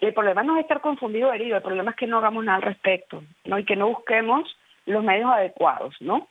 El 0.00 0.12
problema 0.12 0.42
no 0.42 0.56
es 0.56 0.62
estar 0.62 0.80
confundido 0.80 1.28
o 1.28 1.32
herido, 1.32 1.56
el 1.56 1.62
problema 1.62 1.90
es 1.90 1.96
que 1.96 2.06
no 2.06 2.18
hagamos 2.18 2.44
nada 2.44 2.56
al 2.56 2.62
respecto, 2.62 3.22
¿no? 3.44 3.58
Y 3.58 3.64
que 3.64 3.76
no 3.76 3.88
busquemos 3.88 4.56
los 4.86 5.04
medios 5.04 5.30
adecuados, 5.30 5.94
¿no? 6.00 6.28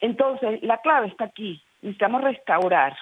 Entonces, 0.00 0.62
la 0.62 0.78
clave 0.78 1.08
está 1.08 1.24
aquí. 1.24 1.60
Necesitamos 1.82 2.22
restaurar, 2.22 2.96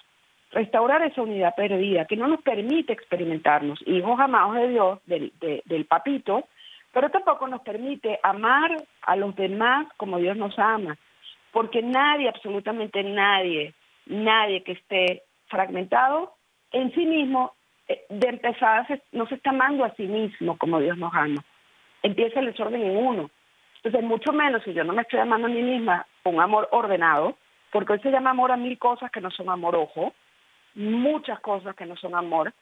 restaurar 0.53 1.03
esa 1.03 1.23
unidad 1.23 1.55
perdida 1.55 2.07
que 2.07 2.17
no 2.17 2.29
nos 2.29 2.43
permite 2.43 2.93
experimentarnos 2.93 3.79
hijos 3.87 4.19
amados 4.19 4.57
de 4.57 4.69
Dios, 4.69 4.99
del, 5.07 5.33
del 5.64 5.85
papito, 5.85 6.49
pero 6.93 7.11
tampoco 7.11 7.47
nos 7.47 7.61
permite 7.61 8.19
amar 8.23 8.71
a 9.03 9.17
los 9.17 9.37
demás 9.37 9.87
como 9.99 10.19
Dios 10.19 10.37
nos 10.37 10.59
ama. 10.59 10.97
Porque 11.57 11.81
nadie, 11.81 12.29
absolutamente 12.29 13.03
nadie, 13.03 13.73
nadie 14.05 14.63
que 14.63 14.73
esté 14.73 15.23
fragmentado 15.47 16.35
en 16.71 16.93
sí 16.93 17.07
mismo 17.07 17.55
eh, 17.89 18.05
de 18.11 18.29
empezada 18.29 18.87
no 19.13 19.27
se 19.27 19.37
está 19.37 19.49
amando 19.49 19.83
a 19.83 19.95
sí 19.95 20.03
mismo 20.03 20.59
como 20.59 20.81
Dios 20.81 20.99
nos 20.99 21.15
ama. 21.15 21.43
Empieza 22.03 22.41
el 22.41 22.53
desorden 22.53 22.83
en 22.83 22.99
uno. 22.99 23.31
Entonces, 23.77 24.03
mucho 24.07 24.35
menos 24.35 24.65
si 24.65 24.75
yo 24.75 24.85
no 24.85 24.93
me 24.93 25.01
estoy 25.01 25.19
amando 25.19 25.47
a 25.47 25.51
mí 25.51 25.63
misma 25.63 26.07
con 26.23 26.39
amor 26.43 26.69
ordenado, 26.73 27.39
porque 27.73 27.95
hoy 27.95 28.01
se 28.01 28.11
llama 28.11 28.33
amor 28.33 28.53
a 28.53 28.59
mil 28.59 28.79
cosas 28.79 29.11
que 29.11 29.23
no 29.23 29.31
son 29.31 29.49
amor, 29.49 29.77
ojo, 29.77 30.13
muchas 30.75 31.41
cosas 31.41 31.75
que 31.75 31.87
no 31.87 31.97
son 31.97 32.15
amor, 32.17 32.53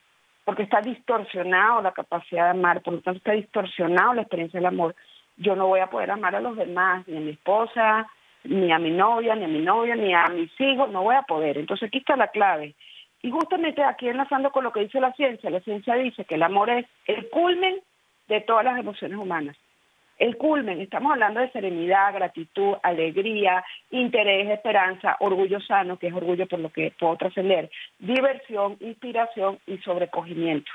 porque 0.44 0.62
está 0.62 0.80
distorsionado 0.80 1.82
la 1.82 1.90
capacidad 1.90 2.44
de 2.44 2.50
amar, 2.50 2.80
por 2.80 2.94
lo 2.94 3.00
tanto 3.00 3.18
está 3.18 3.32
distorsionado 3.32 4.14
la 4.14 4.22
experiencia 4.22 4.60
del 4.60 4.68
amor. 4.68 4.94
Yo 5.36 5.56
no 5.56 5.66
voy 5.66 5.80
a 5.80 5.90
poder 5.90 6.12
amar 6.12 6.36
a 6.36 6.40
los 6.40 6.56
demás, 6.56 7.08
ni 7.08 7.16
a 7.16 7.20
mi 7.20 7.30
esposa, 7.30 8.08
ni 8.44 8.72
a 8.72 8.78
mi 8.78 8.90
novia, 8.90 9.34
ni 9.34 9.44
a 9.44 9.48
mi 9.48 9.60
novia, 9.60 9.96
ni 9.96 10.14
a 10.14 10.28
mis 10.28 10.50
hijos, 10.60 10.90
no 10.90 11.02
voy 11.02 11.16
a 11.16 11.22
poder. 11.22 11.58
Entonces 11.58 11.88
aquí 11.88 11.98
está 11.98 12.16
la 12.16 12.28
clave. 12.28 12.74
Y 13.22 13.30
justamente 13.30 13.82
aquí 13.82 14.08
enlazando 14.08 14.50
con 14.52 14.64
lo 14.64 14.72
que 14.72 14.80
dice 14.80 15.00
la 15.00 15.12
ciencia, 15.12 15.50
la 15.50 15.60
ciencia 15.60 15.94
dice 15.94 16.24
que 16.24 16.34
el 16.34 16.42
amor 16.42 16.68
es 16.70 16.86
el 17.06 17.28
culmen 17.30 17.80
de 18.28 18.40
todas 18.42 18.64
las 18.64 18.78
emociones 18.78 19.18
humanas. 19.18 19.56
El 20.18 20.36
culmen, 20.36 20.80
estamos 20.80 21.12
hablando 21.12 21.40
de 21.40 21.50
serenidad, 21.50 22.14
gratitud, 22.14 22.74
alegría, 22.82 23.64
interés, 23.90 24.48
esperanza, 24.50 25.16
orgullo 25.20 25.58
sano, 25.60 25.98
que 25.98 26.06
es 26.06 26.14
orgullo 26.14 26.46
por 26.46 26.60
lo 26.60 26.70
que 26.70 26.92
puedo 26.98 27.16
trascender, 27.16 27.70
diversión, 27.98 28.76
inspiración 28.80 29.58
y 29.66 29.78
sobrecogimiento. 29.78 30.70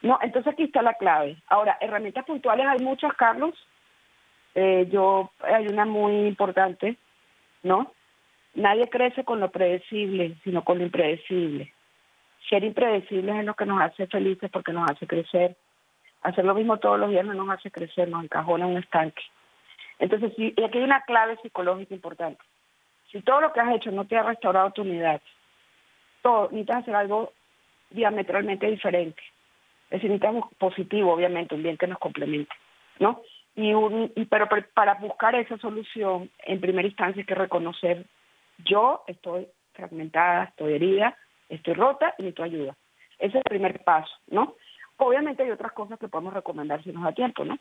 No, 0.00 0.18
entonces 0.22 0.52
aquí 0.52 0.64
está 0.64 0.82
la 0.82 0.94
clave. 0.94 1.36
Ahora, 1.48 1.76
herramientas 1.80 2.24
puntuales 2.24 2.66
hay 2.66 2.78
muchas, 2.78 3.12
Carlos. 3.14 3.54
Eh, 4.54 4.88
yo 4.90 5.30
hay 5.40 5.66
una 5.66 5.84
muy 5.84 6.26
importante, 6.26 6.96
¿no? 7.62 7.92
Nadie 8.54 8.88
crece 8.88 9.24
con 9.24 9.40
lo 9.40 9.50
predecible, 9.50 10.36
sino 10.44 10.62
con 10.62 10.78
lo 10.78 10.84
impredecible. 10.84 11.72
Ser 12.48 12.64
impredecibles 12.64 13.36
es 13.36 13.44
lo 13.44 13.54
que 13.54 13.66
nos 13.66 13.80
hace 13.80 14.06
felices 14.06 14.50
porque 14.50 14.72
nos 14.72 14.90
hace 14.90 15.06
crecer. 15.06 15.56
Hacer 16.22 16.44
lo 16.44 16.54
mismo 16.54 16.78
todos 16.78 16.98
los 16.98 17.10
días 17.10 17.24
no 17.24 17.34
nos 17.34 17.48
hace 17.48 17.70
crecer, 17.70 18.08
nos 18.08 18.24
encajona 18.24 18.66
en 18.66 18.72
un 18.72 18.78
estanque. 18.78 19.22
Entonces, 19.98 20.32
y 20.36 20.62
aquí 20.62 20.78
hay 20.78 20.84
una 20.84 21.02
clave 21.02 21.38
psicológica 21.42 21.94
importante. 21.94 22.42
Si 23.10 23.20
todo 23.22 23.40
lo 23.40 23.52
que 23.52 23.60
has 23.60 23.74
hecho 23.74 23.90
no 23.90 24.06
te 24.06 24.16
ha 24.16 24.22
restaurado 24.22 24.70
tu 24.70 24.82
unidad, 24.82 25.20
necesitas 26.50 26.82
hacer 26.82 26.94
algo 26.94 27.32
diametralmente 27.90 28.66
diferente. 28.66 29.22
Es 29.90 29.98
decir, 29.98 30.10
necesitamos 30.10 30.48
positivo, 30.58 31.12
obviamente, 31.12 31.54
un 31.54 31.62
bien 31.62 31.76
que 31.76 31.86
nos 31.86 31.98
complemente, 31.98 32.54
¿no? 32.98 33.22
Y 33.54 33.74
un, 33.74 34.12
pero 34.30 34.48
para 34.74 34.94
buscar 34.94 35.34
esa 35.34 35.58
solución, 35.58 36.30
en 36.46 36.60
primera 36.60 36.88
instancia 36.88 37.20
hay 37.20 37.26
que 37.26 37.34
reconocer, 37.34 38.06
yo 38.64 39.04
estoy 39.06 39.46
fragmentada, 39.74 40.44
estoy 40.44 40.74
herida, 40.74 41.16
estoy 41.48 41.74
rota 41.74 42.14
y 42.18 42.22
necesito 42.22 42.44
ayuda. 42.44 42.76
Ese 43.18 43.38
es 43.38 43.44
el 43.44 43.50
primer 43.50 43.84
paso, 43.84 44.12
¿no? 44.28 44.56
Obviamente 44.96 45.42
hay 45.42 45.50
otras 45.50 45.72
cosas 45.72 45.98
que 45.98 46.08
podemos 46.08 46.32
recomendar 46.32 46.82
si 46.82 46.92
nos 46.92 47.04
da 47.04 47.12
tiempo, 47.12 47.44
¿no? 47.44 47.58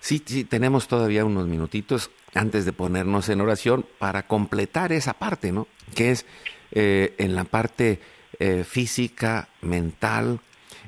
Sí, 0.00 0.22
sí, 0.24 0.44
tenemos 0.44 0.88
todavía 0.88 1.24
unos 1.24 1.46
minutitos 1.46 2.10
antes 2.34 2.66
de 2.66 2.72
ponernos 2.72 3.28
en 3.28 3.40
oración 3.40 3.86
para 3.98 4.26
completar 4.26 4.92
esa 4.92 5.14
parte, 5.14 5.52
¿no? 5.52 5.66
Que 5.96 6.10
es 6.10 6.26
eh, 6.72 7.14
en 7.18 7.34
la 7.34 7.44
parte 7.44 8.00
eh, 8.38 8.64
física, 8.64 9.48
mental, 9.62 10.40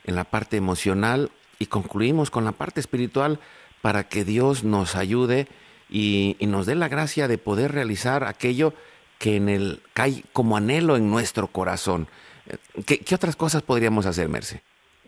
en 0.05 0.15
la 0.17 0.25
parte 0.25 0.57
emocional 0.57 1.31
y 1.59 1.67
concluimos 1.67 2.31
con 2.31 2.45
la 2.45 2.53
parte 2.53 2.81
espiritual 2.81 3.39
para 3.83 4.09
que 4.09 4.25
Dios 4.25 4.65
nos 4.65 4.97
ayude 4.97 5.47
y, 5.89 6.37
nos 6.41 6.67
dé 6.67 6.75
la 6.75 6.89
gracia 6.89 7.29
de 7.29 7.39
poder 7.39 7.73
realizar 7.73 8.25
aquello 8.25 8.73
que 9.19 9.37
en 9.37 9.49
el 9.49 9.81
cae 9.93 10.23
como 10.33 10.57
anhelo 10.57 10.97
en 10.97 11.11
nuestro 11.11 11.47
corazón. 11.47 12.09
¿Qué, 12.87 12.99
qué 12.99 13.15
otras 13.15 13.37
cosas 13.37 13.63
podríamos 13.63 14.07
hacer, 14.07 14.29
Merce? 14.29 14.63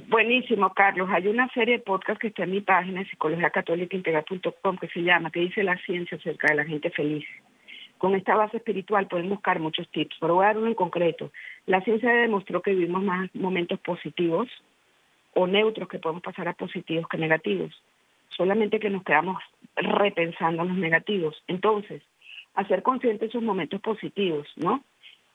Buenísimo, 0.06 0.72
Carlos. 0.74 1.08
Hay 1.12 1.26
una 1.26 1.48
serie 1.48 1.78
de 1.78 1.84
podcast 1.84 2.20
que 2.20 2.28
está 2.28 2.44
en 2.44 2.52
mi 2.52 2.60
página, 2.60 3.04
psicologiacatólicaintegral.com, 3.04 4.78
que 4.78 4.88
se 4.88 5.02
llama, 5.02 5.30
que 5.30 5.40
dice 5.40 5.62
la 5.62 5.76
ciencia 5.78 6.16
acerca 6.16 6.48
de 6.48 6.54
la 6.54 6.64
gente 6.64 6.90
feliz. 6.90 7.24
Con 7.98 8.14
esta 8.14 8.36
base 8.36 8.58
espiritual 8.58 9.08
pueden 9.08 9.28
buscar 9.28 9.58
muchos 9.58 9.88
tips, 9.90 10.16
pero 10.20 10.34
voy 10.36 10.44
a 10.44 10.48
dar 10.48 10.58
uno 10.58 10.68
en 10.68 10.74
concreto. 10.74 11.32
La 11.66 11.80
ciencia 11.80 12.10
demostró 12.10 12.62
que 12.62 12.70
vivimos 12.70 13.02
más 13.02 13.28
momentos 13.34 13.80
positivos 13.80 14.48
o 15.34 15.46
neutros 15.46 15.88
que 15.88 15.98
podemos 15.98 16.22
pasar 16.22 16.48
a 16.48 16.54
positivos 16.54 17.08
que 17.08 17.18
negativos. 17.18 17.72
Solamente 18.28 18.80
que 18.80 18.90
nos 18.90 19.04
quedamos 19.04 19.42
repensando 19.76 20.64
los 20.64 20.76
negativos. 20.76 21.42
Entonces, 21.46 22.02
hacer 22.54 22.82
consciente 22.82 23.26
esos 23.26 23.42
momentos 23.42 23.80
positivos, 23.80 24.46
¿no? 24.56 24.82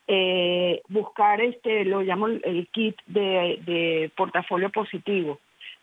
eh, 0.08 0.82
buscar 0.90 1.42
este, 1.42 1.86
lo 1.86 2.02
llamo 2.02 2.28
el 2.28 2.68
kit 2.72 2.98
de, 3.06 3.60
de 3.66 4.12
portafolio 4.16 4.70
positivo, 4.70 5.40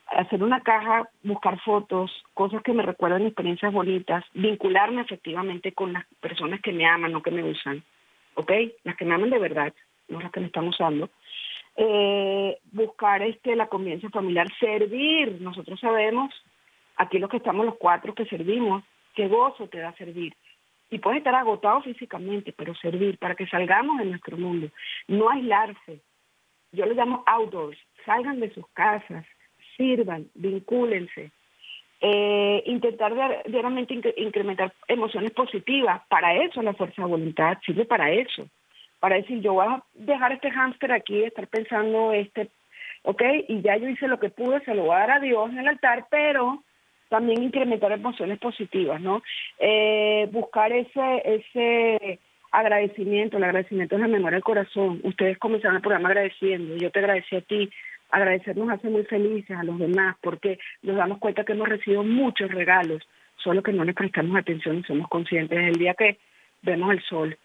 hacer 0.09 0.43
una 0.43 0.61
caja, 0.61 1.09
buscar 1.23 1.61
fotos, 1.61 2.11
cosas 2.35 2.63
que 2.63 2.73
me 2.73 2.83
recuerdan 2.83 3.27
experiencias 3.27 3.73
bonitas, 3.73 4.25
vincularme 4.35 5.03
efectivamente 5.03 5.73
con 5.73 5.93
las 5.93 6.05
personas 6.21 6.61
que 6.61 6.73
me 6.73 6.87
aman, 6.87 7.13
no 7.13 7.23
que 7.23 7.31
me 7.31 7.45
usan, 7.45 7.83
¿ok? 8.35 8.53
Las 8.85 8.97
que 8.97 9.05
me 9.05 9.15
aman 9.15 9.31
de 9.31 9.39
verdad, 9.39 9.73
no 10.09 10.21
las 10.21 10.33
que 10.33 10.41
me 10.41 10.47
están 10.47 10.69
usando. 10.69 11.09
Eh, 11.77 12.59
buscar 12.73 13.23
este 13.23 13.57
la 13.57 13.69
convivencia 13.69 14.11
familiar, 14.11 14.47
servir, 14.59 15.41
nosotros 15.41 15.81
sabemos, 15.81 16.35
aquí 16.97 17.19
los 17.19 17.31
que 17.31 17.39
estamos 17.39 17.65
los 17.65 17.77
cuatro 17.77 18.15
que 18.15 18.27
servimos, 18.27 18.85
qué 19.15 19.29
gozo 19.29 19.69
te 19.69 19.79
da 19.79 19.93
servir 19.95 20.35
y 20.91 20.99
puede 20.99 21.19
estar 21.19 21.35
agotado 21.35 21.81
físicamente, 21.83 22.53
pero 22.53 22.75
servir 22.75 23.17
para 23.19 23.37
que 23.37 23.47
salgamos 23.47 23.99
de 23.99 24.07
nuestro 24.07 24.37
mundo, 24.37 24.69
no 25.07 25.31
aislarse. 25.31 26.01
Yo 26.73 26.87
lo 26.87 26.95
llamo 26.95 27.23
outdoors, 27.27 27.79
salgan 28.05 28.41
de 28.41 28.53
sus 28.53 28.67
casas, 28.73 29.25
sirvan, 29.77 30.27
vincúlense, 30.35 31.31
eh, 32.01 32.63
intentar 32.67 33.15
diariamente 33.47 34.15
incrementar 34.17 34.73
emociones 34.89 35.33
positivas. 35.33 36.03
Para 36.09 36.35
eso 36.45 36.63
la 36.63 36.75
fuerza 36.75 37.03
de 37.03 37.09
voluntad 37.09 37.59
sirve 37.65 37.85
para 37.85 38.11
eso. 38.11 38.49
Para 39.01 39.17
decir, 39.17 39.41
yo 39.41 39.55
voy 39.55 39.67
a 39.67 39.83
dejar 39.95 40.33
este 40.33 40.51
hámster 40.51 40.93
aquí, 40.93 41.25
estar 41.25 41.49
pensando 41.49 42.13
este, 42.13 42.51
ok, 43.03 43.23
y 43.49 43.63
ya 43.63 43.77
yo 43.77 43.89
hice 43.89 44.09
lo 44.09 44.21
que 44.21 44.29
pude, 44.29 44.61
se 44.65 44.75
lo 44.75 44.85
voy 44.85 44.95
a 44.95 45.01
dar 45.01 45.11
a 45.13 45.21
Dios 45.21 45.51
en 45.51 45.59
el 45.59 45.69
altar, 45.69 46.07
pero 46.11 46.63
también 47.09 47.43
incrementar 47.43 47.91
emociones 47.93 48.39
positivas, 48.39 49.01
¿no? 49.01 49.23
Eh, 49.59 50.29
buscar 50.31 50.73
ese, 50.73 51.23
ese 51.25 52.21
agradecimiento, 52.53 53.37
el 53.37 53.45
agradecimiento 53.45 53.97
es 53.97 54.01
la 54.01 54.09
memoria 54.09 54.37
del 54.37 54.45
corazón. 54.45 55.01
Ustedes 55.03 55.39
comenzaron 55.39 55.77
el 55.77 55.83
programa 55.83 56.09
agradeciendo, 56.09 56.77
yo 56.77 56.91
te 56.91 57.01
agradecí 57.01 57.37
a 57.37 57.41
ti. 57.41 57.71
Agradecer 58.11 58.57
nos 58.57 58.71
hace 58.71 58.89
muy 58.89 59.05
felices 59.05 59.57
a 59.57 59.63
los 59.63 59.79
demás 59.79 60.17
porque 60.21 60.59
nos 60.83 60.97
damos 60.97 61.19
cuenta 61.19 61.45
que 61.45 61.53
hemos 61.53 61.69
recibido 61.69 62.03
muchos 62.03 62.51
regalos, 62.51 63.03
solo 63.37 63.63
que 63.63 63.73
no 63.73 63.85
les 63.85 63.95
prestamos 63.95 64.37
atención 64.37 64.79
y 64.79 64.83
somos 64.83 65.09
conscientes. 65.09 65.59
del 65.59 65.77
día 65.77 65.95
que 65.95 66.19
vemos 66.63 66.93
el 66.93 67.03
sol, 67.03 67.39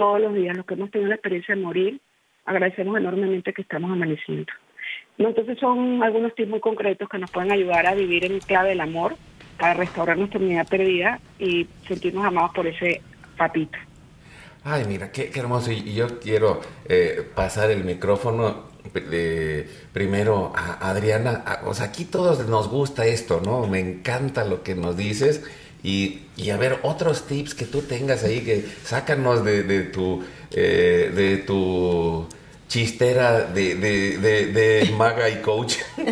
todos 0.00 0.18
los 0.18 0.32
días, 0.32 0.56
los 0.56 0.64
que 0.64 0.72
hemos 0.72 0.90
tenido 0.90 1.10
la 1.10 1.16
experiencia 1.16 1.54
de 1.54 1.60
morir, 1.60 2.00
agradecemos 2.46 2.96
enormemente 2.96 3.52
que 3.52 3.60
estamos 3.60 3.90
amaneciendo. 3.90 4.50
Entonces 5.18 5.58
son 5.58 6.02
algunos 6.02 6.34
tips 6.34 6.48
muy 6.48 6.60
concretos 6.60 7.06
que 7.06 7.18
nos 7.18 7.30
pueden 7.30 7.52
ayudar 7.52 7.86
a 7.86 7.94
vivir 7.94 8.24
en 8.24 8.38
clave 8.38 8.70
del 8.70 8.80
amor, 8.80 9.14
para 9.58 9.74
restaurar 9.74 10.16
nuestra 10.16 10.40
unidad 10.40 10.66
perdida 10.66 11.20
y 11.38 11.68
sentirnos 11.86 12.24
amados 12.24 12.52
por 12.54 12.66
ese 12.66 13.02
papito. 13.36 13.76
Ay, 14.64 14.84
mira, 14.88 15.12
qué, 15.12 15.30
hermoso. 15.34 15.70
Y 15.70 15.92
yo 15.92 16.18
quiero 16.18 16.62
eh, 16.88 17.22
pasar 17.34 17.70
el 17.70 17.84
micrófono 17.84 18.70
primero 19.92 20.54
a 20.56 20.88
Adriana. 20.88 21.44
o 21.66 21.74
sea, 21.74 21.86
aquí 21.86 22.06
todos 22.06 22.48
nos 22.48 22.68
gusta 22.68 23.04
esto, 23.04 23.42
¿no? 23.44 23.66
Me 23.66 23.80
encanta 23.80 24.46
lo 24.46 24.62
que 24.62 24.74
nos 24.74 24.96
dices. 24.96 25.44
Y, 25.82 26.20
a 26.50 26.56
ver, 26.56 26.80
otros 26.82 27.26
tips 27.26 27.54
que 27.54 27.64
tú 27.64 27.82
tengas 27.82 28.24
ahí, 28.24 28.40
que 28.40 28.66
sácanos 28.84 29.44
de, 29.44 29.82
tu... 29.84 30.22
Eh, 30.52 31.12
de 31.14 31.36
tu 31.38 32.26
chistera 32.70 33.40
de, 33.40 33.74
de, 33.74 34.94
maga 34.96 35.28
y 35.28 35.42
coach. 35.42 35.74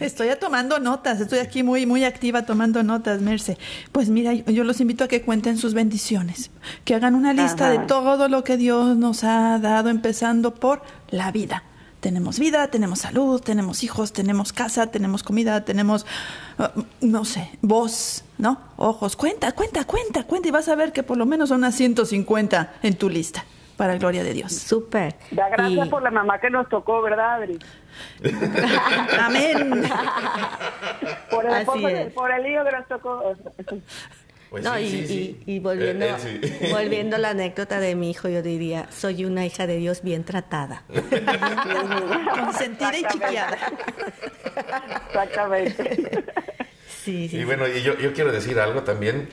Estoy 0.00 0.28
tomando 0.38 0.78
notas, 0.78 1.20
estoy 1.20 1.38
aquí 1.38 1.62
muy, 1.62 1.86
muy 1.86 2.04
activa 2.04 2.42
tomando 2.42 2.82
notas, 2.82 3.22
Merce. 3.22 3.56
Pues 3.92 4.10
mira, 4.10 4.34
yo 4.34 4.64
los 4.64 4.80
invito 4.80 5.04
a 5.04 5.08
que 5.08 5.22
cuenten 5.22 5.56
sus 5.56 5.72
bendiciones, 5.72 6.50
que 6.84 6.94
hagan 6.94 7.14
una 7.14 7.32
lista 7.32 7.70
de 7.70 7.78
todo 7.78 8.28
lo 8.28 8.44
que 8.44 8.58
Dios 8.58 8.96
nos 8.96 9.24
ha 9.24 9.58
dado, 9.58 9.88
empezando 9.88 10.54
por 10.54 10.82
la 11.08 11.32
vida. 11.32 11.62
Tenemos 12.06 12.38
vida, 12.38 12.68
tenemos 12.68 13.00
salud, 13.00 13.42
tenemos 13.42 13.82
hijos, 13.82 14.12
tenemos 14.12 14.52
casa, 14.52 14.92
tenemos 14.92 15.24
comida, 15.24 15.64
tenemos, 15.64 16.06
uh, 16.56 16.82
no 17.00 17.24
sé, 17.24 17.50
voz, 17.62 18.24
¿no? 18.38 18.60
Ojos. 18.76 19.16
Cuenta, 19.16 19.50
cuenta, 19.50 19.84
cuenta, 19.86 20.22
cuenta 20.22 20.46
y 20.46 20.52
vas 20.52 20.68
a 20.68 20.76
ver 20.76 20.92
que 20.92 21.02
por 21.02 21.16
lo 21.16 21.26
menos 21.26 21.48
son 21.48 21.58
unas 21.58 21.74
150 21.74 22.74
en 22.84 22.94
tu 22.96 23.10
lista 23.10 23.44
para 23.76 23.98
gloria 23.98 24.22
de 24.22 24.34
Dios. 24.34 24.52
Súper. 24.52 25.16
Da 25.32 25.48
gracias 25.48 25.88
por 25.88 26.00
la 26.00 26.12
mamá 26.12 26.38
que 26.38 26.48
nos 26.48 26.68
tocó, 26.68 27.02
¿verdad, 27.02 27.42
Adri? 27.42 27.58
Amén. 29.20 29.82
por, 31.28 31.44
el, 31.44 32.12
por, 32.12 32.30
el 32.30 32.46
hijo 32.46 32.64
que 32.64 32.70
nos 32.70 32.86
tocó. 32.86 33.34
Pues 34.50 34.62
no, 34.62 34.78
y, 34.78 35.58
volviendo, 35.58 36.04
eh, 36.06 36.68
volviendo 36.70 37.16
a 37.16 37.18
la 37.18 37.30
anécdota 37.30 37.80
de 37.80 37.94
mi 37.94 38.10
hijo, 38.10 38.28
yo 38.28 38.42
diría, 38.42 38.88
soy 38.90 39.24
una 39.24 39.44
hija 39.44 39.66
de 39.66 39.76
Dios 39.76 40.02
bien 40.02 40.24
tratada. 40.24 40.84
Consentida 42.34 42.96
y 42.96 43.04
chiquiada. 43.04 43.58
Exactamente. 45.08 46.24
Sí, 47.04 47.28
sí. 47.28 47.38
Y 47.38 47.44
bueno, 47.44 47.66
y 47.66 47.82
yo, 47.82 47.98
yo 47.98 48.12
quiero 48.12 48.32
decir 48.32 48.60
algo 48.60 48.82
también. 48.82 49.28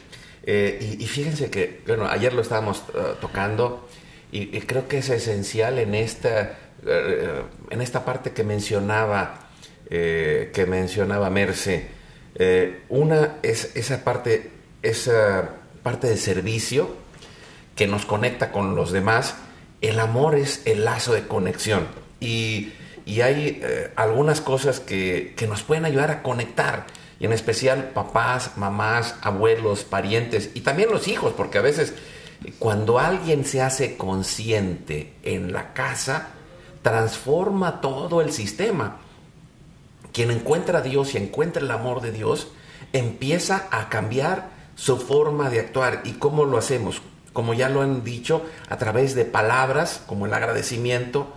Eh, 0.45 0.97
y, 0.99 1.05
fíjense 1.05 1.49
que, 1.49 1.81
bueno, 1.87 2.07
ayer 2.07 2.33
lo 2.33 2.41
estábamos 2.41 2.83
uh, 2.89 3.15
tocando 3.21 3.87
y, 4.33 4.61
creo 4.61 4.87
que 4.87 4.97
es 4.97 5.09
esencial 5.09 5.77
en 5.77 5.93
esta, 5.93 6.57
eh, 6.87 7.43
en 7.69 7.81
esta 7.81 8.03
parte 8.03 8.31
que 8.31 8.43
mencionaba, 8.43 9.47
eh, 9.91 10.49
que 10.51 10.65
mencionaba 10.65 11.29
Merce. 11.29 11.85
Eh, 12.33 12.79
una 12.89 13.37
es 13.43 13.75
esa 13.75 14.03
parte, 14.03 14.49
esa 14.83 15.49
parte 15.81 16.07
de 16.07 16.17
servicio 16.17 16.95
que 17.75 17.87
nos 17.87 18.05
conecta 18.05 18.51
con 18.51 18.75
los 18.75 18.91
demás. 18.91 19.35
El 19.81 19.99
amor 19.99 20.35
es 20.35 20.61
el 20.65 20.85
lazo 20.85 21.13
de 21.13 21.27
conexión. 21.27 21.87
Y, 22.19 22.73
hay 23.21 23.61
algunas 23.97 24.39
cosas 24.39 24.79
que, 24.79 25.33
que 25.35 25.45
nos 25.45 25.61
pueden 25.61 25.83
ayudar 25.83 26.09
a 26.09 26.23
conectar 26.23 26.85
y 27.19 27.25
en 27.25 27.33
especial 27.33 27.91
papás, 27.93 28.51
mamás, 28.55 29.15
abuelos, 29.21 29.83
parientes 29.83 30.51
y 30.53 30.61
también 30.61 30.89
los 30.89 31.07
hijos, 31.07 31.33
porque 31.35 31.57
a 31.57 31.61
veces 31.61 31.93
cuando 32.59 32.99
alguien 32.99 33.45
se 33.45 33.61
hace 33.61 33.97
consciente 33.97 35.13
en 35.23 35.53
la 35.53 35.73
casa, 35.73 36.29
transforma 36.81 37.81
todo 37.81 38.21
el 38.21 38.31
sistema. 38.31 38.97
Quien 40.11 40.31
encuentra 40.31 40.79
a 40.79 40.81
Dios 40.81 41.15
y 41.15 41.17
encuentra 41.17 41.63
el 41.63 41.71
amor 41.71 42.01
de 42.01 42.11
Dios, 42.11 42.49
empieza 42.91 43.67
a 43.71 43.89
cambiar 43.89 44.49
su 44.75 44.97
forma 44.97 45.49
de 45.49 45.59
actuar. 45.59 46.01
¿Y 46.03 46.13
cómo 46.13 46.45
lo 46.45 46.57
hacemos? 46.57 47.01
Como 47.33 47.53
ya 47.53 47.69
lo 47.69 47.81
han 47.81 48.03
dicho, 48.03 48.45
a 48.69 48.77
través 48.77 49.15
de 49.15 49.25
palabras 49.25 50.03
como 50.05 50.25
el 50.25 50.33
agradecimiento 50.33 51.33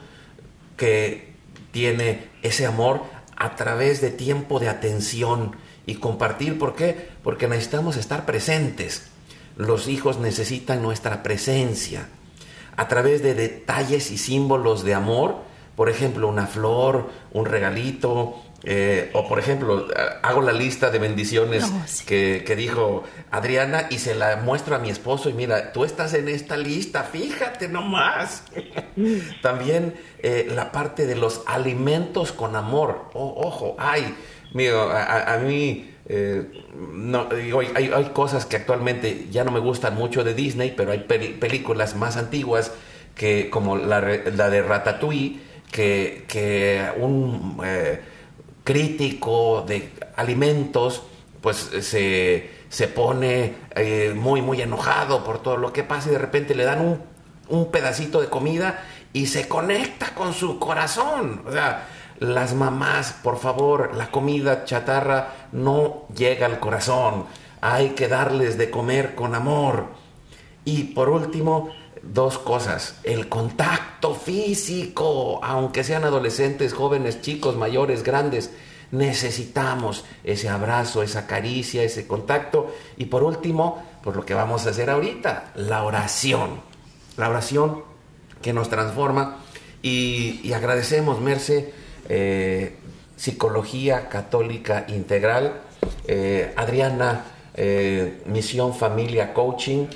que 0.77 1.35
tiene 1.73 2.29
ese 2.43 2.67
amor, 2.67 3.03
a 3.37 3.57
través 3.57 4.01
de 4.01 4.11
tiempo 4.11 4.61
de 4.61 4.69
atención 4.69 5.57
y 5.87 5.97
compartir. 5.97 6.59
¿Por 6.59 6.75
qué? 6.75 7.11
Porque 7.23 7.49
necesitamos 7.49 7.97
estar 7.97 8.27
presentes 8.27 9.11
los 9.57 9.89
hijos 9.89 10.19
necesitan 10.19 10.83
nuestra 10.83 11.23
presencia. 11.23 12.09
a 12.79 12.89
través 12.89 13.23
de 13.23 13.33
detalles 13.33 14.11
y 14.11 14.19
símbolos 14.19 14.85
de 14.85 14.93
amor, 14.93 15.37
por 15.77 15.89
ejemplo, 15.89 16.29
una 16.29 16.47
flor, 16.47 17.09
un 17.33 17.47
regalito, 17.47 18.37
eh, 18.69 19.11
o 19.13 19.29
por 19.29 19.39
ejemplo, 19.39 19.87
hago 20.23 20.43
la 20.43 20.53
lista 20.53 20.91
de 20.91 20.99
bendiciones 20.99 21.71
que, 22.05 22.43
que, 22.45 22.57
dijo 22.57 23.05
Adriana 23.31 23.87
y 23.91 23.99
se 23.99 24.17
la 24.17 24.39
muestro 24.39 24.75
a 24.75 24.81
mi 24.81 24.91
esposo 24.91 25.31
y 25.31 25.35
mira, 25.35 25.73
tú 25.73 25.85
estás 25.85 26.15
en 26.15 26.29
esta 26.29 26.57
lista, 26.57 27.05
fíjate 27.05 27.69
nomás. 27.69 28.43
También 29.41 29.95
eh, 30.19 30.49
la 30.53 30.73
parte 30.73 31.07
de 31.07 31.15
los 31.15 31.43
alimentos 31.47 32.33
con 32.33 32.57
amor. 32.57 33.05
ojo, 33.15 33.77
ay, 33.79 34.17
a, 34.53 35.39
mí 35.45 35.89
eh, 36.09 36.51
no, 36.75 37.29
hay, 37.31 37.93
hay, 37.95 38.05
cosas 38.07 38.47
que 38.47 38.57
actualmente 38.57 39.29
ya 39.31 39.45
no 39.45 39.53
me 39.53 39.61
gustan 39.61 39.95
mucho 39.95 40.25
de 40.25 40.35
Disney, 40.35 40.75
pero 40.77 40.91
hay 40.91 41.05
películas 41.05 41.95
más 41.95 42.17
antiguas 42.17 42.73
que 43.15 43.49
como 43.49 43.77
la, 43.77 44.01
la 44.01 44.51
de 44.51 44.63
Ratatouille, 44.63 45.39
que, 45.71 46.25
que 46.27 46.85
un 46.99 47.61
crítico 48.67 49.65
de 49.67 49.93
alimentos, 50.17 51.05
pues 51.41 51.57
se, 51.57 52.51
se 52.69 52.89
pone 52.89 53.55
eh, 53.77 54.13
muy, 54.15 54.43
muy 54.43 54.61
enojado 54.61 55.23
por 55.23 55.41
todo 55.41 55.57
lo 55.57 55.73
que 55.73 55.85
pasa 55.85 56.09
y 56.09 56.13
de 56.13 56.19
repente 56.19 56.57
le 56.57 56.65
dan 56.65 56.81
un, 56.81 57.01
un 57.49 57.71
pedacito 57.71 58.21
de 58.21 58.29
comida 58.29 58.83
y 59.13 59.27
se 59.27 59.47
conecta 59.47 60.17
con 60.17 60.35
su 60.35 60.59
corazón. 60.59 61.43
O 61.47 61.53
sea, 61.53 61.87
las 62.19 62.55
mamás, 62.55 63.13
por 63.23 63.39
favor, 63.39 63.95
la 63.95 64.11
comida 64.11 64.65
chatarra 64.65 65.49
no 65.53 66.09
llega 66.17 66.47
al 66.47 66.59
corazón. 66.59 67.27
Hay 67.61 67.91
que 67.91 68.09
darles 68.09 68.59
de 68.59 68.69
comer 68.69 69.15
con 69.15 69.37
amor. 69.37 69.87
Y 70.65 70.83
por 70.95 71.09
último, 71.09 71.71
dos 72.13 72.39
cosas. 72.39 72.97
El 73.05 73.29
contacto 73.29 74.15
físico, 74.15 75.41
aunque 75.43 75.85
sean 75.85 76.05
adolescentes, 76.05 76.73
jóvenes, 76.73 77.21
chicos, 77.21 77.57
mayores, 77.57 78.03
grandes, 78.03 78.51
necesitamos 78.91 80.05
ese 80.25 80.49
abrazo, 80.49 81.03
esa 81.03 81.27
caricia, 81.27 81.83
ese 81.83 82.07
contacto. 82.07 82.75
Y 82.97 83.07
por 83.07 83.23
último, 83.23 83.83
por 84.03 84.17
lo 84.17 84.25
que 84.25 84.35
vamos 84.35 84.67
a 84.67 84.71
hacer 84.71 84.91
ahorita, 84.91 85.53
la 85.57 85.83
oración. 85.83 86.61
La 87.17 87.29
oración 87.29 87.83
que 88.43 88.53
nos 88.53 88.69
transforma. 88.69 89.39
Y, 89.83 90.53
agradecemos, 90.53 91.21
Merce, 91.21 91.73
eh, 92.09 92.77
Psicología 93.17 94.09
Católica 94.09 94.85
Integral, 94.89 95.61
eh, 96.07 96.53
Adriana, 96.57 97.25
eh, 97.55 98.23
Misión 98.27 98.75
Familia 98.75 99.33
Coaching 99.33 99.87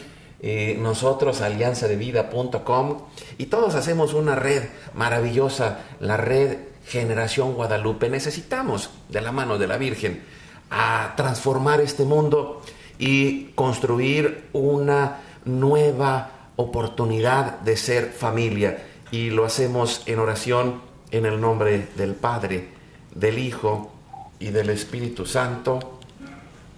eh, 0.43 0.78
nosotros 0.80 1.43
alianzadevida.com 1.43 2.99
y 3.36 3.47
todos 3.47 3.74
hacemos 3.74 4.14
una 4.14 4.34
red 4.34 4.64
maravillosa, 4.95 5.80
la 6.01 6.16
red 6.16 6.59
Generación 6.86 7.55
Guadalupe. 7.55 8.09
Necesitamos 8.09 8.91
de 9.09 9.20
la 9.20 9.32
mano 9.32 9.59
de 9.59 9.66
la 9.66 9.76
Virgen 9.76 10.22
a 10.70 11.14
transformar 11.16 11.80
este 11.80 12.05
mundo 12.05 12.62
y 12.99 13.47
construir 13.55 14.49
una 14.53 15.18
nueva 15.45 16.30
oportunidad 16.57 17.61
de 17.61 17.76
ser 17.76 18.11
familia. 18.11 18.86
Y 19.11 19.30
lo 19.30 19.45
hacemos 19.45 20.03
en 20.07 20.18
oración 20.18 20.80
en 21.11 21.26
el 21.26 21.41
nombre 21.41 21.88
del 21.97 22.14
Padre, 22.14 22.68
del 23.14 23.38
Hijo 23.38 23.93
y 24.38 24.51
del 24.51 24.70
Espíritu 24.70 25.26
Santo. 25.26 25.99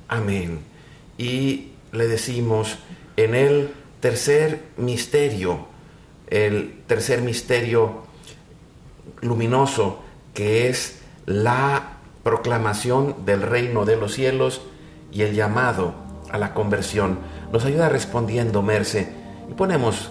Amén. 0.08 0.60
Y 1.18 1.68
le 1.92 2.08
decimos, 2.08 2.78
en 3.16 3.34
el 3.34 3.70
tercer 4.00 4.64
misterio, 4.76 5.66
el 6.28 6.82
tercer 6.86 7.22
misterio 7.22 8.02
luminoso 9.20 10.00
que 10.34 10.68
es 10.68 11.00
la 11.26 11.98
proclamación 12.22 13.24
del 13.24 13.42
reino 13.42 13.84
de 13.84 13.96
los 13.96 14.14
cielos 14.14 14.62
y 15.12 15.22
el 15.22 15.34
llamado 15.34 15.94
a 16.30 16.38
la 16.38 16.54
conversión. 16.54 17.18
Nos 17.52 17.64
ayuda 17.64 17.88
respondiendo, 17.88 18.62
Merce, 18.62 19.08
y 19.50 19.54
ponemos 19.54 20.10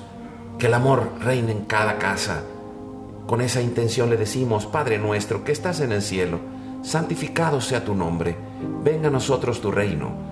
que 0.59 0.67
el 0.67 0.73
amor 0.73 1.11
reine 1.19 1.51
en 1.51 1.65
cada 1.65 1.97
casa. 1.97 2.43
Con 3.27 3.41
esa 3.41 3.61
intención 3.61 4.09
le 4.09 4.17
decimos, 4.17 4.67
Padre 4.67 4.99
nuestro 4.99 5.43
que 5.43 5.51
estás 5.51 5.79
en 5.79 5.91
el 5.91 6.01
cielo, 6.01 6.39
santificado 6.83 7.61
sea 7.61 7.83
tu 7.83 7.95
nombre, 7.95 8.35
venga 8.83 9.07
a 9.07 9.11
nosotros 9.11 9.61
tu 9.61 9.71
reino 9.71 10.31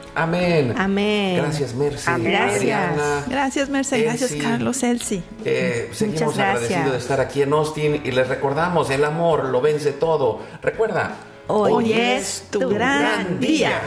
Amén. 0.15 0.73
Amén. 0.77 1.37
Gracias, 1.37 1.73
Mercy. 1.73 2.11
Gracias. 2.21 2.55
Adriana. 2.57 3.23
Gracias, 3.27 3.69
Merced. 3.69 4.03
Gracias. 4.03 4.33
Carlos, 4.33 4.83
Elsie. 4.83 5.23
Eh, 5.45 5.89
seguimos 5.93 6.21
Muchas 6.21 6.37
gracias. 6.37 6.63
agradecidos 6.63 6.91
de 6.91 6.97
estar 6.97 7.19
aquí 7.21 7.41
en 7.41 7.53
Austin 7.53 8.01
y 8.03 8.11
les 8.11 8.27
recordamos, 8.27 8.89
el 8.89 9.03
amor 9.05 9.45
lo 9.45 9.61
vence 9.61 9.91
todo. 9.93 10.39
Recuerda, 10.61 11.15
Hoy 11.47 11.93
es 11.93 12.45
tu 12.49 12.69
gran 12.69 13.39
día. 13.39 13.79